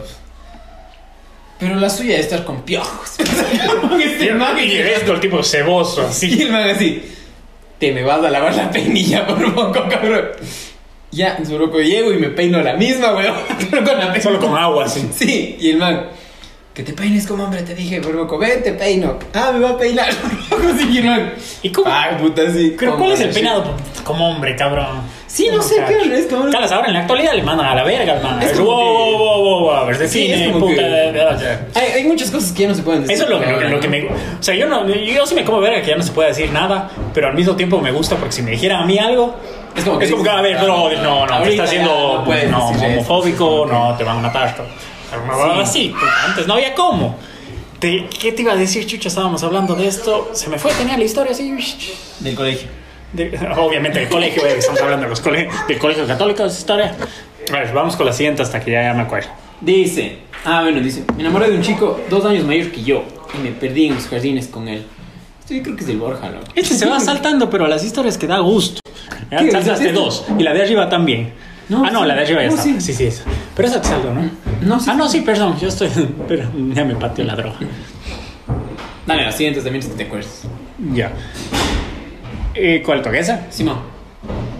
[1.58, 3.18] pero la suya debe estar con piojos.
[4.02, 6.42] este man, Y esto, el tipo ceboso, y así.
[6.42, 7.02] el man así,
[7.78, 10.28] te me vas a lavar la peinilla por poco, cabrón.
[11.12, 13.34] Ya, en su loco llego y me peino la misma, weón.
[13.70, 15.08] Pero con la Solo con agua, así.
[15.14, 16.06] Sí, y el man,
[16.72, 19.18] que te peines como hombre, te dije, por poco, ven, te peino.
[19.34, 20.08] Ah, me va a peinar.
[20.90, 21.32] Y el man,
[21.62, 21.90] ¿Y cómo?
[21.90, 22.74] Ay, puta, sí.
[22.78, 25.02] Pero ¿cuál es el peinado como hombre, cabrón?
[25.26, 26.50] Sí, no sé, qué es, cabrón.
[26.50, 28.40] Calas, ahora en la actualidad le mandan a la verga, hermano.
[28.40, 30.82] Es wow, que- wow, wow, wow, a ver, Sí, define, puta,
[31.74, 33.14] Hay, muchas cosas que ya no se pueden decir.
[33.16, 34.06] Eso es lo, que- me...
[34.06, 36.50] O sea, yo, no, yo sí me como verga que ya no se puede decir
[36.50, 39.36] nada, pero al mismo tiempo me gusta porque si me dijeran a mí algo...
[39.76, 42.24] Es como que es como que, a ver, ah, no, no, te estás ya haciendo
[42.26, 44.56] no no, homofóbico, no, te van a matar.
[45.24, 45.92] Una huevada así,
[46.26, 47.16] antes no había cómo.
[47.78, 49.08] Te- ¿Qué te iba a decir, chucha?
[49.08, 50.30] Estábamos hablando de esto.
[50.34, 51.50] Se me fue, tenía la historia así.
[52.20, 52.68] Del colegio.
[53.12, 56.94] De- obviamente del colegio, eh, estamos hablando de los cole- del colegio católico, esa historia.
[57.50, 59.30] A ver, vamos con la siguiente hasta que ya, ya me acuerdo.
[59.60, 63.02] Dice, ah, bueno, dice, me enamoré de un chico dos años mayor que yo
[63.34, 64.84] y me perdí en los jardines con él.
[65.40, 66.44] Esto yo creo que es del Borja, loco.
[66.54, 68.80] Este se va saltando, pero las historias que da gusto.
[69.30, 69.50] Ya ¿Qué?
[69.50, 70.24] saltaste ¿Es dos.
[70.38, 71.32] Y la de arriba también.
[71.68, 72.08] No, ah, no, sí.
[72.08, 72.64] la de arriba ya No, está.
[72.64, 72.80] sí.
[72.80, 73.24] Sí, sí, esa.
[73.54, 74.30] Pero esa te salgo, ¿no?
[74.62, 74.90] No, sí.
[74.90, 75.56] Ah, no, sí, perdón.
[75.60, 75.88] Yo estoy.
[76.28, 77.56] Pero ya me pateó la droga.
[79.06, 80.42] Dale, las siguientes también si te acuerdas.
[80.92, 81.12] Ya.
[82.54, 83.46] Eh, ¿Cuál toca esa?
[83.50, 83.78] Simón.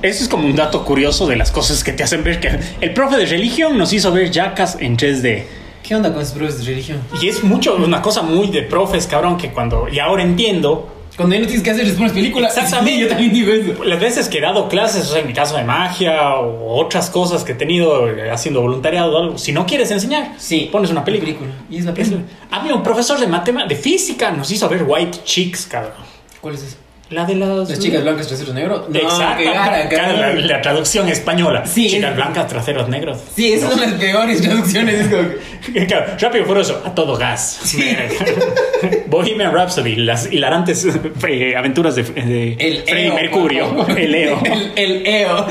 [0.02, 2.94] Eso es como un dato curioso de las cosas que te hacen ver que el
[2.94, 5.42] profe de religión nos hizo ver Jackas en 3D.
[5.82, 6.98] ¿Qué onda con esos profes de religión?
[7.20, 9.88] Y es mucho, una cosa muy de profes, cabrón, que cuando.
[9.90, 10.88] Y ahora entiendo.
[11.20, 12.56] Cuando ya no tienes que hacer, les pones películas.
[12.56, 12.92] Exactamente.
[12.94, 13.84] Sí, yo también digo eso.
[13.84, 17.10] Las veces que he dado clases, o sea, en mi caso de magia o otras
[17.10, 20.68] cosas que he tenido eh, haciendo voluntariado o algo, si no quieres enseñar, Sí.
[20.72, 21.32] pones una película.
[21.68, 22.22] Y es la Es- película.
[22.50, 25.92] a mí un profesor de matema, de física nos hizo ver White Chicks, cabrón.
[26.40, 26.76] ¿Cuál es eso?
[27.10, 27.68] La de las...
[27.68, 28.88] Las chicas blancas, traseros negros.
[28.88, 29.38] No, Exacto.
[29.42, 31.66] qué gara, Claro, la, la traducción española.
[31.66, 33.18] Sí, Chicas es- blancas, traseros negros.
[33.34, 34.94] Sí, esas son las peores traducciones.
[34.94, 35.28] Es como
[35.88, 37.60] Claro, rápido y furioso, a todo gas.
[39.08, 40.86] Bohemian Rhapsody, las hilarantes
[41.28, 44.40] eh, aventuras de, de El Freddie EO, Mercurio, el EO.
[44.44, 45.46] El, el EO.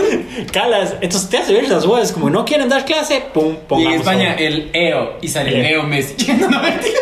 [0.53, 3.55] Calas, entonces te hace ver esas huevas como no quieren dar clase, pum, Y en
[3.67, 3.95] pongamos.
[3.99, 5.17] España, el EO.
[5.21, 6.15] Y sale el El EO Messi.
[6.33, 6.99] No, no, mentira.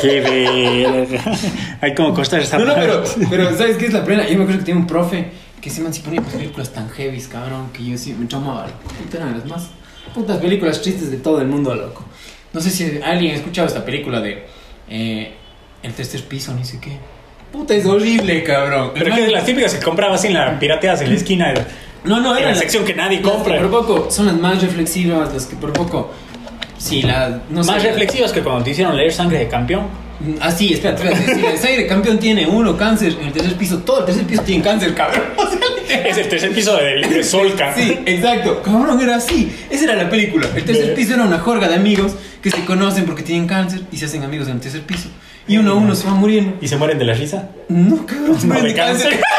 [0.00, 1.32] Qué verga.
[1.80, 4.24] Hay como costar esta No, no, pero, pero ¿sabes qué es la plena?
[4.28, 7.20] Yo me acuerdo que tenía un profe que se man si ponía películas tan heavy,
[7.22, 8.26] cabrón, que yo sí me.
[8.26, 9.68] Puta, eran las más
[10.14, 12.04] putas películas tristes de todo el mundo, loco.
[12.52, 14.46] No sé si alguien ha escuchado esta película de
[14.88, 15.34] eh,
[15.82, 16.96] El tercer piso, ni sé qué.
[17.52, 18.90] Puta, es horrible, cabrón.
[18.94, 21.52] Pero que de las típicas que compraba así en la pirateadas en la esquina.
[21.52, 21.64] de-
[22.04, 23.58] No, no, en era la sección que nadie compra.
[23.60, 26.12] por poco son las más reflexivas, las que por poco
[26.78, 27.40] Sí, la.
[27.50, 30.08] No sé, Más la- reflexivas que cuando te hicieron leer Sangre de Campeón.
[30.40, 31.34] Ah, sí, espérate, espérate.
[31.36, 33.78] Sí, el sangre campeón tiene uno cáncer en el tercer piso.
[33.78, 35.22] Todo el tercer piso tiene cáncer, cabrón.
[35.36, 36.06] O sea, literal.
[36.06, 37.72] Es el tercer piso de, de Solca.
[37.72, 38.60] Sí, exacto.
[38.64, 39.52] Cabrón, era así.
[39.70, 40.48] Esa era la película.
[40.56, 43.96] El tercer piso era una jorga de amigos que se conocen porque tienen cáncer y
[43.96, 45.08] se hacen amigos en el tercer piso.
[45.46, 46.56] Y uno a uno se va muriendo.
[46.60, 47.50] ¿Y se mueren de la risa?
[47.68, 49.20] No, cabrón, se No, mueren de de cáncer.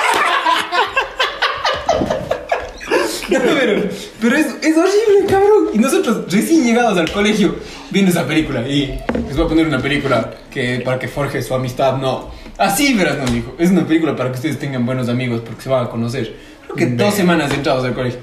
[3.29, 3.83] No, pero,
[4.21, 5.69] pero es, es horrible, cabrón.
[5.73, 7.55] Y nosotros, recién llegados al colegio,
[7.91, 8.67] viendo esa película.
[8.67, 11.97] Y les voy a poner una película que para que forje su amistad.
[11.97, 13.55] No, así verás, no, dijo.
[13.59, 16.33] Es una película para que ustedes tengan buenos amigos porque se van a conocer.
[16.63, 18.19] Creo que dos semanas entrados al colegio.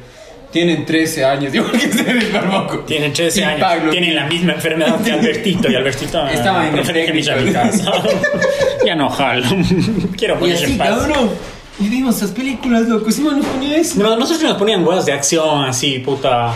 [0.53, 2.79] Tienen 13 años, igual que ustedes, Barboco.
[2.81, 3.61] Tienen 13 Y años.
[3.61, 3.91] Pablo.
[3.91, 5.71] Tienen la misma enfermedad que Albertito.
[5.71, 7.41] Y Albertito ah, Estaba en el prefería que me técnico.
[7.59, 7.93] a mi casa.
[8.87, 9.45] ya no jalo.
[10.17, 10.89] Quiero Y ponerse así, en paz.
[10.89, 11.31] cabrón.
[11.79, 13.07] Y vimos esas películas, loco.
[13.07, 14.01] Encima nos ponía eso.
[14.03, 16.55] No, nosotros nos ponían huevas de acción así, puta.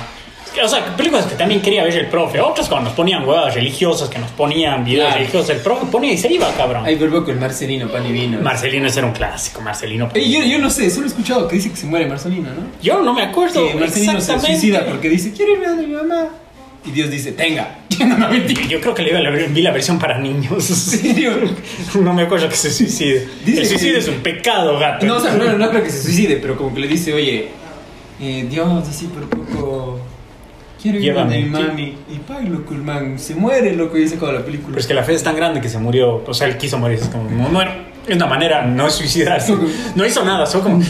[0.64, 2.40] O sea, películas que también quería ver el profe.
[2.40, 5.18] Otras cuando nos ponían huevas religiosas, que nos ponían videos Claro.
[5.20, 5.50] religiosos.
[5.50, 6.82] El profe ponía y se iba, cabrón.
[6.84, 8.40] Ay, Barboco, el Marcelino, pan y vino.
[8.40, 10.08] Marcelino ese era un clásico, Marcelino.
[10.12, 12.62] Eh, yo, yo no sé, solo he escuchado que dice que se muere Marcelino, ¿no?
[12.82, 16.28] Yo no me acuerdo Que Marcelino se suicida porque dice, quiero irme a mi mamá.
[16.84, 17.78] Y Dios dice, tenga.
[18.00, 18.62] no, no, mentira.
[18.66, 20.52] Yo creo que le iba a la- vi la versión para niños.
[20.70, 21.32] ¿En serio?
[22.00, 23.26] No me acuerdo que se suicide.
[23.44, 25.04] Dice el suicidio que- es un pecado, gato.
[25.06, 27.48] No, o sea, no, no creo que se suicide, pero como que le dice, oye,
[28.20, 30.00] eh, Dios, así por poco.
[30.80, 31.94] Quiero ir a mi mami.
[32.10, 34.68] Y pa, loco, el man se muere, loco, y dice toda la película.
[34.70, 36.22] Pero es que la fe es tan grande que se murió.
[36.26, 36.98] O sea, él quiso morir.
[36.98, 37.70] Es como, bueno,
[38.06, 39.54] es una manera, no es suicidarse.
[39.94, 40.82] No hizo nada, solo como.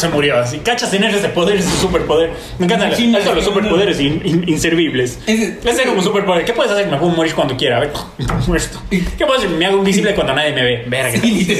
[0.00, 0.58] Ah, se murió así.
[0.58, 2.30] Cachas tener ese poder, ese superpoder.
[2.58, 5.18] Me encantan los superpoderes in- in- inservibles.
[5.26, 6.44] Ese- Ese es como un superpoder.
[6.44, 6.86] ¿Qué puedes hacer?
[6.88, 7.76] Me puedo morir cuando quiera.
[7.76, 7.92] A ver,
[8.46, 8.80] muerto.
[8.90, 9.50] ¿Qué puedo hacer?
[9.50, 10.84] Me hago invisible cuando nadie me ve.
[10.86, 11.20] Verga.
[11.20, 11.56] Sí.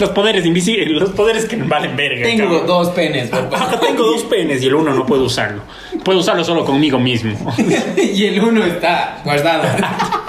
[0.00, 2.22] Los poderes invisibles, los poderes que valen verga.
[2.24, 2.66] Tengo cabrón.
[2.66, 3.56] dos penes, papá.
[3.56, 5.62] Ajá, tengo dos penes y el uno no puedo usarlo.
[6.04, 7.54] Puedo usarlo solo conmigo mismo.
[7.96, 9.64] y el uno está guardado.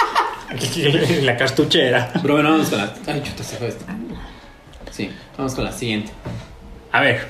[1.23, 2.11] La cartuchera.
[2.21, 2.93] Pero bueno, vamos con la.
[3.07, 3.83] Ay, chuta, se fue esto.
[4.91, 6.11] Sí, vamos con la siguiente.
[6.91, 7.27] A ver.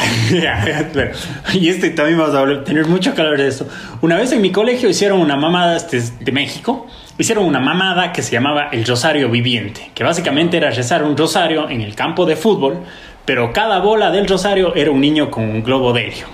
[1.54, 3.66] Y este también vamos a tener mucho calor de esto.
[4.00, 6.86] Una vez en mi colegio hicieron una mamada, este es de México,
[7.18, 11.68] hicieron una mamada que se llamaba el Rosario Viviente, que básicamente era rezar un rosario
[11.68, 12.84] en el campo de fútbol,
[13.24, 16.26] pero cada bola del rosario era un niño con un globo de helio.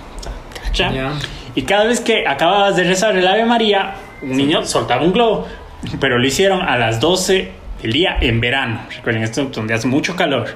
[1.55, 5.47] Y cada vez que acababas de rezar el Ave María, un niño soltaba un globo,
[5.99, 7.51] pero lo hicieron a las 12
[7.81, 8.81] del día en verano.
[8.95, 10.47] Recuerden esto, donde hace mucho calor.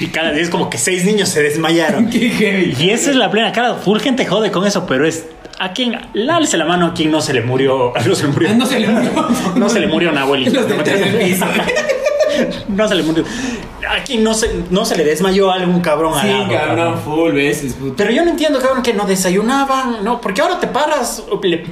[0.00, 2.08] Y cada día es como que seis niños se desmayaron.
[2.10, 2.76] Qué heavy.
[2.78, 3.74] Y esa es la plena cara.
[3.74, 5.26] Full gente jode con eso, pero es.
[5.58, 5.98] ¿A quién?
[6.14, 7.92] Lálese la mano a quien no se le murió.
[8.06, 8.54] No se le murió.
[8.54, 9.10] No se le murió.
[9.56, 10.60] No se le murió una abuelita.
[12.68, 13.24] No se le murió.
[13.88, 16.98] ¿A quién no se, no se le desmayó a algún cabrón al Sí, lado, cabrón,
[17.04, 17.94] full veces, puto.
[17.96, 21.22] pero yo no entiendo, cabrón, que no desayunaban, no, porque ahora te paras,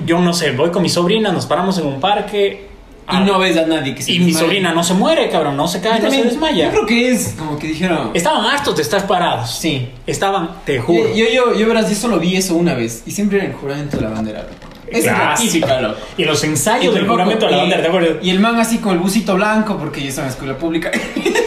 [0.07, 2.69] yo no sé, voy con mi sobrina, nos paramos en un parque
[3.13, 4.45] Y no ves a nadie que se y mi desmaye.
[4.47, 6.67] sobrina no se muere, cabrón, no se cae, no se desmaya.
[6.67, 8.11] Yo creo que es como que dijeron.
[8.15, 9.51] Estaban hartos de estar parados.
[9.51, 9.89] Sí.
[10.07, 11.09] Estaban, te juro.
[11.11, 13.05] Yo, yo, yo, yo, verás, yo solo vi eso una vez.
[13.07, 14.47] Y siempre era el juramento de la bandera.
[14.89, 16.01] es la típica, loco.
[16.17, 18.17] Y los ensayos Y del juramento de la bandera, ¿te acuerdas?
[18.23, 20.91] Y el man así con el busito blanco, porque yo estaba en escuela pública.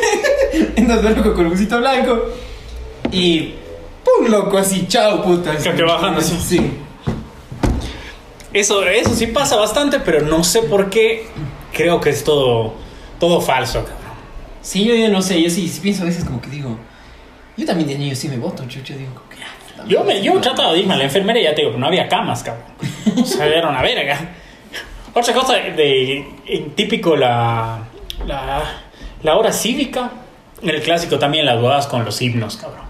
[0.77, 2.21] Entonces, loco, con el busito blanco.
[3.11, 3.53] Y.
[4.03, 4.29] ¡Pum!
[4.29, 5.57] Loco, así, chao, puta.
[5.57, 6.37] Que te bajan así.
[6.41, 6.71] Sí.
[8.53, 11.27] Eso, eso sí pasa bastante, pero no sé por qué.
[11.73, 12.73] Creo que es todo,
[13.19, 13.99] todo falso, cabrón.
[14.61, 16.77] Sí, yo, yo no sé, yo sí, sí pienso a veces como que digo.
[17.55, 18.93] Yo también de niño sí me voto, chucho.
[18.95, 19.37] Digo, como que.
[19.43, 21.87] ah, Yo, me, yo trataba de irme a la enfermería y ya te digo, no
[21.87, 22.65] había camas, cabrón.
[23.21, 24.17] O sea, era una verga.
[25.13, 27.79] Otra cosa de, en típico la,
[28.25, 28.63] la,
[29.23, 30.11] la hora cívica,
[30.61, 32.87] en el clásico también las bodas con los himnos, cabrón.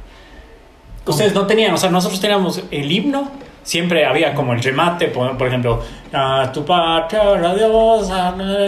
[1.06, 3.32] Ustedes no tenían, o sea, nosotros teníamos el himno,
[3.64, 5.82] siempre había como el remate, por, por ejemplo,
[6.14, 8.12] a tu patria, adiós,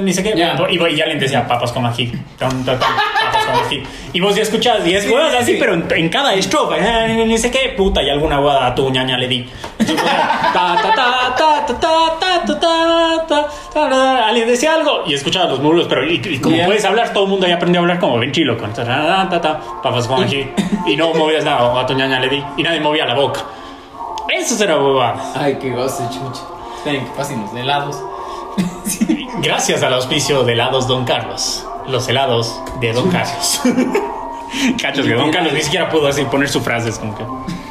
[0.02, 0.34] ni sé qué.
[0.34, 0.58] Yeah.
[0.70, 3.84] Y, y, ya le decía papas con ají, papas con ají.
[4.14, 5.58] Y vos ya escuchás 10 sí, así, sí.
[5.60, 8.90] pero en, en, cada estrofa, eh, ni sé qué, puta, y alguna huevada a tu
[8.90, 9.50] ñaña le di.
[14.28, 16.66] Alguien decía algo y escuchaba los muros, pero y, y como yeah.
[16.66, 20.48] puedes hablar, todo el mundo ya aprendió a hablar como ventrilo, con papas con ají.
[20.86, 23.42] Y no movías nada, a tu ñaña le di, y nadie movía la boca.
[24.38, 25.36] Eso era huevadas.
[25.36, 26.48] Ay, qué goce, chucho.
[26.78, 27.98] Esperen que pasen los helados.
[29.42, 31.66] Gracias al auspicio de helados Don Carlos.
[31.88, 33.62] Los helados de Don Carlos.
[34.82, 37.24] Cachos que Don Carlos ni siquiera pudo así poner su frase, es como que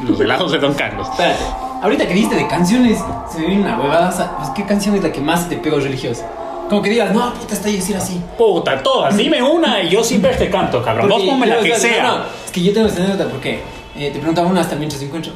[0.02, 1.08] los helados de Don Carlos.
[1.10, 1.42] Espérate,
[1.82, 2.98] ahorita que dijiste de canciones,
[3.30, 4.36] se me viene una huevada.
[4.38, 6.26] pues, ¿Qué canción es la que más te pegó religiosa?
[6.68, 8.20] Como que digas, no, puta, está ahí decir así.
[8.38, 11.08] Puta, todas, dime una y yo siempre te canto, cabrón.
[11.08, 12.02] Vos Porque ponme la yo, que o sea, sea.
[12.04, 13.60] no, no, es que yo tengo esta anécdota porque
[13.96, 15.32] eh, te preguntaba una hasta mientras encuentro.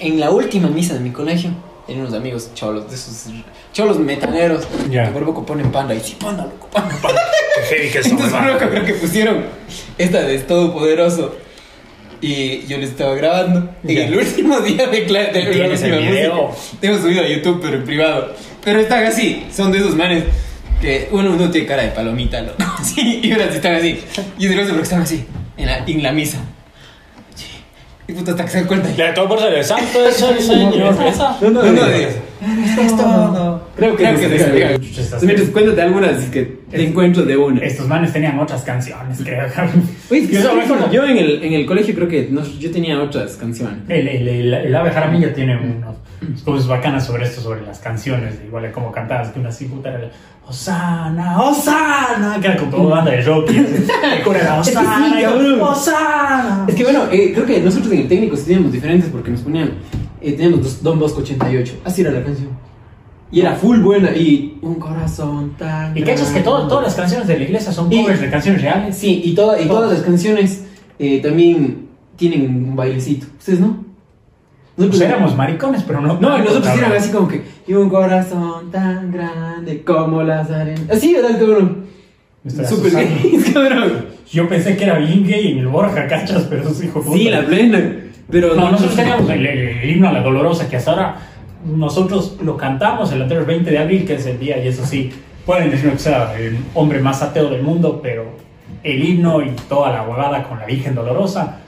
[0.00, 1.50] En la última misa de mi colegio,
[1.86, 3.26] Tenía unos amigos cholos, de esos
[3.72, 5.06] cholos metaneros, Ya.
[5.06, 6.94] que por poco ponen panda y sí, panda, loco, panda.
[7.00, 9.44] Qué heavy que eso, Entonces poco creo que pusieron
[9.98, 11.34] esta de Todopoderoso.
[12.20, 13.68] Y yo les estaba grabando.
[13.82, 14.04] Ya.
[14.06, 15.40] el último día de clase.
[15.40, 16.52] ¿Y tienes el video?
[16.80, 18.32] Tengo subido a YouTube, pero en privado.
[18.62, 19.44] Pero están así.
[19.52, 20.22] Son de esos manes
[20.80, 22.62] que uno no tiene cara de palomita, loco.
[22.84, 24.00] Sí, y ahora sí están así.
[24.38, 25.24] Y es porque están así.
[25.56, 26.38] En la, en la misa.
[28.08, 28.88] Y puta, hasta que se dan cuenta.
[28.88, 30.94] De todo por ser el santo es el Señor.
[31.40, 32.12] No, no, no, Dios.
[32.42, 33.68] Es todo.
[33.76, 34.68] Creo que Creo no que descarga.
[34.78, 35.24] descarga.
[35.26, 37.60] Mientras cuéntate algunas es que te encuentro de una.
[37.62, 39.46] Estos manes tenían otras canciones, creo.
[40.10, 40.90] Oye, es que Yo acuerdo.
[40.90, 43.78] yo en el, en el colegio creo que no- yo tenía otras canciones.
[43.88, 45.96] El, el, el, el ave Jaramillo tiene unos
[46.44, 49.90] cosas bacanas sobre esto, sobre las canciones, igual de cómo cantabas, que una así puta
[49.90, 50.10] era
[50.46, 53.50] Osana, Osana, que era con toda banda de rock.
[53.50, 55.62] era Es que sí, Osana.
[55.64, 56.64] Osana.
[56.68, 59.40] Es que bueno, eh, creo que nosotros en el técnico sí teníamos diferentes porque nos
[59.40, 59.70] ponían,
[60.22, 62.48] eh, teníamos Don Bosco 88, así era la canción.
[63.30, 65.96] Y era full buena y un corazón tan.
[65.96, 68.60] Y cachas que todo- todas las canciones de la iglesia son Y- covers de canciones
[68.60, 68.96] reales.
[68.96, 69.90] Sí, y, toda, y Todas.
[69.92, 70.64] las canciones
[70.98, 73.26] eh, también tienen un bailecito.
[73.38, 73.84] ¿Ustedes no?
[74.76, 76.18] Pues éramos maricones, pero no.
[76.20, 77.42] No, nosotros éramos así como que.
[77.66, 80.84] Y un corazón tan grande como las arenas.
[80.90, 81.84] Así el cabrón.
[82.68, 84.06] Súper gay, cabrón.
[84.30, 87.04] Yo pensé que era bien gay en el Borja, cachas, pero eso sí, hijo.
[87.12, 87.96] Sí, la plena.
[88.32, 91.16] Pero No, nosotros teníamos el, himno a la dolorosa, que hasta ahora
[91.64, 95.12] nosotros lo cantamos el anterior 20 de abril, que es el día, y eso sí,
[95.44, 98.24] pueden decirme que sea el hombre más ateo del mundo, pero
[98.82, 101.58] el himno y toda la huevada con la Virgen Dolorosa.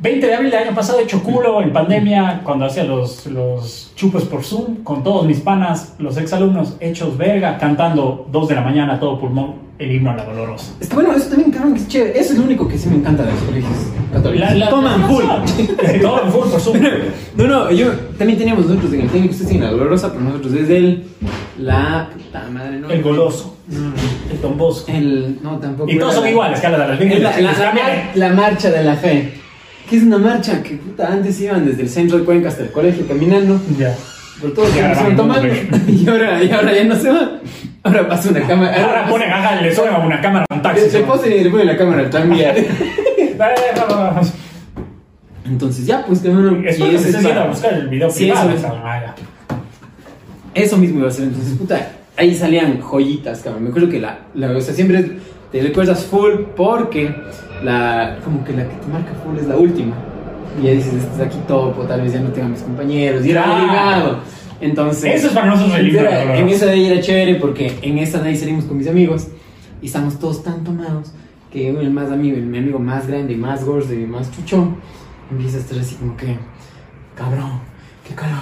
[0.00, 4.24] 20 de abril del año pasado, hecho culo en pandemia, cuando hacía los, los chupes
[4.24, 8.94] por Zoom, con todos mis panas, los exalumnos, hechos verga, cantando 2 de la mañana
[8.94, 10.72] a todo pulmón el himno a la dolorosa.
[10.80, 12.18] Es que bueno, eso también, cabrón, que es chévere.
[12.20, 13.72] Eso es lo único que sí me encanta de los colegios
[14.12, 14.48] católicos.
[14.50, 15.24] La- la- Toman full.
[16.00, 16.76] Toman full por Zoom.
[17.36, 20.52] No, no, yo también teníamos nosotros en el técnico, ustedes tienen la dolorosa, pero nosotros
[20.52, 21.04] desde el.
[21.58, 22.10] La.
[22.12, 22.90] Puta madre, no.
[22.90, 23.56] El goloso,
[24.30, 24.90] el Don Bosco.
[24.92, 25.38] El.
[25.42, 25.90] No, tampoco.
[25.90, 26.96] Y todos son iguales, que a la la, la,
[27.40, 29.32] la mar- la marcha de la fe.
[29.92, 32.70] Que es una marcha que puta, antes iban desde el centro de Cuenca hasta el
[32.70, 33.60] colegio caminando.
[33.78, 33.94] Ya.
[34.40, 35.48] Por todos Y ahora se van tomando.
[35.86, 37.32] Y ahora, y ahora ya no se van.
[37.82, 38.84] Ahora pasa una cámara.
[38.86, 40.88] Ahora ponen, ajá, le suena una cámara a un taxi.
[40.96, 42.52] Le posen y le ponen la cámara al tranvía.
[42.56, 42.66] Es
[45.44, 48.48] Entonces, ya, pues, que y se eso para- buscar el video Sí, privado.
[48.48, 48.74] eso.
[50.54, 51.24] Eso mismo iba a ser.
[51.24, 53.64] Entonces, puta, ahí salían joyitas, cabrón.
[53.64, 55.18] Me acuerdo que la, la o sea, siempre
[55.52, 57.14] te recuerdas full porque
[57.62, 59.94] la, como que la que te marca full es la última.
[60.60, 63.24] Y ya dices, este es aquí topo, tal vez ya no tenga mis compañeros.
[63.24, 64.18] Y era obligado.
[64.60, 66.40] Entonces, Eso es para nosotros el era- doloroso.
[66.42, 69.28] En esa de ahí era chévere porque en esta de ahí salimos con mis amigos
[69.80, 71.12] y estamos todos tan tomados
[71.50, 74.76] que el más amigo, el, mi amigo más grande, más gordo y más chuchón,
[75.30, 76.36] empieza a estar así como que,
[77.16, 77.60] cabrón,
[78.06, 78.38] qué calor,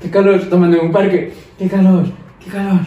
[0.00, 2.04] qué calor, tomando en un parque, qué calor,
[2.44, 2.80] qué calor.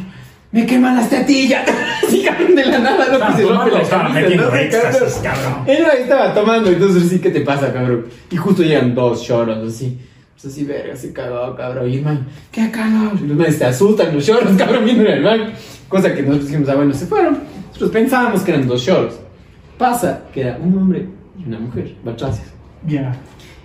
[0.56, 1.68] Me queman las tetillas.
[2.08, 4.52] Así cabrón de la nada, loco, Estaban se rompe tomando, la estaban camisa, metiendo no
[4.52, 5.44] sé, éxtasis, cabrón.
[5.54, 5.64] cabrón.
[5.68, 8.06] Él ahí estaba tomando, entonces sí, ¿qué te pasa, cabrón?
[8.32, 10.00] Y justo llegan dos choros, así.
[10.34, 11.90] Pues así, verga, se cagó, cabrón.
[11.90, 13.14] Y el man, ¿qué calor?
[13.22, 15.52] Y los manes se asustan, los choros, cabrón, viendo al man.
[15.90, 17.40] Cosa que nosotros dijimos, ah, bueno, se fueron.
[17.68, 19.20] Nosotros pensábamos que eran dos choros.
[19.78, 21.06] Pasa que era un hombre
[21.38, 22.48] y una mujer, batracias.
[22.88, 23.02] Ya.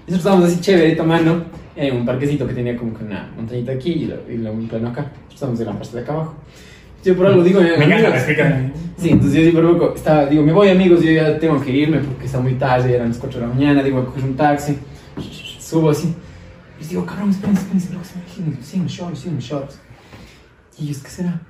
[0.08, 1.44] Nosotros estábamos así chévere tomando
[1.76, 4.66] en un parquecito que tenía como que una montañita aquí y, lo- y lo- un
[4.66, 5.06] plano acá.
[5.32, 6.34] Estábamos en la parte de acá abajo.
[7.04, 8.70] Yo por algo digo, Me encanta la.
[8.98, 11.70] Sí, entonces yo sí por poco estaba, digo, me voy amigos, yo ya tengo que
[11.70, 14.24] irme porque está muy tarde, eran las 4 de la mañana, digo, voy a coger
[14.24, 14.76] un taxi,
[15.58, 16.14] subo así.
[16.80, 18.04] Y digo, cabrón, espérense, espérense, loco,
[18.34, 19.78] siguen, siguen los shorts, siguen los shorts.
[20.78, 21.40] Y ellos, ¿qué será?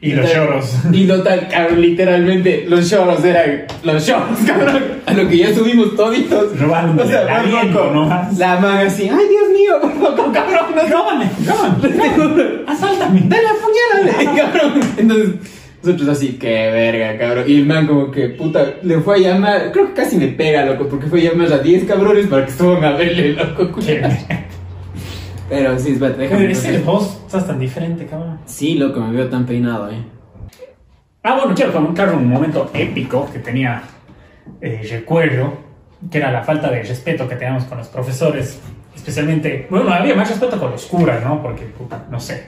[0.00, 0.74] Y los Total- lloros.
[0.92, 4.82] Y total, cabrón, literalmente, los shorts eran los shorts, cabrón.
[5.06, 6.58] A lo que ya subimos toditos.
[6.60, 8.08] Robando O sea, aliento, poco, ¿no?
[8.36, 11.30] La man así, ay, Dios mío, por poco, cabrón, no ¡Róbame!
[11.46, 12.64] ¡Róbame!
[13.12, 14.36] ¡Dale, apuñálame!
[14.36, 14.80] cabrón.
[14.96, 15.34] Entonces,
[15.82, 17.44] nosotros así, qué verga, cabrón.
[17.46, 20.64] Y el man como que, puta, le fue a llamar, creo que casi me pega,
[20.64, 23.70] loco, porque fue a llamar a 10 cabrones para que suban a verle, loco.
[25.48, 26.50] Pero sí, espérate, déjame.
[26.50, 28.38] Es el vos estás tan diferente, cabrón.
[28.46, 30.02] Sí, loco, me veo tan peinado, eh.
[31.22, 33.82] Ah, bueno, quiero comentar un momento épico que tenía
[34.60, 35.54] eh, recuerdo,
[36.10, 38.60] que era la falta de respeto que teníamos con los profesores,
[38.94, 41.42] especialmente, bueno, había más respeto con los curas, ¿no?
[41.42, 42.46] Porque, puta, no sé,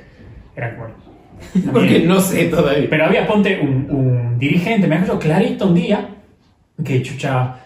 [0.57, 0.89] era como...
[1.73, 2.87] Porque no sé todavía.
[2.89, 6.09] Pero había, ponte, un, un dirigente, me acuerdo clarito un día,
[6.83, 7.57] que chucha,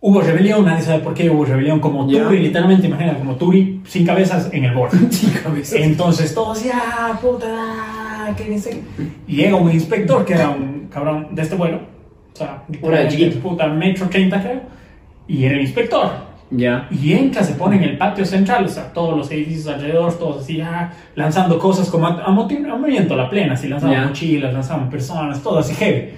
[0.00, 2.24] hubo rebelión, nadie sabe por qué hubo rebelión, como Ya.
[2.24, 4.98] Turi, literalmente, imagina, como Turi, sin cabezas en el borde.
[5.10, 8.82] Chicos, Entonces todos, ya, puta, que dice.
[9.28, 11.80] Y llega un inspector que era un cabrón de este vuelo,
[12.32, 13.08] o sea, Una
[13.42, 14.60] puta, metro 30 creo,
[15.28, 16.29] y era el inspector.
[16.50, 16.88] Ya.
[16.90, 20.42] Y entra, se pone en el patio central, o sea, todos los edificios alrededor, todos
[20.42, 22.30] así, ah, lanzando cosas como a, a
[23.16, 24.06] la plena, así, lanzaban Ya.
[24.06, 26.10] mochilas, lanzaban personas, todo así heavy.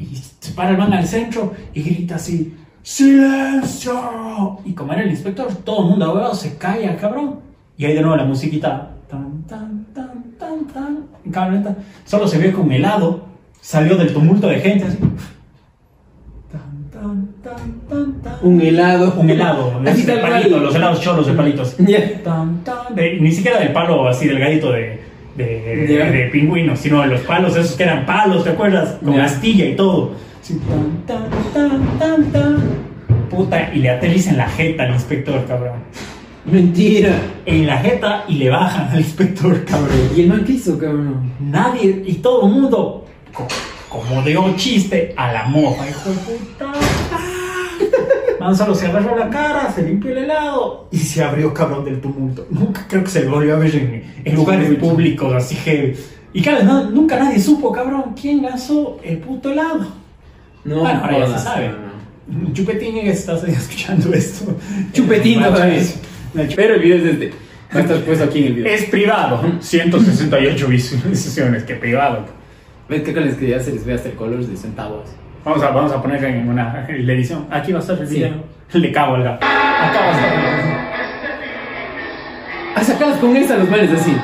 [0.00, 4.58] Y se para el man al centro y grita así, ¡Silencio!
[4.64, 7.40] Y como era el inspector, todo el mundo abogado se calla, cabrón.
[7.76, 11.76] Y ahí de nuevo la musiquita, tan, tan, tan, tan, tan, lenta.
[12.04, 13.24] Solo se ve con helado,
[13.60, 14.98] salió del tumulto de gente, así.
[17.42, 18.34] Tan, tan, tan, tan, tan.
[18.42, 19.14] Un helado.
[19.16, 21.76] Un helado, Así de palito, los helados cholos de palitos.
[21.78, 22.22] Ya.
[22.22, 25.00] Tan, tan, de- ni siquiera del palo así delgadito de,
[25.36, 28.96] de, pingüino, sino de los palos esos que eran palos, ¿te acuerdas?
[29.04, 30.12] Con astilla y todo.
[30.42, 30.58] Así,
[31.06, 32.56] tan, tan, tan, tan, tan.
[33.30, 35.74] Puta, y le aterriza en la jeta al inspector, cabrón.
[36.44, 37.12] Mentira.
[37.46, 39.88] En la jeta y le bajan al inspector, cabrón.
[40.16, 41.32] ¿Y el man qué hizo, cabrón?
[41.40, 43.46] Nadie y todo el mundo, co-
[43.88, 46.72] como de un chiste, a la mofa, hijo de puta.
[48.40, 52.00] Man solo se agarró la cara, se limpió el helado y se abrió cabrón del
[52.00, 52.46] tumulto.
[52.50, 54.74] Nunca creo que se volvió a ver en, en lugares Sí.
[54.76, 55.96] públicos así que.
[56.32, 59.86] Y claro, no- nunca nadie supo, cabrón, quién lanzó el puto helado.
[60.64, 61.70] No, bueno, ahora ya se sabe.
[62.52, 64.56] Chupetín, estás escuchando esto.
[64.92, 65.82] Chupetín Eh, todavía.
[66.56, 67.30] Pero el video es desde.
[67.74, 68.72] Va a estar puesto aquí en el video.
[68.72, 72.24] Es privado, 168 visualizaciones, que privado.
[72.88, 75.08] ¿Ves que les que ya se les ve hasta el color de centavos?
[75.44, 77.46] Vamos a, vamos a poner en una en la edición.
[77.50, 78.16] Aquí va a estar el Sí.
[78.16, 78.44] video.
[78.72, 79.44] Le cago al gato.
[79.46, 80.30] Acá va a estar.
[82.76, 84.16] A sacarlas con esa los manes así.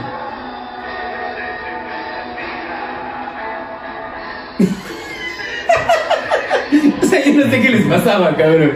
[7.02, 8.72] o sea, yo no sé qué les pasaba, cabrón.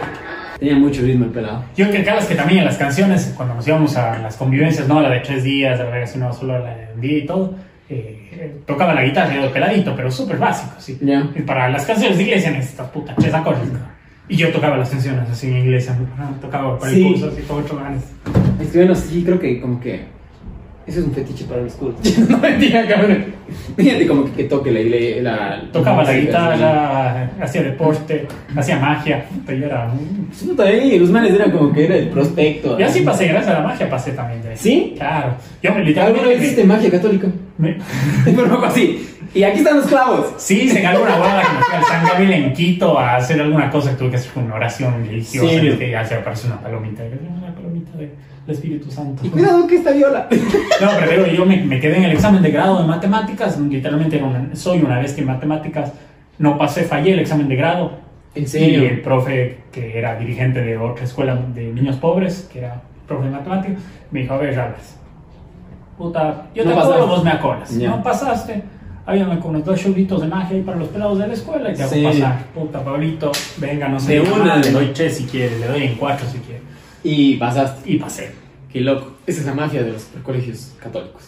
[0.59, 1.63] Tenía mucho ritmo el pelado.
[1.75, 5.01] Yo que las que también en las canciones, cuando nos íbamos a las convivencias, ¿no?
[5.01, 7.55] La de tres días, la verdad, no solo la de un día y todo,
[7.93, 10.97] eh, tocaba la guitarra, yo peladito, pero súper básico, sí.
[11.01, 11.29] Ya.
[11.35, 13.69] Y para las canciones de iglesia necesitas puta, tres acordes.
[14.29, 15.97] Y yo tocaba las canciones así en iglesia,
[16.39, 17.05] tocaba para Sí.
[17.05, 18.03] el curso, así, con ocho ganas.
[18.61, 20.05] Es que bueno, sí, creo que como que.
[20.91, 22.17] Eso es un fetiche para los cultos.
[22.29, 23.25] no mentira, cabrón.
[23.77, 25.21] Fíjate como que, que toque la iglesia.
[25.23, 29.89] La, Tocaba la guitarra, hacía deporte, hacía magia, puta, yo era.
[30.45, 32.77] Puta, eh, los manes eran como que era el prospecto.
[32.79, 34.41] Y así pasé, gracias a la magia pasé también.
[34.43, 34.55] de.
[34.57, 34.93] ¿Sí?
[34.97, 35.35] Claro.
[35.63, 36.27] Yo me ¿Alguna literalmente.
[36.29, 37.27] vez hiciste magia católica?
[37.57, 37.77] me-
[38.49, 39.07] poco así.
[39.33, 40.33] Y aquí están los clavos.
[40.37, 43.39] sí, hice en alguna boda que me fui al San Gabriel en Quito a hacer
[43.39, 45.53] alguna cosa que tuve que hacer una oración religiosa.
[45.53, 47.03] El que ya se aparece una palomita.
[47.97, 48.11] Del
[48.47, 49.25] Espíritu Santo.
[49.25, 50.27] Y cuidado que esta viola.
[50.81, 53.59] No, pero yo me, me quedé en el examen de grado de matemáticas.
[53.59, 55.93] Literalmente era una- soy una bestia en matemáticas.
[56.39, 57.91] No pasé, fallé el examen de grado.
[58.33, 62.81] ¿En Y el profe, que era dirigente de otra escuela de niños pobres, que era
[63.07, 63.77] profe de matemáticas,
[64.09, 64.95] me dijo, a ver, Rales,
[65.97, 67.09] puta, yo No te acuerdo, pasaste.
[67.15, 67.77] vos me acordas.
[67.77, 67.89] Ya.
[67.89, 68.63] No pasaste.
[69.05, 71.75] Había como unos dos chulitos de magia ahí para los pelados de la escuela y
[71.75, 72.03] te hago Sí.
[72.03, 72.43] pasar.
[72.53, 74.13] Puta, Pablito, venga, no sé.
[74.13, 74.57] De una.
[74.57, 76.61] Le doy tres si quiere, le doy en cuatro si quiere.
[77.03, 77.91] Y pasaste.
[77.91, 78.31] Y pasé.
[78.71, 79.13] Qué loco.
[79.27, 81.23] Esa es la magia de los colegios católicos.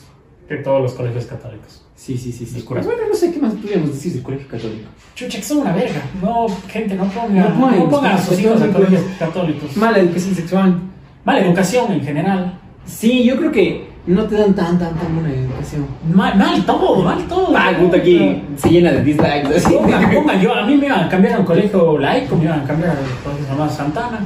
[0.48, 1.84] De todos los colegios católicos.
[1.96, 2.64] Sí, sí, sí, sí.
[2.68, 4.90] Bueno, no sé qué más podríamos decir del colegio católico.
[5.16, 6.02] Chucha, que son una verga.
[6.22, 8.86] No, gente, no pongan, No no pongan pongan a sus hijos a católicos.
[8.90, 9.78] colegios católicos.
[9.78, 10.80] Mala educación sexual.
[11.24, 12.60] Mala educación en general.
[12.86, 15.88] Sí, yo creo que no te dan tan, tan, tan buena educación.
[16.14, 17.56] Mal, mal todo, mal todo.
[17.56, 19.62] Ah, puta, aquí se llena de dislikes.
[19.70, 22.60] Pongan, pongan, yo, a mí me iban a cambiar a un colegio laico, me iban
[22.62, 24.20] a cambiar al colegio llamado Santana.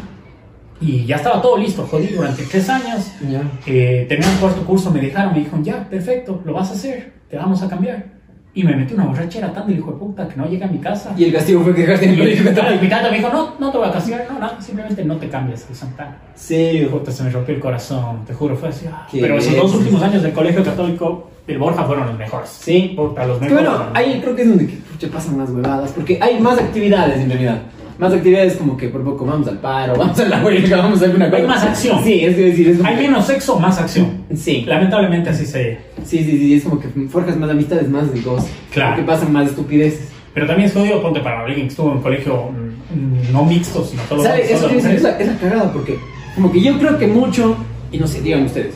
[0.79, 3.11] Y ya estaba todo listo, jodí durante tres años.
[3.29, 3.41] Ya.
[3.65, 7.13] Eh, terminé el cuarto curso, me dejaron, me dijeron, ya, perfecto, lo vas a hacer,
[7.29, 8.15] te vamos a cambiar.
[8.53, 10.79] Y me metí una borrachera tan del hijo de puta que no llegué a mi
[10.79, 11.13] casa.
[11.15, 13.29] Y el castigo fue que dejaste en el colegio claro, y mi tata me dijo,
[13.31, 16.17] no, no te voy a castigar, no, nada, simplemente no te cambies de Santana.
[16.33, 16.89] Serio.
[16.89, 18.85] Puta, se me rompió el corazón, te juro, fue así.
[18.91, 19.07] ah.
[19.11, 22.49] Pero esos dos últimos años del colegio católico del Borja fueron los mejores.
[22.49, 22.93] Sí.
[22.95, 23.67] Puta, los Que mejores.
[23.69, 27.19] bueno, ahí creo que es donde que, pucha, pasan más huevadas, porque hay más actividades
[27.19, 27.61] en realidad.
[27.99, 31.05] Más actividades como que por poco vamos al paro, vamos a la huelga, vamos a
[31.05, 31.41] alguna cosa.
[31.41, 32.03] Hay más acción.
[32.03, 34.23] Sí, es decir, es como Hay que- menos sexo, más acción.
[34.35, 35.79] Sí, Lamentablemente así se...
[36.05, 38.47] sí, sí, sí, es como que forjas más amistades, más de gozo.
[38.71, 38.95] Claro.
[38.95, 40.09] Porque pasan más estupideces.
[40.33, 44.03] Pero también es jodido, ponte para alguien que estuvo en colegio mm, no mixto, sino
[44.03, 44.51] todo ¿Sabes?
[44.51, 45.01] Es, es, mujeres.
[45.01, 45.97] la, es la cagada, porque
[46.35, 47.57] como que yo creo que mucho,
[47.91, 48.75] y no sé, digan ustedes,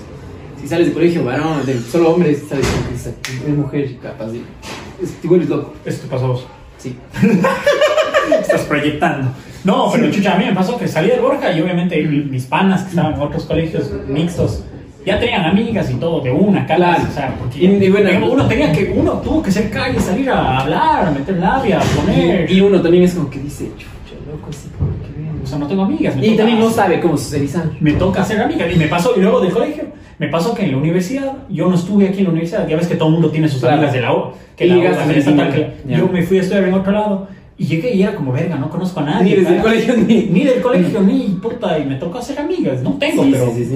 [0.60, 3.07] si sales de colegio varón, de solo hombres, sabes como que es,
[3.48, 4.39] es mujer capaz de...
[5.03, 5.73] Es, te vuelves loco.
[5.85, 6.48] Esto te pasó a vos.
[6.80, 6.95] Sí.
[8.41, 9.30] Estás proyectando.
[9.64, 12.45] No, pero chucha, a mí me pasó que salí del Borja y obviamente mi- mis
[12.45, 14.64] panas que estaban en otros colegios mixtos
[15.06, 17.03] ya tenían amigas y todo de una, Claro.
[17.10, 19.99] O sea, porque Y- y bueno, digamos, uno tenía que, uno tuvo que ser calle,
[19.99, 22.49] salir a hablar, a meter labia, a poner.
[22.52, 24.49] Y, y uno también es como que dice, chucha, loco,
[25.18, 25.41] bien.
[25.43, 26.15] o sea, no tengo amigas.
[26.22, 27.65] Y también no sabe cómo socializar.
[27.80, 28.68] me toca ser amiga.
[28.72, 29.84] Y me pasó, y luego del colegio,
[30.19, 32.85] me pasó que en la universidad, yo no estuve aquí en la universidad, ya ves
[32.88, 33.76] que todo el mundo tiene sus Claro.
[33.77, 34.23] amigas de la U,
[34.56, 35.98] que Y la llegaste la a estatal, Argentina, que- ya.
[35.98, 37.27] yo me fui a estudiar en otro lado,
[37.61, 39.23] Y llegué y era como, verga, no conozco a nadie.
[39.23, 39.63] Ni desde el ¿verdad?
[39.63, 40.23] colegio ni.
[40.25, 42.81] Ni del colegio, ni puta, y me tocó hacer amigas.
[42.81, 43.53] No tengo, Sí, pero.
[43.55, 43.75] sí, sí.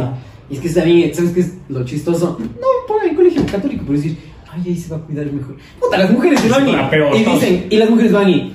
[0.50, 2.38] Y es que está bien, ¿sabes qué es lo chistoso?
[2.40, 4.18] No, por el colegio católico, por decir,
[4.52, 5.56] ay, ahí se va a cuidar mejor.
[5.80, 8.54] Puta, las mujeres se van y, peor, y dicen, y las mujeres van y.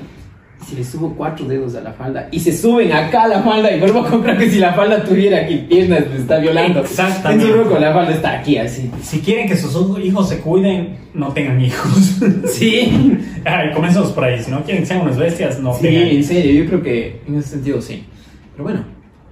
[0.62, 3.42] "Y Si le subo cuatro dedos a la falda y se suben acá a la
[3.42, 6.80] falda y vuelvo a comprar que si la falda tuviera aquí piernas me está violando.
[6.80, 7.44] Exactamente.
[7.44, 8.90] En su roco la falda está aquí así.
[9.02, 12.18] Si quieren que sus hijos se cuiden, no tengan hijos.
[12.46, 13.18] Sí.
[13.44, 14.42] Ay, comenzamos por ahí.
[14.42, 17.22] Si no quieren que sean unas bestias, no Sí, tengan en serio, yo creo que
[17.26, 18.04] en ese sentido sí.
[18.52, 18.84] Pero bueno,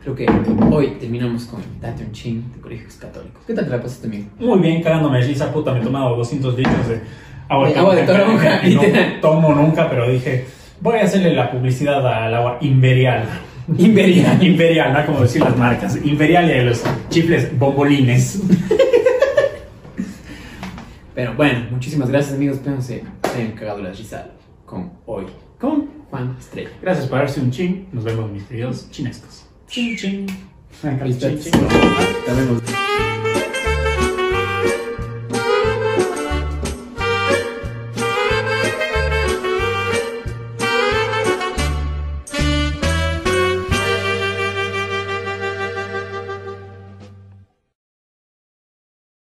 [0.02, 0.26] creo que
[0.70, 3.42] hoy terminamos con Date un Chin de colegios católicos.
[3.46, 4.26] ¿Qué tal te la pasaste amigo?
[4.38, 7.00] Muy bien, cagándome risa, puta, me he tomado 200 litros de
[7.48, 8.82] agua De agua de toronja, no
[9.20, 10.46] tomo nunca, pero dije,
[10.80, 13.24] voy a hacerle la publicidad al agua Imperial.
[13.76, 14.42] Imperial.
[14.42, 15.06] Imperial, ¿no?
[15.06, 15.98] Como decir las marcas.
[16.04, 18.40] Imperial y de los chifles bombolines.
[21.14, 22.56] Pero bueno, muchísimas gracias amigos.
[22.58, 23.02] Espero se
[23.34, 24.28] hayan cagado la risa
[24.64, 25.26] con hoy.
[25.58, 26.70] Con Juan Estrella.
[26.80, 27.88] Gracias por darse un chin.
[27.92, 29.46] Nos vemos, mis queridos chinescos.
[29.66, 30.26] Chin, chin.
[30.80, 31.52] Chin, chin.
[32.26, 32.62] Nos vemos.